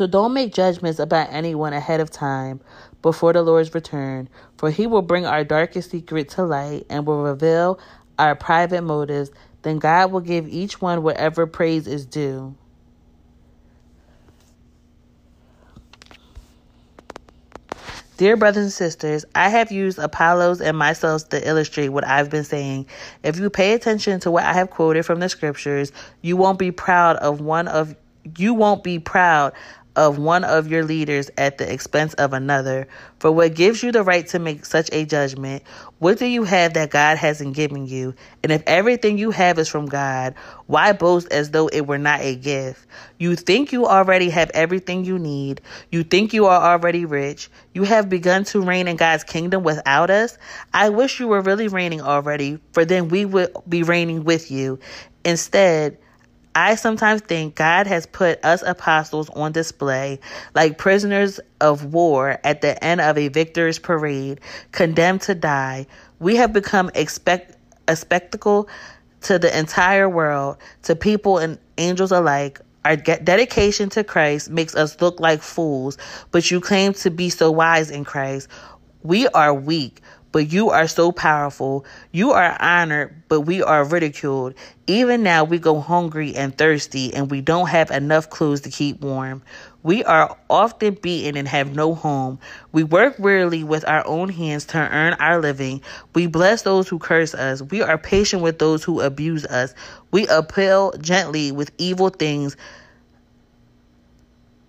So 0.03 0.09
don't 0.09 0.35
make 0.35 0.53
judgments 0.53 0.99
about 0.99 1.29
anyone 1.31 1.73
ahead 1.73 2.01
of 2.01 2.11
time 2.11 2.61
before 3.03 3.33
the 3.33 3.43
Lord's 3.43 3.73
return, 3.73 4.29
for 4.59 4.69
he 4.69 4.89
will 4.89 5.01
bring 5.01 5.27
our 5.27 5.45
darkest 5.45 5.93
secret 5.93 6.29
to 6.31 6.43
light 6.43 6.87
and 6.91 7.07
will 7.07 7.23
reveal 7.23 7.79
our 8.19 8.35
private 8.35 8.83
motives. 8.83 9.31
Then 9.63 9.79
God 9.79 10.11
will 10.11 10.21
give 10.21 10.49
each 10.49 10.81
one 10.81 11.05
whatever 11.05 11.47
praise 11.47 11.87
is 11.87 12.05
due. 12.05 12.53
Dear 18.17 18.37
brothers 18.37 18.65
and 18.65 18.73
sisters, 18.73 19.25
I 19.37 19.51
have 19.51 19.71
used 19.71 20.01
Apollos 20.01 20.61
and 20.61 20.77
myself 20.77 21.29
to 21.29 21.49
illustrate 21.49 21.91
what 21.91 22.05
I've 22.05 22.29
been 22.29 22.43
saying. 22.43 22.87
If 23.23 23.39
you 23.39 23.49
pay 23.51 23.73
attention 23.75 24.19
to 24.19 24.33
what 24.33 24.43
I 24.43 24.53
have 24.53 24.69
quoted 24.69 25.07
from 25.07 25.21
the 25.21 25.29
scriptures, 25.29 25.93
you 26.23 26.37
won't 26.37 26.59
be 26.59 26.73
proud 26.73 27.15
of 27.19 27.41
one 27.41 27.69
of 27.69 27.95
you 28.37 28.55
won't 28.55 28.85
be 28.85 28.99
proud 28.99 29.53
of 29.97 30.19
one 30.19 30.45
of 30.45 30.69
your 30.69 30.85
leaders 30.85 31.31
at 31.37 31.59
the 31.59 31.71
expense 31.71 32.15
of 32.15 32.33
another. 32.33 32.89
For 33.19 33.31
what 33.31 33.55
gives 33.55 33.83
you 33.83 33.93
the 33.93 34.03
right 34.03 34.27
to 34.29 34.39
make 34.39 34.65
such 34.65 34.89
a 34.93 35.05
judgment? 35.05 35.63
What 35.99 36.19
do 36.19 36.27
you 36.27 36.45
have 36.45 36.75
that 36.75 36.91
God 36.91 37.19
hasn't 37.19 37.55
given 37.55 37.87
you? 37.87 38.15
And 38.43 38.51
if 38.51 38.63
everything 38.67 39.19
you 39.19 39.31
have 39.31 39.59
is 39.59 39.69
from 39.69 39.87
God, 39.87 40.35
why 40.67 40.93
boast 40.93 41.31
as 41.33 41.51
though 41.51 41.69
it 41.69 41.87
were 41.87 41.99
not 41.99 42.21
a 42.21 42.35
gift? 42.35 42.87
You 43.19 43.37
think 43.37 43.73
you 43.73 43.87
already 43.87 44.31
have 44.31 44.51
everything 44.55 45.05
you 45.05 45.19
need. 45.19 45.61
You 45.91 46.03
think 46.03 46.33
you 46.33 46.47
are 46.47 46.61
already 46.61 47.05
rich. 47.05 47.51
You 47.75 47.85
have 47.85 48.09
begun 48.09 48.45
to 48.45 48.63
reign 48.63 48.89
in 48.89 48.97
God's 48.97 49.25
kingdom 49.25 49.63
without 49.63 50.11
us. 50.11 50.39
I 50.75 50.89
wish 50.89 51.21
you 51.21 51.29
were 51.29 51.43
really 51.43 51.69
reigning 51.69 52.01
already, 52.01 52.59
for 52.73 52.85
then 52.85 53.09
we 53.09 53.25
would 53.25 53.55
be 53.69 53.83
reigning 53.83 54.25
with 54.25 54.51
you. 54.51 54.79
Instead, 55.25 55.99
I 56.55 56.75
sometimes 56.75 57.23
think 57.23 57.55
God 57.55 57.87
has 57.87 58.05
put 58.05 58.45
us 58.45 58.63
apostles 58.63 59.31
on 59.31 59.53
display 59.53 60.21
like 60.55 60.77
prisoners 60.77 61.41
of 61.61 61.95
war 61.95 62.39
at 62.45 62.61
the 62.61 62.83
end 62.85 63.01
of 63.01 63.17
a 63.17 63.29
victor's 63.29 63.79
parade, 63.79 64.41
condemned 64.73 65.23
to 65.23 65.35
die. 65.35 65.87
We 66.19 66.37
have 66.37 66.53
become 66.53 66.91
expect- 66.95 67.57
a 67.89 67.97
spectacle 67.97 68.69
to 69.23 69.39
the 69.39 69.57
entire 69.57 70.09
world, 70.09 70.59
to 70.83 70.95
people 70.95 71.39
and 71.39 71.59
angels 71.79 72.13
alike. 72.13 72.61
Our 72.85 72.97
dedication 72.97 73.89
to 73.91 74.05
Christ 74.05 74.51
makes 74.51 74.75
us 74.75 75.01
look 75.01 75.21
like 75.21 75.41
fools, 75.41 75.97
but 76.33 76.51
you 76.51 76.61
claim 76.61 76.93
to 76.95 77.11
be 77.11 77.31
so 77.31 77.51
wise 77.51 77.91
in 77.91 78.05
Christ. 78.05 78.49
We 79.05 79.27
are 79.29 79.55
weak, 79.55 80.02
but 80.33 80.51
you 80.53 80.71
are 80.71 80.89
so 80.89 81.13
powerful. 81.13 81.85
You 82.11 82.33
are 82.33 82.57
honored, 82.61 83.23
but 83.29 83.43
we 83.43 83.63
are 83.63 83.85
ridiculed. 83.85 84.55
Even 84.87 85.23
now, 85.23 85.45
we 85.45 85.59
go 85.59 85.79
hungry 85.81 86.35
and 86.35 86.57
thirsty, 86.57 87.15
and 87.15 87.31
we 87.31 87.41
don't 87.41 87.69
have 87.69 87.91
enough 87.91 88.31
clothes 88.31 88.63
to 88.63 88.71
keep 88.71 89.01
warm. 89.01 89.43
We 89.85 90.03
are 90.05 90.37
often 90.49 90.95
beaten 90.95 91.37
and 91.37 91.47
have 91.49 91.75
no 91.75 91.95
home. 91.95 92.39
We 92.73 92.85
work 92.85 93.19
wearily 93.19 93.63
with 93.65 93.87
our 93.87 94.07
own 94.07 94.29
hands 94.29 94.65
to 94.67 94.79
earn 94.79 95.15
our 95.15 95.41
living. 95.41 95.83
We 96.15 96.27
bless 96.27 96.63
those 96.63 96.89
who 96.89 96.99
curse 96.99 97.35
us. 97.35 97.63
We 97.63 97.83
are 97.83 97.99
patient 97.99 98.43
with 98.43 98.59
those 98.59 98.83
who 98.83 99.01
abuse 99.01 99.45
us. 99.45 99.75
We 100.11 100.27
appeal 100.29 100.93
gently 101.01 101.53
with 101.53 101.71
evil 101.79 102.09
things 102.11 102.57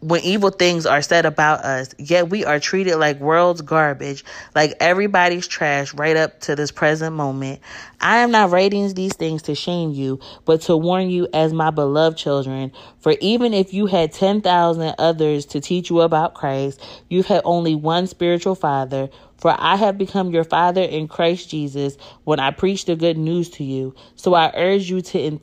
when 0.04 0.22
evil 0.22 0.50
things 0.50 0.86
are 0.86 1.02
said 1.02 1.26
about 1.26 1.62
us, 1.62 1.96
yet 1.98 2.30
we 2.30 2.44
are 2.44 2.60
treated 2.60 2.98
like 2.98 3.22
world's 3.22 3.62
garbage, 3.62 4.26
like 4.54 4.74
everybody's 4.82 5.48
trash 5.48 5.94
right 5.94 6.18
up 6.18 6.42
to 6.42 6.58
this 6.58 6.72
present 6.72 7.16
moment. 7.16 7.62
I 8.02 8.18
am 8.18 8.30
not 8.30 8.50
writing 8.52 8.94
these 8.94 9.16
things 9.16 9.44
to 9.44 9.56
shame 9.56 9.92
you, 9.92 10.20
but 10.44 10.62
to 10.64 10.76
warn 10.76 11.10
you 11.10 11.30
as 11.34 11.54
my 11.54 11.72
beloved 11.72 12.18
children. 12.18 12.74
For 13.00 13.16
even 13.22 13.54
if 13.54 13.74
you 13.74 13.86
had 13.86 14.12
10,000 14.12 14.96
others 15.00 15.46
to 15.48 15.62
teach 15.62 15.90
you 15.90 16.02
about 16.02 16.34
Christ, 16.34 16.82
you've 17.08 17.28
had 17.28 17.42
only 17.46 17.74
one 17.74 18.08
spiritual 18.08 18.56
father. 18.56 19.10
For 19.38 19.56
I 19.58 19.78
have 19.78 19.98
become 19.98 20.32
your 20.32 20.44
father 20.44 20.82
in 20.82 21.08
Christ 21.08 21.50
Jesus 21.50 21.98
when 22.26 22.42
I 22.42 22.52
preach 22.52 22.86
the 22.86 22.98
good 22.98 23.18
news 23.18 23.50
to 23.52 23.64
you. 23.64 23.96
So 24.16 24.34
I 24.34 24.52
urge 24.54 24.90
you 24.90 25.02
to 25.02 25.20
in- 25.20 25.42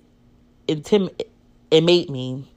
intimate 0.69 2.11
me. 2.11 2.50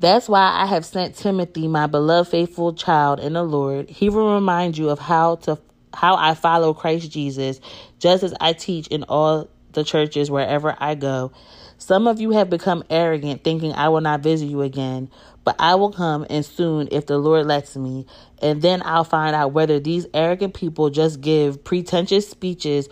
That's 0.00 0.28
why 0.28 0.52
I 0.54 0.66
have 0.66 0.84
sent 0.84 1.16
Timothy, 1.16 1.66
my 1.66 1.86
beloved 1.86 2.30
faithful 2.30 2.72
child 2.72 3.18
in 3.18 3.32
the 3.32 3.42
Lord. 3.42 3.90
He 3.90 4.08
will 4.08 4.34
remind 4.34 4.78
you 4.78 4.90
of 4.90 4.98
how 4.98 5.36
to 5.36 5.58
how 5.92 6.16
I 6.16 6.34
follow 6.34 6.74
Christ 6.74 7.10
Jesus, 7.10 7.60
just 7.98 8.22
as 8.22 8.34
I 8.40 8.52
teach 8.52 8.86
in 8.88 9.04
all 9.04 9.48
the 9.72 9.82
churches 9.82 10.30
wherever 10.30 10.76
I 10.78 10.94
go. 10.94 11.32
Some 11.78 12.06
of 12.06 12.20
you 12.20 12.30
have 12.32 12.50
become 12.50 12.84
arrogant, 12.90 13.42
thinking 13.42 13.72
I 13.72 13.88
will 13.88 14.00
not 14.00 14.20
visit 14.20 14.46
you 14.46 14.62
again, 14.62 15.10
but 15.44 15.56
I 15.58 15.76
will 15.76 15.92
come 15.92 16.26
and 16.28 16.44
soon 16.44 16.88
if 16.92 17.06
the 17.06 17.18
Lord 17.18 17.46
lets 17.46 17.76
me, 17.76 18.06
and 18.40 18.62
then 18.62 18.82
I'll 18.84 19.04
find 19.04 19.34
out 19.34 19.52
whether 19.52 19.80
these 19.80 20.06
arrogant 20.14 20.54
people 20.54 20.90
just 20.90 21.20
give 21.20 21.64
pretentious 21.64 22.28
speeches 22.28 22.88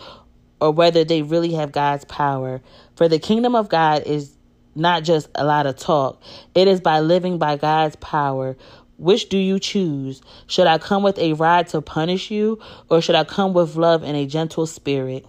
or 0.59 0.71
whether 0.71 1.03
they 1.05 1.21
really 1.21 1.53
have 1.53 1.71
God's 1.71 2.05
power. 2.05 2.61
For 2.95 3.07
the 3.07 3.19
kingdom 3.19 3.55
of 3.55 3.69
God 3.69 4.03
is 4.03 4.36
not 4.77 5.03
just 5.03 5.29
a 5.35 5.43
lot 5.43 5.65
of 5.65 5.75
talk. 5.75 6.21
It 6.55 6.67
is 6.67 6.79
by 6.79 6.99
living 6.99 7.37
by 7.37 7.57
God's 7.57 7.95
power. 7.97 8.55
Which 8.97 9.29
do 9.29 9.37
you 9.37 9.59
choose? 9.59 10.21
Should 10.47 10.67
I 10.67 10.77
come 10.77 11.03
with 11.03 11.17
a 11.19 11.33
rod 11.33 11.67
to 11.69 11.81
punish 11.81 12.31
you, 12.31 12.59
or 12.89 13.01
should 13.01 13.15
I 13.15 13.23
come 13.23 13.53
with 13.53 13.75
love 13.75 14.03
and 14.03 14.15
a 14.15 14.25
gentle 14.25 14.65
spirit? 14.65 15.25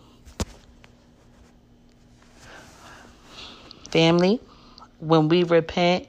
Family, 3.90 4.40
when 5.00 5.28
we 5.28 5.44
repent 5.44 6.08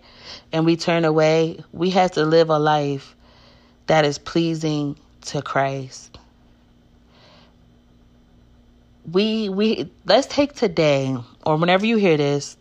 and 0.51 0.65
we 0.65 0.75
turn 0.75 1.05
away, 1.05 1.63
we 1.71 1.89
have 1.91 2.11
to 2.11 2.25
live 2.25 2.49
a 2.49 2.59
life 2.59 3.15
that 3.87 4.05
is 4.05 4.17
pleasing 4.17 4.97
to 5.21 5.41
Christ. 5.41 6.17
We 9.11 9.49
we 9.49 9.89
let's 10.05 10.27
take 10.27 10.53
today 10.53 11.17
or 11.45 11.57
whenever 11.57 11.85
you 11.85 11.97
hear 11.97 12.15
this 12.15 12.57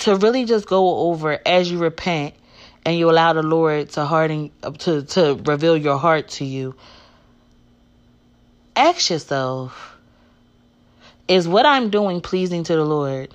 to 0.00 0.16
really 0.16 0.44
just 0.44 0.66
go 0.66 1.10
over 1.10 1.38
as 1.46 1.70
you 1.70 1.78
repent 1.78 2.34
and 2.84 2.96
you 2.96 3.10
allow 3.10 3.32
the 3.32 3.42
Lord 3.42 3.90
to 3.90 4.04
harden 4.04 4.50
to 4.78 5.02
to 5.02 5.40
reveal 5.44 5.76
your 5.76 5.98
heart 5.98 6.28
to 6.30 6.44
you. 6.44 6.74
Ask 8.74 9.10
yourself, 9.10 9.96
is 11.28 11.46
what 11.46 11.66
I'm 11.66 11.90
doing 11.90 12.20
pleasing 12.20 12.64
to 12.64 12.74
the 12.74 12.84
Lord? 12.84 13.32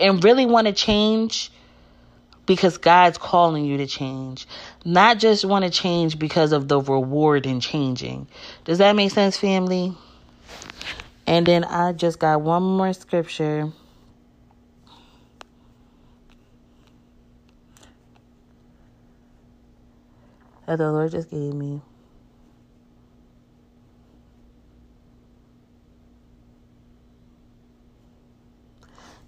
And 0.00 0.22
really 0.22 0.44
want 0.44 0.66
to 0.66 0.72
change 0.72 1.50
because 2.46 2.78
God's 2.78 3.16
calling 3.16 3.64
you 3.64 3.78
to 3.78 3.86
change. 3.86 4.46
Not 4.84 5.18
just 5.18 5.44
want 5.44 5.64
to 5.64 5.70
change 5.70 6.18
because 6.18 6.52
of 6.52 6.68
the 6.68 6.80
reward 6.80 7.46
in 7.46 7.60
changing. 7.60 8.26
Does 8.64 8.78
that 8.78 8.96
make 8.96 9.12
sense, 9.12 9.36
family? 9.36 9.94
And 11.26 11.46
then 11.46 11.64
I 11.64 11.92
just 11.92 12.18
got 12.18 12.42
one 12.42 12.62
more 12.62 12.92
scripture. 12.92 13.72
That 20.66 20.78
the 20.78 20.90
Lord 20.90 21.12
just 21.12 21.30
gave 21.30 21.54
me. 21.54 21.80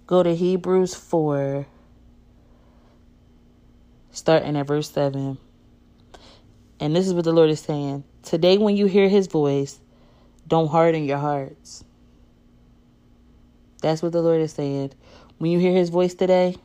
Go 0.07 0.21
to 0.21 0.35
Hebrews 0.35 0.93
4, 0.93 1.65
starting 4.11 4.55
at 4.55 4.67
verse 4.67 4.91
7. 4.91 5.39
And 6.79 6.95
this 6.95 7.07
is 7.07 7.13
what 7.13 7.23
the 7.23 7.33
Lord 7.33 7.49
is 7.49 7.61
saying. 7.61 8.03
Today, 8.21 8.59
when 8.59 8.77
you 8.77 8.85
hear 8.85 9.09
his 9.09 9.27
voice, 9.27 9.79
don't 10.47 10.67
harden 10.67 11.05
your 11.05 11.17
hearts. 11.17 11.84
That's 13.85 14.01
what 14.01 14.13
the 14.13 14.21
Lord 14.23 14.41
is 14.41 14.51
saying. 14.51 14.93
When 15.37 15.51
you 15.51 15.59
hear 15.59 15.71
his 15.71 15.91
voice 15.91 16.15
today, 16.15 16.55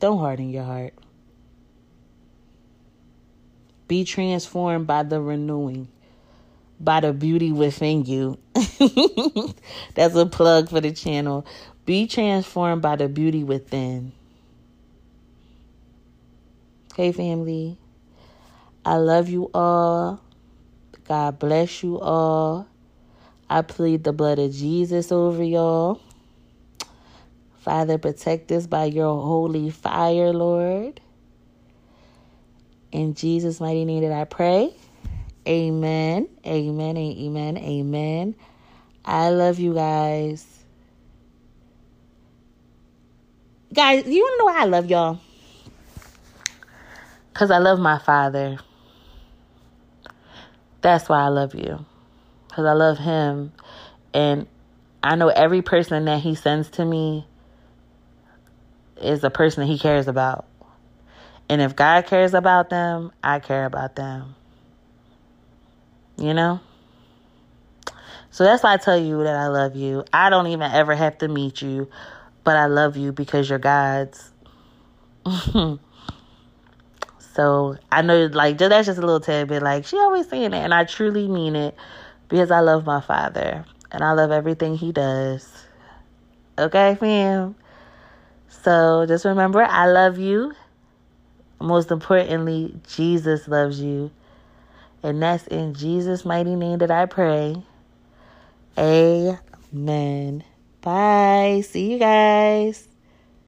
don't 0.00 0.16
harden 0.18 0.48
your 0.48 0.64
heart. 0.64 0.94
Be 3.86 4.06
transformed 4.06 4.86
by 4.86 5.02
the 5.02 5.20
renewing, 5.20 5.88
by 6.80 7.00
the 7.00 7.12
beauty 7.12 7.52
within 7.52 8.06
you. 8.06 8.38
That's 9.94 10.14
a 10.14 10.24
plug 10.24 10.70
for 10.70 10.80
the 10.80 10.92
channel. 10.92 11.44
Be 11.84 12.06
transformed 12.06 12.80
by 12.80 12.96
the 12.96 13.10
beauty 13.10 13.44
within. 13.44 14.12
Okay, 16.92 17.12
family. 17.12 17.76
I 18.86 18.96
love 18.96 19.28
you 19.28 19.50
all. 19.52 20.18
God 21.06 21.38
bless 21.38 21.82
you 21.82 22.00
all. 22.00 22.66
I 23.50 23.60
plead 23.60 24.02
the 24.02 24.14
blood 24.14 24.38
of 24.38 24.50
Jesus 24.50 25.12
over 25.12 25.44
y'all. 25.44 26.00
Father, 27.64 27.96
protect 27.96 28.52
us 28.52 28.66
by 28.66 28.84
your 28.84 29.22
holy 29.22 29.70
fire, 29.70 30.34
Lord. 30.34 31.00
In 32.92 33.14
Jesus' 33.14 33.58
mighty 33.58 33.86
name 33.86 34.02
that 34.02 34.12
I 34.12 34.24
pray. 34.24 34.76
Amen. 35.48 36.28
Amen. 36.46 36.96
Amen. 36.98 37.56
Amen. 37.56 38.34
I 39.02 39.30
love 39.30 39.58
you 39.58 39.72
guys. 39.72 40.46
Guys, 43.72 44.06
you 44.06 44.20
want 44.22 44.34
to 44.34 44.38
know 44.38 44.44
why 44.44 44.60
I 44.60 44.64
love 44.66 44.90
y'all? 44.90 45.20
Because 47.32 47.50
I 47.50 47.56
love 47.56 47.78
my 47.78 47.98
father. 47.98 48.58
That's 50.82 51.08
why 51.08 51.22
I 51.22 51.28
love 51.28 51.54
you 51.54 51.86
because 52.46 52.66
I 52.66 52.72
love 52.72 52.98
him. 52.98 53.54
And 54.12 54.48
I 55.02 55.16
know 55.16 55.28
every 55.28 55.62
person 55.62 56.04
that 56.04 56.20
he 56.20 56.34
sends 56.34 56.68
to 56.72 56.84
me 56.84 57.26
is 59.00 59.24
a 59.24 59.30
person 59.30 59.62
that 59.62 59.66
he 59.66 59.78
cares 59.78 60.08
about. 60.08 60.46
And 61.48 61.60
if 61.60 61.76
God 61.76 62.06
cares 62.06 62.34
about 62.34 62.70
them, 62.70 63.12
I 63.22 63.40
care 63.40 63.66
about 63.66 63.96
them. 63.96 64.34
You 66.16 66.34
know? 66.34 66.60
So 68.30 68.44
that's 68.44 68.62
why 68.62 68.74
I 68.74 68.76
tell 68.78 68.98
you 68.98 69.22
that 69.24 69.36
I 69.36 69.46
love 69.48 69.76
you. 69.76 70.04
I 70.12 70.30
don't 70.30 70.48
even 70.48 70.70
ever 70.72 70.94
have 70.94 71.18
to 71.18 71.28
meet 71.28 71.62
you. 71.62 71.88
but 72.44 72.56
I 72.56 72.66
love 72.66 72.96
you 72.96 73.10
because 73.12 73.48
you're 73.48 73.58
God's. 73.58 74.30
so 77.18 77.76
I 77.90 78.02
know, 78.02 78.26
like, 78.26 78.58
that's 78.58 78.86
just 78.86 78.98
a 78.98 79.00
little 79.00 79.20
tidbit. 79.20 79.62
Like, 79.62 79.86
she 79.86 79.96
always 79.96 80.28
saying 80.28 80.52
it, 80.52 80.58
and 80.58 80.74
I 80.74 80.84
truly 80.84 81.26
mean 81.26 81.56
it 81.56 81.74
because 82.28 82.50
I 82.50 82.60
love 82.60 82.84
my 82.84 83.00
father 83.00 83.64
and 83.90 84.04
I 84.04 84.12
love 84.12 84.30
everything 84.30 84.76
he 84.76 84.92
does. 84.92 85.50
Okay, 86.58 86.96
fam? 87.00 87.56
So 88.64 89.04
just 89.06 89.26
remember, 89.26 89.62
I 89.62 89.86
love 89.86 90.18
you. 90.18 90.54
Most 91.60 91.90
importantly, 91.90 92.74
Jesus 92.88 93.46
loves 93.46 93.78
you. 93.78 94.10
And 95.02 95.22
that's 95.22 95.46
in 95.48 95.74
Jesus' 95.74 96.24
mighty 96.24 96.56
name 96.56 96.78
that 96.78 96.90
I 96.90 97.04
pray. 97.04 97.62
Amen. 98.78 100.44
Bye. 100.80 101.62
See 101.66 101.92
you 101.92 101.98
guys. 101.98 102.88